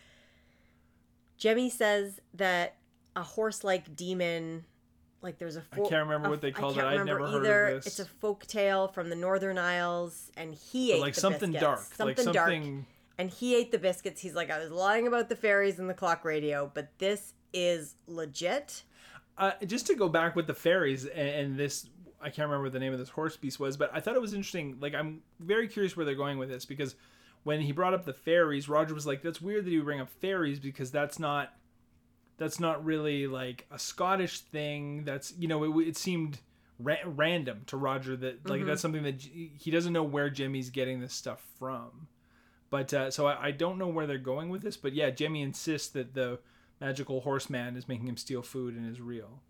Jemmy 1.36 1.70
says 1.70 2.20
that 2.34 2.76
a 3.14 3.22
horse-like 3.22 3.94
demon, 3.94 4.64
like 5.22 5.38
there's 5.38 5.56
a. 5.56 5.62
I 5.72 5.76
can't 5.76 5.92
remember 6.06 6.26
a- 6.26 6.30
what 6.30 6.40
they 6.40 6.48
I 6.48 6.52
called 6.52 6.74
can't 6.74 6.86
it. 6.86 6.90
Remember 6.98 7.20
never 7.20 7.26
heard 7.30 7.44
either. 7.46 7.66
of 7.68 7.84
this. 7.84 7.86
It's 7.86 8.00
a 8.00 8.04
folk 8.20 8.46
tale 8.46 8.88
from 8.88 9.08
the 9.08 9.16
Northern 9.16 9.56
Isles, 9.58 10.30
and 10.36 10.52
he 10.54 10.92
ate 10.92 11.00
like 11.00 11.14
something 11.14 11.52
biscuits. 11.52 11.62
dark. 11.62 11.94
Something, 11.94 12.26
like 12.26 12.34
dark. 12.34 12.52
And 13.20 13.30
he 13.30 13.56
ate 13.56 13.72
the 13.72 13.78
biscuits. 13.78 14.20
He's 14.20 14.34
like, 14.34 14.48
I 14.50 14.58
was 14.60 14.70
lying 14.70 15.06
about 15.08 15.28
the 15.28 15.34
fairies 15.36 15.78
and 15.80 15.90
the 15.90 15.94
clock 15.94 16.24
radio, 16.24 16.70
but 16.72 16.88
this 16.98 17.34
is 17.52 17.96
legit. 18.06 18.82
Uh, 19.38 19.52
just 19.66 19.86
to 19.86 19.94
go 19.94 20.08
back 20.08 20.34
with 20.34 20.46
the 20.46 20.54
fairies 20.54 21.06
and, 21.06 21.28
and 21.28 21.56
this 21.56 21.88
i 22.20 22.28
can't 22.28 22.48
remember 22.48 22.64
what 22.64 22.72
the 22.72 22.78
name 22.78 22.92
of 22.92 22.98
this 22.98 23.08
horse 23.08 23.36
piece 23.36 23.58
was 23.58 23.76
but 23.76 23.88
i 23.94 24.00
thought 24.00 24.16
it 24.16 24.20
was 24.20 24.34
interesting. 24.34 24.76
Like 24.80 24.94
i'm 24.94 25.22
very 25.38 25.68
curious 25.68 25.96
where 25.96 26.04
they're 26.04 26.14
going 26.14 26.38
with 26.38 26.48
this 26.48 26.64
because 26.64 26.96
when 27.44 27.60
he 27.60 27.70
brought 27.72 27.94
up 27.94 28.04
the 28.04 28.12
fairies 28.12 28.68
roger 28.68 28.94
was 28.94 29.06
like 29.06 29.22
that's 29.22 29.40
weird 29.40 29.64
that 29.64 29.70
you 29.70 29.82
bring 29.84 30.00
up 30.00 30.08
fairies 30.08 30.58
because 30.58 30.90
that's 30.90 31.18
not 31.18 31.54
that's 32.38 32.60
not 32.60 32.84
really 32.84 33.26
like 33.26 33.66
a 33.70 33.78
scottish 33.78 34.40
thing. 34.40 35.04
That's 35.04 35.34
you 35.38 35.48
know 35.48 35.80
it, 35.80 35.88
it 35.88 35.96
seemed 35.96 36.38
ra- 36.78 36.96
random 37.04 37.62
to 37.66 37.76
roger 37.76 38.16
that 38.16 38.48
like 38.48 38.64
that's 38.64 38.80
something 38.80 39.02
that 39.02 39.20
he 39.20 39.70
doesn't 39.70 39.92
know 39.92 40.04
where 40.04 40.30
Jemmy's 40.30 40.70
getting 40.70 41.00
this 41.00 41.12
stuff 41.12 41.44
from. 41.58 42.08
But 42.70 42.94
uh, 42.94 43.10
so 43.10 43.26
I, 43.26 43.46
I 43.46 43.50
don't 43.50 43.78
know 43.78 43.88
where 43.88 44.06
they're 44.06 44.18
going 44.18 44.48
with 44.48 44.62
this 44.62 44.76
but 44.76 44.94
yeah 44.94 45.10
Jemmy 45.10 45.42
insists 45.42 45.88
that 45.90 46.14
the 46.14 46.38
magical 46.80 47.20
horseman 47.22 47.76
is 47.76 47.88
making 47.88 48.06
him 48.08 48.16
steal 48.16 48.42
food 48.42 48.74
and 48.74 48.90
is 48.90 49.00
real 49.00 49.40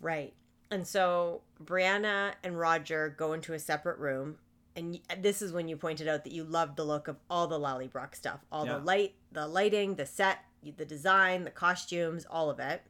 Right. 0.00 0.34
And 0.70 0.84
so 0.86 1.42
Brianna 1.62 2.32
and 2.42 2.58
Roger 2.58 3.14
go 3.16 3.34
into 3.34 3.52
a 3.52 3.58
separate 3.60 3.98
room. 3.98 4.38
And 4.74 4.98
this 5.20 5.42
is 5.42 5.52
when 5.52 5.68
you 5.68 5.76
pointed 5.76 6.08
out 6.08 6.24
that 6.24 6.32
you 6.32 6.42
loved 6.42 6.76
the 6.76 6.84
look 6.84 7.06
of 7.06 7.18
all 7.30 7.46
the 7.46 7.58
Lallybroch 7.60 8.14
stuff, 8.16 8.40
all 8.50 8.66
Yeah. 8.66 8.78
the 8.78 8.84
light, 8.84 9.14
the 9.30 9.46
lighting, 9.46 9.94
the 9.94 10.06
set, 10.06 10.38
the 10.64 10.84
design, 10.84 11.44
the 11.44 11.50
costumes, 11.52 12.26
all 12.28 12.50
of 12.50 12.58
it. 12.58 12.82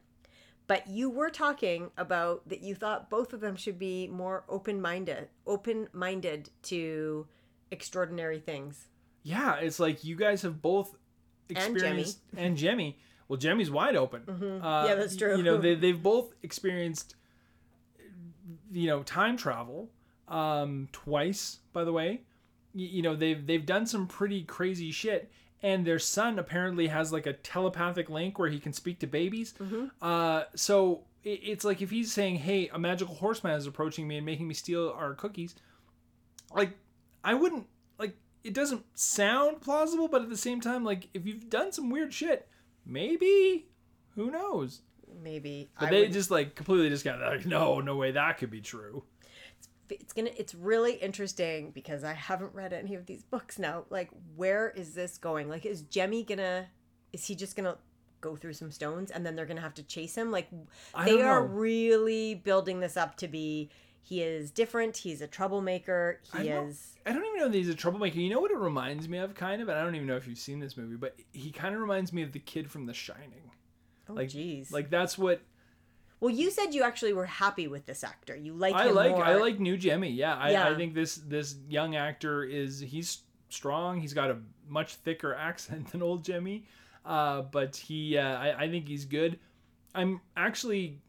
But 0.65 0.87
you 0.87 1.09
were 1.09 1.29
talking 1.29 1.91
about 1.97 2.47
that 2.49 2.61
you 2.61 2.73
thought 2.73 3.09
both 3.11 3.31
of 3.33 3.41
them 3.41 3.57
should 3.57 3.77
be 3.77 4.07
more 4.07 4.43
open-minded, 4.49 5.27
open-minded 5.45 6.49
to 6.63 7.27
extraordinary 7.69 8.39
things. 8.39 8.87
Yeah, 9.23 9.55
it's 9.57 9.79
like 9.79 10.03
you 10.03 10.15
guys 10.15 10.41
have 10.41 10.61
both 10.61 10.95
And 11.49 11.57
Jemmy. 11.57 11.73
experienced 11.73 12.19
and 12.35 12.57
Jemmy. 12.57 12.97
Well, 13.33 13.39
Jemmy's 13.41 13.71
wide 13.71 13.95
open. 13.95 14.21
Uh, 14.63 14.85
Yeah, 14.87 14.93
that's 14.93 15.15
true. 15.15 15.35
You 15.37 15.41
know, 15.41 15.57
they 15.57 15.73
they've 15.83 16.03
both 16.03 16.35
experienced 16.43 17.15
you 18.71 18.85
know 18.87 19.01
time 19.01 19.37
travel 19.37 19.89
um, 20.27 20.87
twice. 20.91 21.59
By 21.73 21.83
the 21.83 21.91
way, 21.91 22.21
Y- 22.75 22.81
you 22.91 23.01
know 23.01 23.15
they've 23.15 23.43
they've 23.45 23.65
done 23.65 23.87
some 23.87 24.05
pretty 24.07 24.43
crazy 24.43 24.91
shit. 24.91 25.31
And 25.63 25.83
their 25.87 25.97
son 25.97 26.37
apparently 26.37 26.87
has 26.87 27.11
like 27.11 27.25
a 27.25 27.33
telepathic 27.33 28.07
link 28.09 28.37
where 28.37 28.49
he 28.49 28.59
can 28.59 28.71
speak 28.73 28.99
to 28.99 29.07
babies. 29.07 29.55
Uh, 30.01 30.43
so 30.55 31.05
it, 31.23 31.39
it's 31.41 31.65
like 31.65 31.81
if 31.81 31.89
he's 31.89 32.11
saying, 32.13 32.35
"Hey, 32.35 32.69
a 32.71 32.77
magical 32.77 33.15
horseman 33.15 33.53
is 33.57 33.65
approaching 33.65 34.07
me 34.07 34.17
and 34.17 34.25
making 34.27 34.47
me 34.47 34.53
steal 34.53 34.89
our 34.95 35.13
cookies," 35.15 35.55
like 36.53 36.77
I 37.23 37.33
wouldn't 37.33 37.65
like 37.97 38.15
it 38.43 38.53
doesn't 38.53 38.83
sound 38.93 39.61
plausible, 39.61 40.07
but 40.07 40.21
at 40.21 40.29
the 40.29 40.37
same 40.37 40.61
time, 40.61 40.83
like 40.83 41.07
if 41.15 41.25
you've 41.25 41.49
done 41.49 41.71
some 41.71 41.89
weird 41.89 42.13
shit, 42.13 42.47
maybe 42.85 43.67
who 44.15 44.29
knows? 44.31 44.81
Maybe 45.21 45.69
But 45.79 45.87
I 45.87 45.91
they 45.91 46.01
would- 46.03 46.13
just 46.13 46.31
like 46.31 46.55
completely 46.55 46.89
just 46.89 47.03
got 47.03 47.19
like, 47.19 47.45
no, 47.45 47.79
no 47.79 47.95
way 47.95 48.11
that 48.11 48.37
could 48.37 48.49
be 48.49 48.61
true. 48.61 49.03
it's 49.89 50.13
gonna 50.13 50.31
it's 50.37 50.55
really 50.55 50.93
interesting 50.93 51.69
because 51.71 52.03
I 52.03 52.13
haven't 52.13 52.53
read 52.55 52.73
any 52.73 52.95
of 52.95 53.05
these 53.05 53.23
books 53.23 53.59
now. 53.59 53.85
Like, 53.89 54.09
where 54.35 54.69
is 54.71 54.93
this 54.95 55.17
going? 55.17 55.49
Like, 55.49 55.65
is 55.65 55.81
Jemmy 55.83 56.23
gonna? 56.23 56.67
Is 57.11 57.25
he 57.25 57.35
just 57.35 57.55
gonna 57.55 57.77
go 58.21 58.35
through 58.35 58.53
some 58.53 58.71
stones 58.71 59.11
and 59.11 59.23
then 59.25 59.35
they're 59.35 59.45
gonna 59.45 59.61
have 59.61 59.75
to 59.75 59.83
chase 59.83 60.15
him? 60.15 60.31
Like, 60.31 60.47
I 60.95 61.05
they 61.05 61.21
are 61.21 61.45
really 61.45 62.33
building 62.35 62.79
this 62.79 62.97
up 62.97 63.17
to 63.17 63.27
be. 63.27 63.69
He 64.05 64.21
is 64.21 64.51
different. 64.51 64.97
He's 64.97 65.21
a 65.21 65.27
troublemaker. 65.27 66.19
He 66.33 66.51
I 66.51 66.59
is. 66.63 66.93
I 67.05 67.13
don't 67.13 67.25
even 67.25 67.39
know 67.39 67.47
that 67.49 67.57
he's 67.57 67.69
a 67.69 67.75
troublemaker. 67.75 68.19
You 68.19 68.29
know 68.29 68.41
what 68.41 68.51
it 68.51 68.57
reminds 68.57 69.07
me 69.07 69.17
of, 69.17 69.33
kind 69.33 69.61
of, 69.61 69.69
and 69.69 69.79
I 69.79 69.83
don't 69.83 69.95
even 69.95 70.07
know 70.07 70.17
if 70.17 70.27
you've 70.27 70.37
seen 70.37 70.59
this 70.59 70.75
movie, 70.75 70.97
but 70.97 71.15
he 71.31 71.51
kind 71.51 71.73
of 71.73 71.79
reminds 71.79 72.11
me 72.11 72.21
of 72.21 72.33
the 72.33 72.39
kid 72.39 72.69
from 72.69 72.85
The 72.85 72.93
Shining. 72.93 73.51
Oh, 74.09 74.13
Like, 74.13 74.29
jeez. 74.29 74.71
like 74.71 74.89
that's 74.89 75.17
what 75.17 75.41
well, 76.23 76.33
you 76.33 76.51
said 76.51 76.73
you 76.73 76.83
actually 76.83 77.11
were 77.11 77.25
happy 77.25 77.67
with 77.67 77.85
this 77.85 78.01
actor. 78.01 78.33
You 78.33 78.53
like 78.53 78.73
I 78.73 78.87
him 78.87 78.95
like. 78.95 79.11
more. 79.11 79.25
I 79.25 79.35
like 79.35 79.59
New 79.59 79.75
Jemmy. 79.75 80.09
Yeah, 80.09 80.35
I, 80.35 80.71
I 80.71 80.75
think 80.75 80.93
this 80.93 81.15
this 81.15 81.57
young 81.67 81.97
actor 81.97 82.45
is 82.45 82.79
he's 82.79 83.23
strong. 83.49 83.99
He's 83.99 84.13
got 84.13 84.31
a 84.31 84.37
much 84.69 84.95
thicker 84.95 85.35
accent 85.39 85.91
than 85.91 86.01
old 86.01 86.23
Jemmy, 86.23 86.65
uh, 87.05 87.41
but 87.41 87.75
he 87.75 88.17
uh, 88.17 88.37
I, 88.37 88.63
I 88.63 88.69
think 88.69 88.87
he's 88.87 89.03
good. 89.03 89.37
I'm 89.93 90.21
actually 90.37 91.01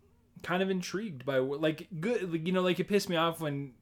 kind 0.45 0.63
of 0.63 0.71
intrigued 0.71 1.25
by 1.25 1.41
what- 1.41 1.61
like 1.61 1.89
good 2.01 2.31
like, 2.33 2.47
you 2.47 2.53
know 2.53 2.61
like 2.63 2.79
it 2.79 2.85
pissed 2.87 3.09
me 3.09 3.17
off 3.17 3.41
when 3.41 3.73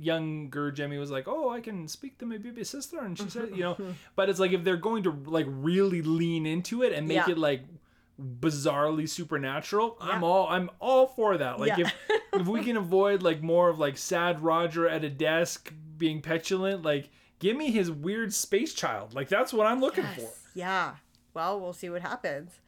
younger 0.00 0.70
Jemmy 0.72 0.98
was 0.98 1.10
like 1.10 1.28
oh 1.28 1.50
I 1.50 1.60
can 1.60 1.86
speak 1.88 2.18
to 2.18 2.26
my 2.26 2.38
baby 2.38 2.64
sister 2.64 2.98
and 2.98 3.16
she 3.16 3.28
said 3.30 3.50
you 3.54 3.60
know 3.62 3.76
but 4.16 4.28
it's 4.28 4.40
like 4.40 4.52
if 4.52 4.64
they're 4.64 4.76
going 4.76 5.02
to 5.04 5.10
like 5.26 5.46
really 5.48 6.02
lean 6.02 6.46
into 6.46 6.82
it 6.82 6.92
and 6.92 7.06
make 7.06 7.16
Yeah. 7.26 7.30
it 7.30 7.38
like 7.38 7.62
bizarrely 8.20 9.08
supernatural 9.08 9.96
I'm 10.00 10.24
all 10.24 10.48
I'm 10.48 10.70
all 10.80 11.06
for 11.06 11.36
that 11.38 11.60
like 11.60 11.76
Yeah. 11.76 11.86
if 12.08 12.20
if 12.40 12.46
we 12.46 12.62
can 12.64 12.76
avoid 12.76 13.22
like 13.22 13.42
more 13.42 13.68
of 13.68 13.78
like 13.78 13.96
sad 13.98 14.40
Roger 14.42 14.88
at 14.88 15.04
a 15.04 15.10
desk 15.10 15.72
being 15.98 16.20
petulant, 16.20 16.82
like 16.82 17.08
give 17.38 17.56
me 17.56 17.70
his 17.70 17.90
weird 17.90 18.32
space 18.34 18.74
child. 18.74 19.14
Like 19.14 19.28
that's 19.28 19.52
what 19.52 19.66
I'm 19.66 19.80
looking 19.80 20.04
for. 20.04 20.28
Yeah. 20.54 20.96
Well, 21.32 21.58
we'll 21.60 21.72
see 21.72 21.88
what 21.88 22.02
happens. 22.02 22.60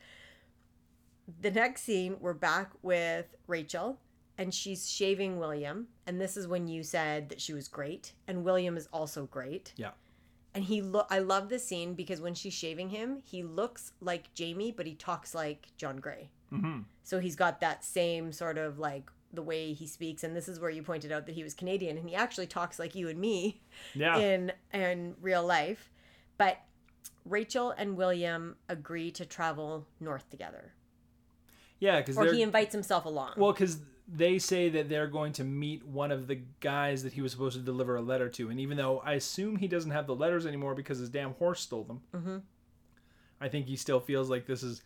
The 1.40 1.50
next 1.50 1.82
scene, 1.82 2.16
we're 2.20 2.32
back 2.34 2.70
with 2.82 3.26
Rachel, 3.46 3.98
and 4.38 4.52
she's 4.52 4.88
shaving 4.90 5.38
William. 5.38 5.88
And 6.06 6.20
this 6.20 6.36
is 6.36 6.48
when 6.48 6.68
you 6.68 6.82
said 6.82 7.28
that 7.28 7.40
she 7.40 7.52
was 7.52 7.68
great, 7.68 8.12
and 8.26 8.44
William 8.44 8.76
is 8.76 8.88
also 8.92 9.26
great. 9.26 9.72
Yeah. 9.76 9.90
And 10.54 10.64
he 10.64 10.80
look. 10.80 11.06
I 11.10 11.18
love 11.18 11.48
this 11.50 11.64
scene 11.64 11.94
because 11.94 12.20
when 12.20 12.34
she's 12.34 12.54
shaving 12.54 12.88
him, 12.88 13.18
he 13.24 13.42
looks 13.42 13.92
like 14.00 14.32
Jamie, 14.34 14.72
but 14.72 14.86
he 14.86 14.94
talks 14.94 15.34
like 15.34 15.68
John 15.76 15.98
Grey. 15.98 16.30
Mm-hmm. 16.52 16.80
So 17.04 17.20
he's 17.20 17.36
got 17.36 17.60
that 17.60 17.84
same 17.84 18.32
sort 18.32 18.56
of 18.56 18.78
like 18.78 19.10
the 19.34 19.42
way 19.42 19.74
he 19.74 19.86
speaks. 19.86 20.24
And 20.24 20.34
this 20.34 20.48
is 20.48 20.58
where 20.58 20.70
you 20.70 20.82
pointed 20.82 21.12
out 21.12 21.26
that 21.26 21.34
he 21.34 21.42
was 21.44 21.52
Canadian, 21.52 21.98
and 21.98 22.08
he 22.08 22.14
actually 22.14 22.46
talks 22.46 22.78
like 22.78 22.94
you 22.94 23.08
and 23.10 23.20
me 23.20 23.60
Yeah. 23.94 24.16
in 24.16 24.52
in 24.72 25.14
real 25.20 25.44
life. 25.44 25.90
But 26.38 26.58
Rachel 27.26 27.70
and 27.76 27.96
William 27.96 28.56
agree 28.70 29.10
to 29.12 29.26
travel 29.26 29.86
north 30.00 30.30
together, 30.30 30.72
yeah, 31.80 32.00
because 32.00 32.16
or 32.16 32.32
he 32.32 32.42
invites 32.42 32.72
himself 32.72 33.04
along. 33.04 33.32
well, 33.36 33.52
because 33.52 33.78
they 34.10 34.38
say 34.38 34.68
that 34.70 34.88
they're 34.88 35.06
going 35.06 35.32
to 35.34 35.44
meet 35.44 35.86
one 35.86 36.10
of 36.10 36.26
the 36.26 36.40
guys 36.60 37.02
that 37.02 37.12
he 37.12 37.20
was 37.20 37.30
supposed 37.32 37.56
to 37.56 37.62
deliver 37.62 37.96
a 37.96 38.00
letter 38.02 38.28
to, 38.30 38.48
and 38.50 38.58
even 38.58 38.76
though 38.76 39.00
I 39.00 39.12
assume 39.14 39.56
he 39.56 39.68
doesn't 39.68 39.90
have 39.90 40.06
the 40.06 40.14
letters 40.14 40.46
anymore 40.46 40.74
because 40.74 40.98
his 40.98 41.10
damn 41.10 41.34
horse 41.34 41.60
stole 41.60 41.84
them, 41.84 42.00
Mhm. 42.14 42.42
I 43.40 43.48
think 43.48 43.66
he 43.66 43.76
still 43.76 44.00
feels 44.00 44.30
like 44.30 44.46
this 44.46 44.62
is 44.62 44.82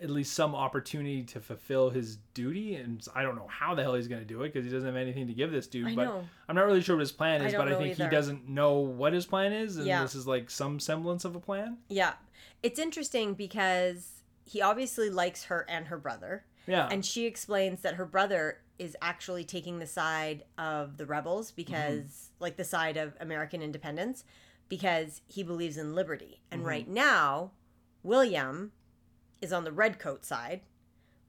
at 0.00 0.08
least 0.10 0.32
some 0.32 0.54
opportunity 0.54 1.24
to 1.24 1.40
fulfill 1.40 1.90
his 1.90 2.16
duty, 2.32 2.76
and 2.76 3.04
I 3.16 3.22
don't 3.22 3.34
know 3.34 3.48
how 3.48 3.74
the 3.74 3.82
hell 3.82 3.94
he's 3.94 4.06
going 4.08 4.20
to 4.22 4.26
do 4.26 4.42
it 4.44 4.52
because 4.52 4.64
he 4.64 4.70
doesn't 4.70 4.86
have 4.86 4.96
anything 4.96 5.26
to 5.26 5.32
give 5.34 5.50
this 5.50 5.66
dude. 5.66 5.88
I 5.88 5.94
but 5.96 6.04
know. 6.04 6.24
I'm 6.48 6.54
not 6.54 6.66
really 6.66 6.80
sure 6.80 6.94
what 6.96 7.00
his 7.00 7.10
plan 7.12 7.42
I 7.42 7.46
is, 7.46 7.52
don't 7.52 7.66
but 7.66 7.74
I 7.74 7.76
think 7.78 7.96
he 7.96 8.08
doesn't 8.08 8.48
know 8.48 8.74
what 8.78 9.12
his 9.12 9.26
plan 9.26 9.52
is, 9.52 9.76
and 9.76 9.86
Yeah. 9.86 10.02
this 10.02 10.14
is 10.14 10.26
like 10.26 10.50
some 10.50 10.78
semblance 10.80 11.24
of 11.24 11.34
a 11.36 11.40
plan. 11.40 11.78
yeah, 11.88 12.14
it's 12.62 12.78
interesting 12.78 13.34
because 13.34 14.17
he 14.48 14.62
obviously 14.62 15.10
likes 15.10 15.44
her 15.44 15.66
and 15.68 15.86
her 15.88 15.98
brother, 15.98 16.44
Yeah, 16.66 16.88
and 16.90 17.04
she 17.04 17.26
explains 17.26 17.82
that 17.82 17.94
her 17.94 18.06
brother 18.06 18.58
is 18.78 18.96
actually 19.02 19.44
taking 19.44 19.78
the 19.78 19.86
side 19.86 20.44
of 20.56 20.96
the 20.96 21.06
rebels 21.06 21.48
mm-hmm. 21.48 21.56
because, 21.56 22.30
like, 22.40 22.56
the 22.56 22.64
side 22.64 22.96
of 22.96 23.14
American 23.20 23.60
independence, 23.62 24.24
because 24.68 25.20
he 25.26 25.42
believes 25.42 25.76
in 25.76 25.94
liberty. 25.94 26.40
And 26.50 26.60
mm-hmm. 26.60 26.68
right 26.68 26.88
now, 26.88 27.52
William 28.02 28.72
is 29.42 29.52
on 29.52 29.64
the 29.64 29.72
redcoat 29.72 30.24
side, 30.24 30.62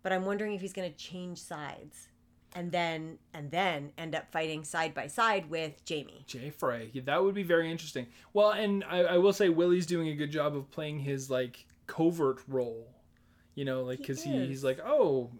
but 0.04 0.14
I'm 0.14 0.26
wondering 0.26 0.54
if 0.54 0.62
he's 0.62 0.74
going 0.74 0.90
to 0.90 0.98
change 0.98 1.40
sides 1.40 2.08
and 2.56 2.72
then 2.72 3.20
and 3.34 3.52
then 3.52 3.92
end 3.98 4.16
up 4.16 4.32
fighting 4.32 4.64
side 4.64 4.94
by 4.94 5.08
side 5.08 5.50
with 5.50 5.84
Jamie. 5.86 6.24
Jay 6.26 6.50
Frey. 6.50 6.90
Yeah, 6.94 7.04
that 7.06 7.24
would 7.24 7.36
be 7.36 7.44
very 7.44 7.70
interesting. 7.70 8.08
Well, 8.34 8.52
and 8.52 8.84
I, 8.90 9.04
I 9.04 9.18
will 9.18 9.34
say 9.34 9.50
Willie's 9.50 9.86
doing 9.86 10.08
a 10.08 10.16
good 10.16 10.32
job 10.32 10.56
of 10.56 10.72
playing 10.72 11.00
his 11.00 11.30
like 11.30 11.66
covert 11.88 12.40
role. 12.48 12.88
You 13.60 13.66
know, 13.66 13.84
like 13.84 13.98
because 13.98 14.24
he, 14.24 14.32
is. 14.32 14.48
he's 14.48 14.64
like, 14.64 14.80
oh, 14.86 15.32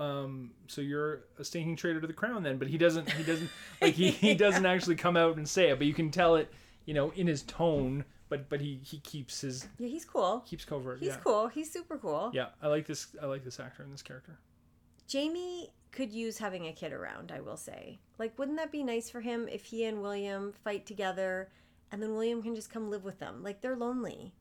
um, 0.00 0.50
so 0.66 0.80
you're 0.80 1.20
a 1.38 1.44
stinking 1.44 1.76
traitor 1.76 2.00
to 2.00 2.06
the 2.08 2.12
crown 2.12 2.42
then, 2.42 2.58
but 2.58 2.66
he 2.66 2.76
doesn't. 2.76 3.08
He 3.12 3.22
doesn't 3.22 3.48
like 3.80 3.94
he, 3.94 4.10
he 4.10 4.34
doesn't 4.46 4.66
actually 4.66 4.96
come 4.96 5.16
out 5.16 5.36
and 5.36 5.48
say 5.48 5.70
it, 5.70 5.78
but 5.78 5.86
you 5.86 5.94
can 5.94 6.10
tell 6.10 6.34
it, 6.34 6.52
you 6.84 6.94
know, 6.94 7.10
in 7.10 7.28
his 7.28 7.42
tone. 7.42 8.04
But 8.28 8.48
but 8.48 8.60
he 8.60 8.80
he 8.82 8.98
keeps 8.98 9.42
his 9.42 9.68
Yeah, 9.78 9.86
he's 9.86 10.04
cool. 10.04 10.40
keeps 10.40 10.64
covert. 10.64 10.98
He's 10.98 11.10
yeah. 11.10 11.18
cool. 11.22 11.46
He's 11.46 11.70
super 11.70 11.96
cool. 11.96 12.32
Yeah, 12.34 12.46
I 12.60 12.66
like 12.66 12.88
this. 12.88 13.06
I 13.22 13.26
like 13.26 13.44
this 13.44 13.60
actor 13.60 13.84
and 13.84 13.92
this 13.92 14.02
character. 14.02 14.36
Jamie 15.06 15.70
could 15.92 16.12
use 16.12 16.38
having 16.38 16.66
a 16.66 16.72
kid 16.72 16.92
around, 16.92 17.30
I 17.30 17.40
will 17.40 17.56
say. 17.56 18.00
Like, 18.18 18.36
wouldn't 18.36 18.58
that 18.58 18.72
be 18.72 18.82
nice 18.82 19.08
for 19.08 19.20
him 19.20 19.46
if 19.46 19.66
he 19.66 19.84
and 19.84 20.02
William 20.02 20.54
fight 20.64 20.86
together 20.86 21.50
and 21.92 22.02
then 22.02 22.14
William 22.14 22.42
can 22.42 22.56
just 22.56 22.68
come 22.70 22.90
live 22.90 23.04
with 23.04 23.20
them? 23.20 23.44
Like, 23.44 23.60
they're 23.60 23.76
lonely. 23.76 24.32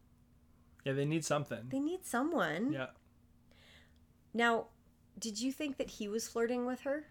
Yeah, 0.84 0.94
they 0.94 1.06
need 1.06 1.26
something. 1.26 1.68
They 1.70 1.80
need 1.80 2.06
someone. 2.06 2.74
Yeah. 2.74 2.88
Now, 4.34 4.68
did 5.18 5.40
you 5.42 5.52
think 5.52 5.78
that 5.78 5.90
he 5.90 6.08
was 6.08 6.28
flirting 6.28 6.66
with 6.66 6.82
her? 6.82 7.06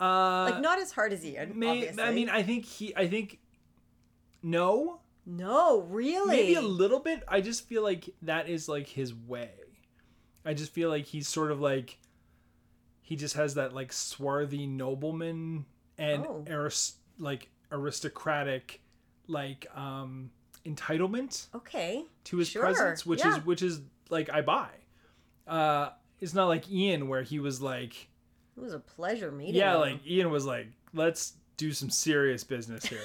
Uh, 0.00 0.50
Like, 0.52 0.60
not 0.60 0.78
as 0.78 0.92
hard 0.92 1.12
as 1.12 1.24
Ian, 1.24 1.58
may, 1.58 1.68
obviously. 1.70 2.02
I 2.02 2.10
mean, 2.12 2.28
I 2.30 2.42
think 2.42 2.64
he. 2.64 2.94
I 2.96 3.08
think 3.08 3.40
no. 4.42 5.00
no, 5.26 5.80
really? 5.82 6.36
maybe 6.36 6.54
a 6.54 6.60
little 6.62 7.00
bit 7.00 7.22
i 7.28 7.40
just 7.40 7.66
feel 7.68 7.82
like 7.82 8.08
that 8.22 8.48
is 8.48 8.68
like 8.68 8.86
his 8.86 9.12
way 9.14 9.50
i 10.44 10.54
just 10.54 10.72
feel 10.72 10.88
like 10.88 11.04
he's 11.04 11.26
sort 11.28 11.50
of 11.50 11.60
like 11.60 11.98
he 13.02 13.16
just 13.16 13.34
has 13.34 13.54
that 13.54 13.74
like 13.74 13.92
swarthy 13.92 14.66
nobleman 14.66 15.64
and 15.98 16.24
Oh. 16.24 16.44
aris- 16.48 16.96
like 17.18 17.50
aristocratic 17.72 18.80
like 19.26 19.66
um 19.76 20.30
entitlement 20.64 21.48
okay. 21.54 22.04
to 22.24 22.36
his 22.38 22.48
Sure, 22.48 22.62
presence 22.62 23.04
which 23.04 23.20
yeah. 23.20 23.36
is 23.38 23.44
which 23.44 23.62
is 23.62 23.80
like 24.10 24.30
i 24.30 24.40
buy 24.40 24.68
uh 25.46 25.90
it's 26.20 26.34
not 26.34 26.46
like 26.46 26.70
ian 26.70 27.08
where 27.08 27.22
he 27.22 27.38
was 27.38 27.60
like 27.60 28.08
It 28.56 28.60
was 28.60 28.72
a 28.74 28.78
pleasure 28.78 29.30
meeting 29.32 29.54
yeah 29.56 29.74
him. 29.74 29.80
like 29.80 30.06
ian 30.06 30.30
was 30.30 30.44
like 30.46 30.68
let's 30.94 31.34
do 31.56 31.72
some 31.72 31.90
serious 31.90 32.44
business 32.44 32.84
here 32.86 33.00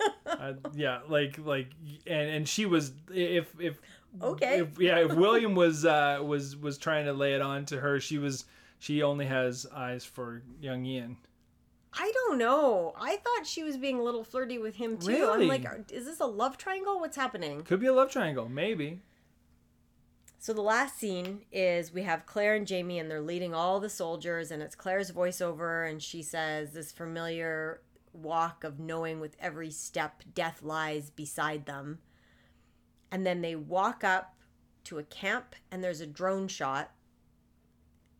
uh, 0.26 0.52
yeah 0.74 1.00
like 1.08 1.38
like 1.38 1.68
and 2.06 2.28
and 2.30 2.48
she 2.48 2.66
was 2.66 2.92
if 3.12 3.48
if 3.60 3.78
Okay. 4.22 4.60
if, 4.60 4.78
yeah 4.78 4.98
if 4.98 5.12
william 5.14 5.54
was 5.54 5.84
uh 5.84 6.18
was 6.22 6.56
was 6.56 6.78
trying 6.78 7.04
to 7.04 7.12
lay 7.12 7.34
it 7.34 7.42
on 7.42 7.66
to 7.66 7.78
her 7.80 8.00
she 8.00 8.18
was 8.18 8.44
she 8.78 9.02
only 9.02 9.26
has 9.26 9.66
eyes 9.74 10.04
for 10.04 10.42
young 10.60 10.84
ian 10.86 11.16
I 11.98 12.12
don't 12.12 12.36
know. 12.36 12.92
I 13.00 13.16
thought 13.16 13.46
she 13.46 13.62
was 13.62 13.78
being 13.78 13.98
a 13.98 14.02
little 14.02 14.22
flirty 14.22 14.58
with 14.58 14.74
him 14.76 14.98
too. 14.98 15.30
I'm 15.32 15.48
like, 15.48 15.64
is 15.90 16.04
this 16.04 16.20
a 16.20 16.26
love 16.26 16.58
triangle? 16.58 17.00
What's 17.00 17.16
happening? 17.16 17.62
could 17.62 17.80
be 17.80 17.86
a 17.86 17.92
love 17.94 18.10
triangle 18.10 18.46
maybe 18.50 19.00
So 20.46 20.52
the 20.52 20.60
last 20.60 20.96
scene 21.00 21.40
is 21.50 21.92
we 21.92 22.04
have 22.04 22.24
Claire 22.24 22.54
and 22.54 22.68
Jamie, 22.68 23.00
and 23.00 23.10
they're 23.10 23.20
leading 23.20 23.52
all 23.52 23.80
the 23.80 23.90
soldiers, 23.90 24.52
and 24.52 24.62
it's 24.62 24.76
Claire's 24.76 25.10
voiceover, 25.10 25.90
and 25.90 26.00
she 26.00 26.22
says 26.22 26.72
this 26.72 26.92
familiar 26.92 27.80
walk 28.12 28.62
of 28.62 28.78
knowing 28.78 29.18
with 29.18 29.36
every 29.40 29.72
step 29.72 30.22
death 30.36 30.62
lies 30.62 31.10
beside 31.10 31.66
them. 31.66 31.98
And 33.10 33.26
then 33.26 33.40
they 33.40 33.56
walk 33.56 34.04
up 34.04 34.36
to 34.84 34.98
a 34.98 35.02
camp, 35.02 35.56
and 35.72 35.82
there's 35.82 36.00
a 36.00 36.06
drone 36.06 36.46
shot. 36.46 36.92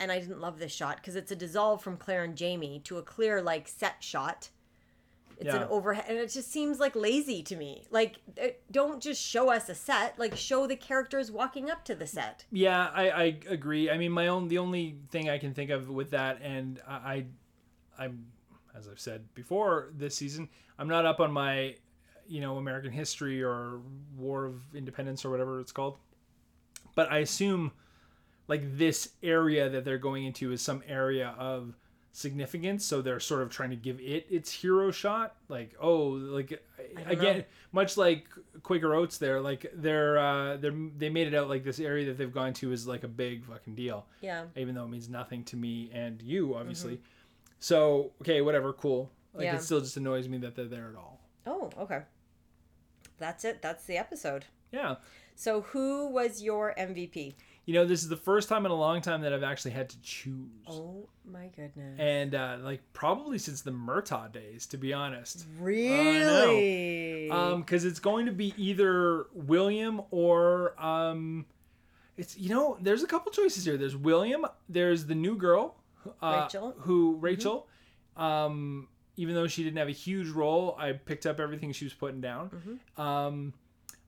And 0.01 0.11
I 0.11 0.18
didn't 0.18 0.41
love 0.41 0.59
this 0.59 0.74
shot 0.74 0.97
because 0.97 1.14
it's 1.14 1.31
a 1.31 1.37
dissolve 1.37 1.81
from 1.81 1.97
Claire 1.97 2.24
and 2.24 2.35
Jamie 2.35 2.81
to 2.87 2.99
a 2.99 3.05
clear, 3.05 3.41
like, 3.41 3.68
set 3.68 4.03
shot. 4.03 4.51
It's 5.39 5.47
Yeah. 5.47 5.62
an 5.62 5.68
overhead, 5.68 6.07
and 6.09 6.18
it 6.18 6.30
just 6.30 6.51
seems 6.51 6.78
like 6.80 6.97
lazy 6.97 7.43
to 7.43 7.57
me. 7.57 7.84
Like, 7.91 8.16
eh, 8.39 8.53
don't 8.70 9.03
just 9.03 9.22
show 9.22 9.51
us 9.51 9.68
a 9.68 9.74
set. 9.74 10.18
Like, 10.18 10.34
show 10.37 10.66
the 10.66 10.76
characters 10.76 11.30
walking 11.30 11.70
up 11.70 11.84
to 11.84 11.95
the 11.95 12.07
set. 12.07 12.47
Yeah, 12.51 12.91
I, 12.95 13.11
I 13.11 13.22
agree. 13.49 13.91
I 13.91 13.99
mean, 13.99 14.12
my 14.12 14.28
own 14.28 14.49
the 14.49 14.59
only 14.59 14.97
thing 15.11 15.28
I 15.28 15.37
can 15.39 15.53
think 15.53 15.70
of 15.70 15.91
with 15.91 16.11
that, 16.11 16.41
and 16.43 16.80
I, 16.89 16.95
I 17.99 18.05
I'm 18.05 18.26
as 18.74 18.89
I've 18.89 19.01
said 19.01 19.32
before 19.34 19.91
this 19.97 20.14
season, 20.14 20.49
I'm 20.78 20.89
not 20.89 21.07
up 21.07 21.18
on 21.20 21.32
my, 21.32 21.76
you 22.26 22.41
know, 22.41 22.57
American 22.59 22.93
history 22.93 23.43
or 23.43 23.80
War 24.16 24.45
of 24.45 24.62
Independence 24.74 25.24
or 25.24 25.30
whatever 25.30 25.61
it's 25.61 25.72
called, 25.72 25.99
but 26.95 27.11
I 27.11 27.18
assume 27.18 27.72
like 28.49 28.76
this 28.76 29.11
area 29.22 29.68
that 29.70 29.84
they're 29.84 29.99
going 29.99 30.24
into 30.24 30.53
is 30.53 30.61
some 30.62 30.82
area 30.87 31.34
of 31.39 31.74
significance 32.17 32.83
so 32.85 33.03
they're 33.03 33.21
sort 33.21 33.43
of 33.43 33.51
trying 33.51 33.69
to 33.69 33.77
give 33.77 34.01
it 34.01 34.27
its 34.31 34.51
hero 34.51 34.91
shot 34.91 35.35
like 35.49 35.75
oh 35.81 36.09
like 36.09 36.62
again 37.07 37.39
know. 37.39 37.45
much 37.73 37.99
like 37.99 38.25
quaker 38.62 38.95
oats 38.95 39.19
there 39.19 39.39
like 39.41 39.71
they're 39.75 40.17
uh 40.17 40.57
they're 40.57 40.73
they 40.97 41.11
made 41.11 41.27
it 41.27 41.35
out 41.35 41.47
like 41.49 41.62
this 41.62 41.79
area 41.79 42.07
that 42.07 42.17
they've 42.17 42.33
gone 42.33 42.55
to 42.55 42.73
is 42.73 42.87
like 42.87 43.05
a 43.05 43.09
big 43.09 43.45
fucking 43.45 43.75
deal 43.75 44.07
Yeah. 44.23 44.45
even 44.57 44.75
though 44.75 44.85
it 44.85 44.89
means 44.89 45.11
nothing 45.11 45.45
to 45.45 45.57
me 45.57 45.91
and 45.93 46.23
you 46.23 46.55
obviously 46.55 47.01
so 47.59 48.12
okay 48.23 48.41
whatever 48.41 48.73
cool 48.73 49.11
like 49.35 49.45
Yeah. 49.45 49.57
it 49.57 49.62
still 49.62 49.81
just 49.81 49.99
annoys 49.99 50.27
me 50.27 50.39
that 50.39 50.57
they're 50.57 50.64
there 50.67 50.89
at 50.89 50.97
all 50.97 51.21
Oh, 51.49 51.71
okay. 51.79 52.01
That's 53.19 53.45
it. 53.45 53.62
That's 53.62 53.85
the 53.85 53.97
episode. 53.99 54.47
yeah 54.73 54.97
So, 55.37 55.61
who 55.61 56.09
was 56.09 56.43
your 56.43 56.75
MVP? 56.77 57.35
You 57.67 57.75
know 57.75 57.85
this 57.85 58.03
is 58.05 58.09
the 58.09 58.17
first 58.17 58.49
time 58.49 58.64
in 58.64 58.71
a 58.71 58.77
long 58.77 59.01
time 59.01 59.23
that 59.23 59.33
i've 59.33 59.43
actually 59.43 59.73
had 59.73 59.89
to 59.91 60.01
choose. 60.01 60.49
Oh 60.69 61.09
my 61.25 61.49
goodness. 61.49 61.97
and 61.99 62.33
uh 62.35 62.59
like 62.61 62.81
probably 62.93 63.39
since 63.39 63.62
the 63.62 63.73
Murtagh 63.73 64.33
days 64.33 64.67
to 64.69 64.77
be 64.77 64.93
honest. 64.93 65.45
Really? 65.59 67.29
um 67.31 67.61
because 67.61 67.85
it's 67.85 67.99
going 67.99 68.27
to 68.27 68.33
be 68.33 68.55
either 68.57 69.27
william 69.35 70.01
or 70.12 70.81
um 70.83 71.45
it's 72.17 72.39
you 72.39 72.49
know 72.49 72.79
there's 72.81 73.03
a 73.03 73.07
couple 73.07 73.33
choices 73.33 73.64
here. 73.64 73.77
There's 73.77 73.97
william 73.97 74.47
there's 74.69 75.07
the 75.07 75.14
new 75.17 75.37
girl 75.37 75.75
uh, 76.23 76.43
Rachel. 76.45 76.75
who 76.79 77.17
rachel. 77.21 77.67
Um 78.17 78.89
even 79.17 79.35
though 79.35 79.49
she 79.49 79.64
didn't 79.64 79.79
have 79.79 79.89
a 79.89 79.93
huge 79.93 80.29
role 80.29 80.77
i 80.79 80.93
picked 80.93 81.27
up 81.27 81.41
everything 81.41 81.73
she 81.73 81.85
was 81.85 81.95
putting 81.95 82.21
down. 82.21 82.79
Um 82.97 83.55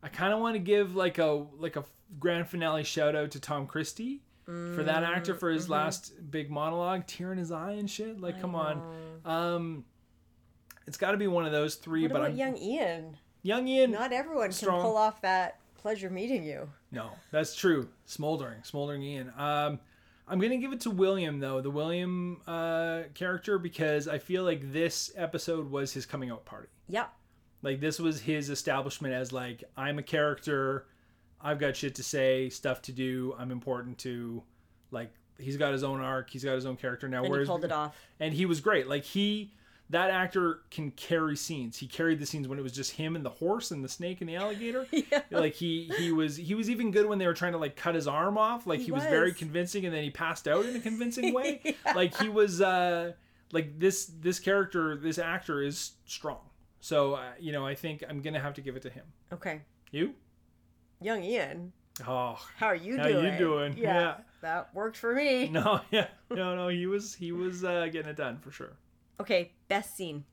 i 0.00 0.08
kind 0.08 0.32
of 0.32 0.38
want 0.38 0.54
to 0.54 0.60
give 0.60 0.94
like 0.94 1.18
a 1.18 1.44
like 1.58 1.74
a 1.74 1.82
grand 2.18 2.48
finale 2.48 2.82
shout 2.84 3.14
out 3.14 3.30
to 3.30 3.40
tom 3.40 3.66
christie 3.66 4.22
for 4.44 4.82
that 4.82 5.02
actor 5.04 5.34
for 5.34 5.50
his 5.50 5.68
last 5.68 6.12
big 6.30 6.50
monologue 6.50 7.06
tear 7.06 7.32
in 7.32 7.38
his 7.38 7.52
eye 7.52 7.72
and 7.72 7.90
shit 7.90 8.18
like 8.18 8.40
come 8.40 8.54
on 8.54 8.80
um 9.26 9.84
it's 10.86 10.96
got 10.96 11.10
to 11.10 11.18
be 11.18 11.26
one 11.26 11.44
of 11.44 11.52
those 11.52 11.74
three 11.74 12.02
what 12.02 12.12
but 12.12 12.18
about 12.20 12.30
i'm 12.30 12.36
young 12.36 12.56
Ian? 12.56 13.16
young 13.42 13.68
ian 13.68 13.90
Not 13.90 14.12
everyone 14.12 14.50
Strong. 14.52 14.76
can 14.80 14.86
pull 14.86 14.96
off 14.96 15.20
that 15.20 15.58
pleasure 15.74 16.10
meeting 16.10 16.42
you. 16.44 16.68
No, 16.90 17.10
that's 17.30 17.54
true. 17.54 17.88
Smoldering, 18.06 18.62
smoldering 18.64 19.02
Ian. 19.02 19.32
Um, 19.38 19.78
I'm 20.26 20.40
gonna 20.40 20.56
give 20.56 20.72
it 20.72 20.80
to 20.82 20.90
William 20.90 21.38
though, 21.38 21.60
the 21.60 21.70
William 21.70 22.40
uh, 22.46 23.02
character, 23.14 23.58
because 23.58 24.08
I 24.08 24.18
feel 24.18 24.42
like 24.44 24.72
this 24.72 25.12
episode 25.16 25.70
was 25.70 25.92
his 25.92 26.04
coming 26.04 26.30
out 26.30 26.44
party. 26.44 26.68
Yep. 26.88 27.12
Like 27.62 27.80
this 27.80 27.98
was 27.98 28.20
his 28.20 28.50
establishment 28.50 29.14
as 29.14 29.32
like 29.32 29.62
I'm 29.76 29.98
a 29.98 30.02
character, 30.02 30.86
I've 31.40 31.58
got 31.58 31.76
shit 31.76 31.94
to 31.96 32.02
say, 32.02 32.48
stuff 32.48 32.82
to 32.82 32.92
do, 32.92 33.34
I'm 33.38 33.50
important 33.50 33.98
to. 33.98 34.42
Like 34.90 35.12
he's 35.38 35.56
got 35.56 35.72
his 35.72 35.84
own 35.84 36.00
arc, 36.00 36.30
he's 36.30 36.44
got 36.44 36.54
his 36.54 36.66
own 36.66 36.76
character 36.76 37.08
now. 37.08 37.18
And 37.18 37.26
he 37.26 37.30
whereas 37.32 37.48
pulled 37.48 37.64
it 37.64 37.72
off. 37.72 37.94
and 38.18 38.32
he 38.34 38.46
was 38.46 38.60
great. 38.60 38.88
Like 38.88 39.04
he, 39.04 39.52
that 39.90 40.10
actor 40.10 40.60
can 40.70 40.90
carry 40.92 41.36
scenes. 41.36 41.76
He 41.78 41.86
carried 41.86 42.18
the 42.20 42.26
scenes 42.26 42.48
when 42.48 42.58
it 42.58 42.62
was 42.62 42.72
just 42.72 42.92
him 42.92 43.14
and 43.16 43.24
the 43.24 43.30
horse 43.30 43.70
and 43.70 43.84
the 43.84 43.88
snake 43.88 44.20
and 44.20 44.28
the 44.28 44.36
alligator. 44.36 44.86
Yeah. 44.92 45.20
Like 45.30 45.54
he 45.54 45.90
he 45.98 46.10
was 46.12 46.36
he 46.36 46.54
was 46.54 46.68
even 46.70 46.90
good 46.90 47.06
when 47.06 47.18
they 47.18 47.26
were 47.26 47.34
trying 47.34 47.52
to 47.52 47.58
like 47.58 47.76
cut 47.76 47.94
his 47.94 48.06
arm 48.08 48.36
off. 48.38 48.66
Like 48.66 48.78
he, 48.80 48.86
He 48.86 48.92
was. 48.92 49.02
very 49.04 49.32
convincing, 49.32 49.84
and 49.84 49.94
then 49.94 50.02
he 50.02 50.10
passed 50.10 50.48
out 50.48 50.64
in 50.66 50.74
a 50.76 50.80
convincing 50.80 51.32
way. 51.34 51.60
Yeah. 51.64 51.92
Like 51.94 52.16
he 52.20 52.28
was 52.28 52.60
uh 52.60 53.12
like 53.52 53.78
this 53.78 54.06
this 54.20 54.38
character 54.40 54.96
this 54.96 55.18
actor 55.18 55.62
is 55.62 55.92
strong. 56.06 56.40
So 56.80 57.14
uh, 57.14 57.22
you 57.38 57.52
know 57.52 57.66
I 57.66 57.74
think 57.74 58.02
I'm 58.08 58.20
gonna 58.22 58.40
have 58.40 58.54
to 58.54 58.60
give 58.62 58.74
it 58.76 58.82
to 58.82 58.90
him. 58.90 59.04
Okay. 59.32 59.60
You? 59.90 60.14
Young 61.00 61.22
Ian, 61.22 61.72
Oh 62.06 62.38
how 62.56 62.66
are 62.66 62.74
you 62.74 62.96
How 62.96 63.08
doing? 63.08 63.32
you 63.32 63.38
doing? 63.38 63.76
Yeah, 63.76 63.94
Yeah. 64.00 64.14
That 64.40 64.72
worked 64.74 64.96
for 64.96 65.14
me. 65.14 65.48
no 65.52 65.80
yeah 65.90 66.06
no 66.30 66.54
no 66.54 66.68
he 66.68 66.86
was 66.86 67.14
he 67.14 67.32
was 67.32 67.64
uh, 67.64 67.86
getting 67.92 68.10
it 68.10 68.16
done 68.16 68.38
for 68.38 68.50
sure. 68.50 68.72
Okay, 69.20 69.50
best 69.68 69.96
scene. 69.96 70.24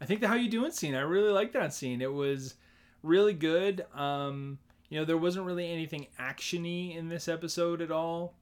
I 0.00 0.04
think 0.06 0.20
the 0.20 0.28
how 0.28 0.34
you 0.34 0.50
doing 0.50 0.72
scene. 0.72 0.94
I 0.96 1.00
really 1.00 1.30
like 1.30 1.52
that 1.52 1.72
scene. 1.72 2.02
It 2.02 2.12
was 2.12 2.54
really 3.02 3.32
good. 3.34 3.86
Um, 3.94 4.58
you 4.88 4.98
know, 4.98 5.04
there 5.04 5.16
wasn't 5.16 5.46
really 5.46 5.70
anything 5.70 6.08
actiony 6.20 6.96
in 6.96 7.08
this 7.08 7.28
episode 7.28 7.80
at 7.80 7.90
all. 7.92 8.34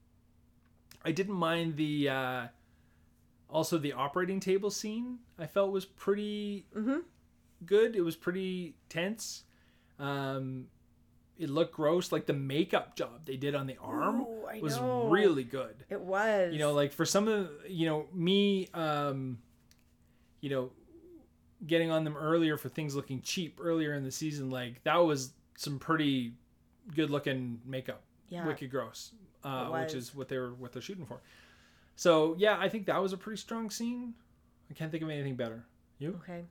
I 1.05 1.13
didn't 1.13 1.35
mind 1.35 1.77
the 1.77 2.09
uh, 2.09 2.47
also 3.51 3.77
the 3.77 3.93
operating 3.93 4.41
table 4.41 4.71
scene. 4.71 5.19
I 5.39 5.47
felt 5.47 5.71
was 5.71 5.85
pretty 5.85 6.65
Mm-hmm. 6.75 7.01
good. 7.67 7.95
It 7.95 8.01
was 8.03 8.17
pretty 8.17 8.75
tense. 8.89 9.45
Um, 9.99 10.67
it 11.39 11.49
looked 11.51 11.75
gross. 11.75 12.13
Like 12.13 12.27
the 12.27 12.33
makeup 12.35 12.95
job 12.97 13.25
they 13.25 13.37
did 13.37 13.55
on 13.55 13.67
the 13.67 13.77
arm 13.81 14.23
Ooh, 14.23 14.47
was 14.61 14.77
know. 14.79 15.07
really 15.09 15.45
good 15.45 15.75
It 15.89 16.01
was. 16.01 16.53
you 16.53 16.59
know 16.59 16.73
like 16.73 16.93
for 16.93 17.05
some 17.07 17.27
of 17.29 17.49
the, 17.63 17.71
you 17.73 17.87
know 17.87 18.07
me 18.13 18.69
um 18.75 19.39
you 20.41 20.51
know 20.51 20.71
getting 21.67 21.91
on 21.91 22.05
them 22.05 22.17
earlier 22.17 22.57
for 22.57 22.69
things 22.69 22.95
looking 22.95 23.23
cheap 23.23 23.59
earlier 23.63 23.95
in 23.95 24.05
the 24.05 24.11
season 24.11 24.51
like 24.51 24.83
that 24.85 24.97
was 24.97 25.33
some 25.57 25.79
pretty 25.79 26.33
good 26.95 27.09
looking 27.11 27.61
makeup 27.65 28.03
Yeah. 28.29 28.47
wicked 28.47 28.71
gross 28.71 29.13
uh, 29.45 29.69
which 29.69 29.95
is 29.95 30.15
what 30.15 30.29
they 30.29 30.39
were 30.39 30.53
what 30.55 30.73
they're 30.73 30.83
shooting 30.83 31.07
for 31.07 31.21
so 31.97 32.35
yeah 32.39 32.57
i 32.61 32.69
think 32.69 32.87
that 32.87 33.01
was 33.01 33.13
a 33.13 33.17
pretty 33.17 33.41
strong 33.41 33.71
scene 33.71 34.15
i 34.71 34.75
can't 34.75 34.91
think 34.91 35.03
of 35.03 35.09
anything 35.11 35.37
better 35.37 35.65
you 35.99 36.21
Okay. 36.23 36.45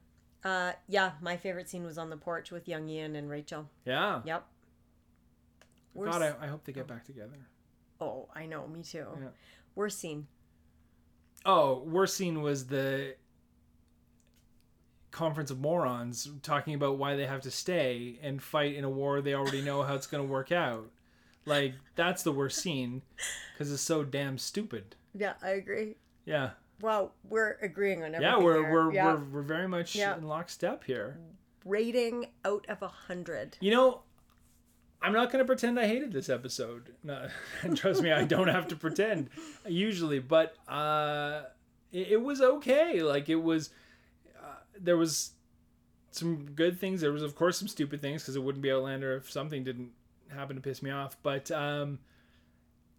Uh, 0.44 0.72
yeah, 0.88 1.12
my 1.22 1.38
favorite 1.38 1.70
scene 1.70 1.84
was 1.84 2.00
on 2.00 2.10
the 2.10 2.18
porch 2.18 2.50
with 2.50 2.68
young 2.68 2.90
Ian 2.90 3.16
and 3.16 3.30
Rachel. 3.30 3.70
yeah 3.86 4.22
Yep. 4.26 4.44
Worst- 5.94 6.12
god 6.20 6.22
I, 6.22 6.46
I 6.46 6.48
hope 6.48 6.64
they 6.66 6.74
get 6.74 6.88
back 6.88 7.06
together 7.06 7.38
oh, 8.00 8.28
I 8.34 8.48
know. 8.48 8.66
Me 8.68 8.82
too. 8.82 9.06
Yeah. 9.22 9.28
Worst 9.76 10.00
scene. 10.00 10.26
Oh, 11.46 11.84
worst 11.86 12.18
scene 12.18 12.42
was 12.42 12.66
the 12.66 13.14
conference 15.12 15.52
of 15.52 15.60
morons 15.60 16.30
talking 16.42 16.74
about 16.74 16.98
why 16.98 17.16
they 17.16 17.26
have 17.26 17.42
to 17.42 17.52
stay 17.52 18.18
and 18.24 18.42
fight 18.42 18.74
in 18.76 18.84
a 18.84 18.89
war 18.89 19.22
they 19.22 19.34
already 19.36 19.62
know 19.62 19.84
how 19.84 19.94
it's 19.94 20.08
going 20.08 20.24
to 20.26 20.28
work 20.30 20.52
out. 20.52 20.89
Like 21.46 21.74
that's 21.96 22.24
the 22.24 22.32
worst 22.32 22.60
scene 22.60 23.02
because 23.54 23.72
it's 23.72 23.82
so 23.82 24.04
damn 24.04 24.38
stupid. 24.38 24.96
Yeah, 25.14 25.34
I 25.44 25.50
agree. 25.52 25.96
Yeah, 26.26 26.52
Well, 26.82 27.14
we're 27.28 27.58
agreeing 27.62 28.00
on 28.04 28.16
everything. 28.16 28.24
yeah, 28.24 28.38
we're 28.44 28.62
there. 28.62 28.72
we're, 28.72 28.94
Yeah. 28.94 29.14
we're 29.14 29.24
we're 29.26 29.42
very 29.42 29.68
much 29.68 29.96
Yeah. 29.96 30.16
in 30.18 30.24
lockstep 30.24 30.84
here. 30.84 31.18
rating 31.66 32.26
out 32.46 32.66
of 32.70 32.82
a 32.82 32.88
hundred. 32.88 33.58
You 33.60 33.72
know, 33.72 34.02
I'm 35.02 35.14
not 35.14 35.32
going 35.32 35.39
to 35.39 35.45
pretend 35.45 35.80
I 35.80 35.88
hated 35.88 36.14
this 36.14 36.30
episode. 36.30 36.93
No, 37.04 37.28
and 37.64 37.76
trust 37.78 38.04
me, 38.04 38.12
I 38.12 38.24
don't 38.24 38.47
have 38.47 38.68
to 38.68 38.76
pretend 38.76 39.30
usually, 39.68 40.20
but 40.20 40.56
uh, 40.68 41.43
it, 41.91 42.10
it 42.12 42.22
was 42.22 42.41
okay. 42.41 43.02
Like 43.02 43.28
it 43.28 43.36
was, 43.36 43.72
uh, 44.39 44.56
there 44.80 44.97
was 44.97 45.32
some 46.12 46.52
good 46.52 46.80
things. 46.80 47.02
There 47.02 47.12
was, 47.12 47.24
of 47.24 47.36
course, 47.36 47.58
some 47.58 47.68
stupid 47.68 48.02
things 48.02 48.22
because 48.22 48.36
it 48.36 48.43
wouldn't 48.43 48.62
be 48.62 48.72
Outlander 48.72 49.16
if 49.16 49.32
something 49.32 49.64
didn't 49.64 49.91
happen 50.30 50.56
to 50.56 50.62
piss 50.62 50.84
me 50.84 50.91
off. 50.91 51.18
But 51.24 51.49
um, 51.49 51.99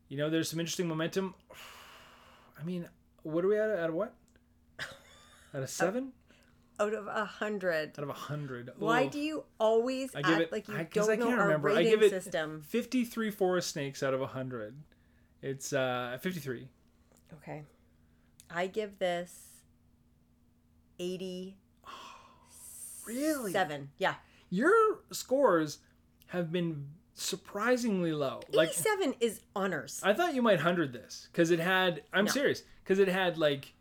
you 0.08 0.16
know, 0.16 0.28
there's 0.28 0.50
some 0.50 0.58
interesting 0.58 0.88
momentum. 0.88 1.34
I 2.60 2.64
mean, 2.64 2.88
what 3.22 3.44
are 3.44 3.48
we 3.48 3.58
at? 3.58 3.70
At 3.70 3.92
what? 3.92 4.14
At 5.54 5.62
a 5.62 5.66
seven? 5.66 6.12
Out 6.80 6.94
of 6.94 7.06
a 7.06 7.24
hundred. 7.24 7.90
Out 7.98 8.02
of 8.02 8.08
a 8.08 8.12
hundred. 8.14 8.70
Why 8.78 9.06
do 9.06 9.18
you 9.18 9.44
always 9.60 10.14
I 10.14 10.22
give 10.22 10.30
act 10.32 10.40
it 10.42 10.52
like 10.52 10.68
you 10.68 10.74
I, 10.76 10.84
don't 10.84 11.10
I 11.10 11.14
know 11.16 11.26
can't 11.26 11.38
our 11.40 11.46
remember. 11.46 11.70
I 11.70 11.74
rating 11.76 11.92
give 11.92 12.02
it 12.02 12.10
system? 12.10 12.62
53 12.66 13.30
forest 13.30 13.70
snakes 13.70 14.02
out 14.02 14.14
of 14.14 14.20
a 14.20 14.24
100. 14.24 14.74
It's 15.42 15.72
uh 15.72 16.18
53. 16.20 16.68
Okay. 17.34 17.62
I 18.50 18.66
give 18.66 18.98
this 18.98 19.48
eighty 20.98 21.56
Really? 23.06 23.52
seven. 23.52 23.90
Yeah. 23.98 24.14
Your 24.50 24.72
scores 25.10 25.78
have 26.28 26.52
been 26.52 26.86
surprisingly 27.14 28.12
low. 28.12 28.40
Like 28.52 28.70
87 28.70 29.14
is 29.20 29.40
honors. 29.56 30.00
I 30.04 30.12
thought 30.14 30.34
you 30.34 30.42
might 30.42 30.60
hundred 30.60 30.92
this 30.92 31.28
because 31.32 31.50
it 31.50 31.58
had. 31.60 32.02
I'm 32.12 32.26
No. 32.26 32.30
serious 32.30 32.62
because 32.84 32.98
it 32.98 33.08
had 33.08 33.38
like 33.38 33.74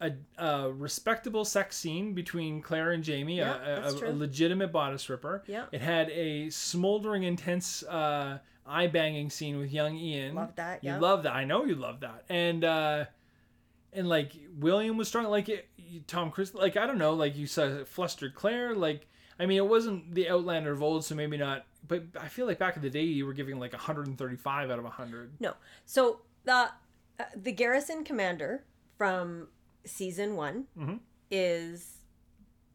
a, 0.00 0.12
a 0.38 0.72
respectable 0.72 1.44
sex 1.44 1.76
scene 1.76 2.12
between 2.12 2.60
Claire 2.60 2.92
and 2.92 3.02
Jamie, 3.02 3.38
Yeah, 3.38 3.56
a, 3.84 3.92
a, 3.92 4.10
a 4.10 4.12
legitimate 4.12 4.72
bodice 4.72 5.08
ripper. 5.08 5.42
Yeah. 5.46 5.66
It 5.72 5.80
had 5.80 6.10
a 6.10 6.50
smoldering, 6.50 7.22
intense 7.22 7.82
uh, 7.84 8.38
eye 8.66 8.86
banging 8.88 9.30
scene 9.30 9.58
with 9.58 9.72
young 9.72 9.96
Ian. 9.96 10.34
Love 10.34 10.54
that, 10.56 10.84
You 10.84 10.90
yeah. 10.90 10.98
love 10.98 11.22
that. 11.22 11.32
I 11.32 11.44
know 11.44 11.64
you 11.64 11.74
love 11.74 12.00
that. 12.00 12.24
And 12.28 12.64
uh, 12.64 13.06
and 13.92 14.08
like 14.08 14.32
William 14.58 14.96
was 14.96 15.08
strong. 15.08 15.24
Like 15.26 15.48
it, 15.48 15.68
Tom 16.06 16.30
Cruise. 16.30 16.54
Like 16.54 16.76
I 16.76 16.86
don't 16.86 16.98
know. 16.98 17.14
Like 17.14 17.36
you 17.36 17.46
saw 17.46 17.84
flustered 17.84 18.34
Claire. 18.34 18.74
Like 18.74 19.06
I 19.40 19.46
mean, 19.46 19.58
it 19.58 19.66
wasn't 19.66 20.14
the 20.14 20.28
Outlander 20.28 20.72
of 20.72 20.82
old, 20.82 21.04
so 21.04 21.14
maybe 21.14 21.36
not. 21.36 21.66
But 21.88 22.02
I 22.20 22.28
feel 22.28 22.46
like 22.46 22.58
back 22.58 22.76
in 22.76 22.82
the 22.82 22.90
day, 22.90 23.02
you 23.02 23.26
were 23.26 23.32
giving 23.32 23.58
like 23.58 23.72
135 23.72 24.70
out 24.70 24.78
of 24.78 24.84
100. 24.84 25.32
No. 25.40 25.54
So 25.84 26.20
the 26.44 26.52
uh, 27.18 27.24
the 27.34 27.52
garrison 27.52 28.04
commander 28.04 28.64
from 28.98 29.48
season 29.86 30.36
one 30.36 30.66
Mhm. 30.76 31.00
is 31.30 31.98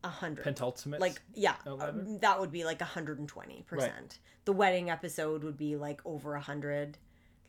a 0.04 0.10
hundred. 0.10 0.44
Pentultimate. 0.44 1.00
like 1.00 1.22
yeah, 1.34 1.56
um, 1.68 2.18
that 2.20 2.40
would 2.40 2.52
be 2.52 2.64
like 2.66 2.82
hundred 2.82 3.20
and 3.20 3.30
twenty 3.30 3.64
percent. 3.68 4.20
The 4.46 4.54
wedding 4.54 4.90
episode 4.90 5.44
would 5.44 5.58
be 5.58 5.76
like 5.76 6.02
over 6.06 6.34
a 6.36 6.42
hundred. 6.42 6.98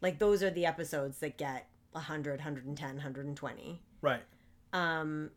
Like 0.02 0.18
those 0.18 0.42
are 0.42 0.50
the 0.50 0.66
episodes 0.66 1.18
that 1.20 1.38
get 1.38 1.68
100, 1.92 2.40
110, 2.40 2.96
120. 2.96 3.82
right. 4.02 4.22
Um, 4.72 5.30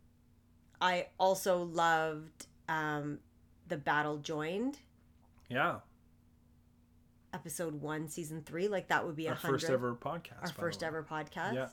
I 0.82 1.07
also 1.19 1.63
loved 1.63 2.47
um, 2.67 3.19
the 3.67 3.78
Battle 3.78 4.17
Joined 4.17 4.80
Yeah. 5.49 5.80
episode 7.34 7.82
one, 7.82 8.07
season 8.07 8.41
three. 8.43 8.67
Like 8.67 8.88
that 8.88 9.05
would 9.05 9.15
be 9.15 9.28
a 9.28 9.32
Our 9.32 9.36
first 9.36 9.69
ever 9.69 9.93
podcast. 9.95 10.41
our 10.41 10.47
first 10.49 10.84
ever 10.84 11.03
podcast. 11.03 11.53
Yeah. 11.53 11.67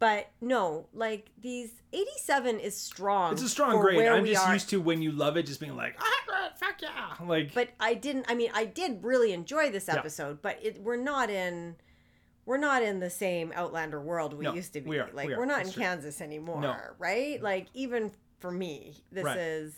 But 0.00 0.30
no, 0.40 0.86
like 0.92 1.30
these 1.40 1.72
87 1.92 2.58
is 2.60 2.76
strong. 2.76 3.32
It's 3.32 3.42
a 3.42 3.48
strong 3.48 3.80
grade. 3.80 4.06
I'm 4.06 4.26
just 4.26 4.46
are. 4.46 4.52
used 4.52 4.68
to 4.70 4.80
when 4.80 5.00
you 5.00 5.12
love 5.12 5.36
it, 5.36 5.44
just 5.46 5.60
being 5.60 5.76
like, 5.76 5.96
ah, 5.98 6.50
fuck 6.58 6.82
yeah. 6.82 7.14
Like, 7.24 7.54
But 7.54 7.70
I 7.80 7.94
didn't. 7.94 8.26
I 8.28 8.34
mean, 8.34 8.50
I 8.52 8.64
did 8.64 9.02
really 9.02 9.32
enjoy 9.32 9.70
this 9.70 9.86
Yeah. 9.88 9.96
episode. 9.96 10.42
But 10.42 10.58
it, 10.62 10.82
we're 10.82 10.96
not 10.96 11.30
in. 11.30 11.76
We're 12.46 12.58
not 12.58 12.82
in 12.82 13.00
the 13.00 13.08
same 13.08 13.52
Outlander 13.54 14.00
world 14.00 14.34
we 14.34 14.44
No, 14.44 14.52
used 14.52 14.74
to 14.74 14.82
be. 14.82 14.90
we 14.90 14.98
are, 14.98 15.08
Like 15.14 15.28
we 15.28 15.34
are. 15.34 15.46
not 15.46 15.58
That's 15.58 15.68
in 15.70 15.74
true. 15.74 15.82
Kansas 15.84 16.20
anymore, 16.20 16.60
No. 16.60 16.76
right? 16.98 17.40
Like 17.42 17.68
even 17.72 18.12
for 18.40 18.50
me, 18.50 19.02
this 19.10 19.24
Right. 19.24 19.38
is. 19.38 19.74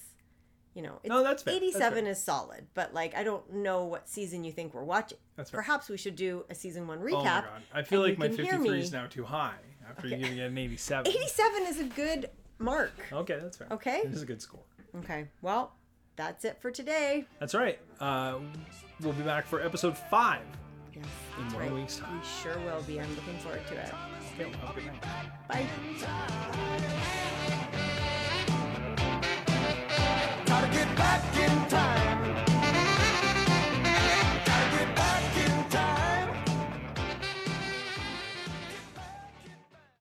You 0.75 0.83
know, 0.83 0.99
it's, 1.03 1.09
No, 1.09 1.23
that's 1.23 1.43
fair. 1.43 1.55
That's 1.55 1.63
87 1.65 2.03
fair. 2.05 2.11
is 2.13 2.23
solid, 2.23 2.67
but 2.75 2.93
like 2.93 3.15
I 3.15 3.23
don't 3.23 3.51
know 3.51 3.85
what 3.87 4.09
season 4.11 4.45
you 4.45 4.53
think 4.53 4.75
we're 4.75 4.85
watching. 4.85 5.17
That's 5.37 5.49
fair. 5.51 5.59
Perhaps 5.61 5.89
we 5.89 5.97
should 5.97 6.17
do 6.17 6.45
a 6.51 6.55
season 6.55 6.87
one 6.87 6.99
recap. 6.99 7.13
oh 7.15 7.19
my 7.19 7.25
god. 7.25 7.45
I 7.73 7.83
feel 7.83 8.01
like 8.03 8.19
my 8.19 8.29
53 8.29 8.81
is 8.81 8.93
now 8.93 9.07
too 9.07 9.25
high 9.25 9.55
after 9.89 10.07
okay. 10.07 10.17
you 10.17 10.35
get 10.35 10.47
an 10.51 10.59
87. 10.59 11.11
87 11.11 11.63
is 11.67 11.81
a 11.81 11.85
good 11.85 12.31
mark. 12.59 12.93
Okay, 13.13 13.39
that's 13.41 13.57
fair. 13.57 13.69
Okay. 13.71 14.03
This 14.05 14.17
is 14.17 14.23
a 14.23 14.27
good 14.27 14.43
score. 14.43 14.61
Okay. 14.99 15.27
Well, 15.43 15.73
that's 16.17 16.45
it 16.45 16.61
for 16.61 16.71
today. 16.71 17.27
That's 17.39 17.55
right. 17.55 17.79
Uh, 18.01 18.39
we'll 19.01 19.13
be 19.13 19.23
back 19.23 19.47
for 19.47 19.61
episode 19.61 19.97
five. 19.97 20.43
Yes. 20.95 21.05
In 21.39 21.45
one 21.53 21.63
right. 21.63 21.73
week's 21.73 21.97
time. 21.99 22.19
We 22.19 22.27
sure 22.43 22.59
will 22.61 22.83
be. 22.83 23.01
I'm 23.01 23.15
looking 23.15 23.39
forward 23.39 23.67
to 23.69 23.75
it. 23.75 23.93
Okay, 24.35 24.51
well, 24.63 24.73
good 24.75 24.87
night. 24.87 25.03
Bye. 25.49 25.67
Bye. 31.69 32.36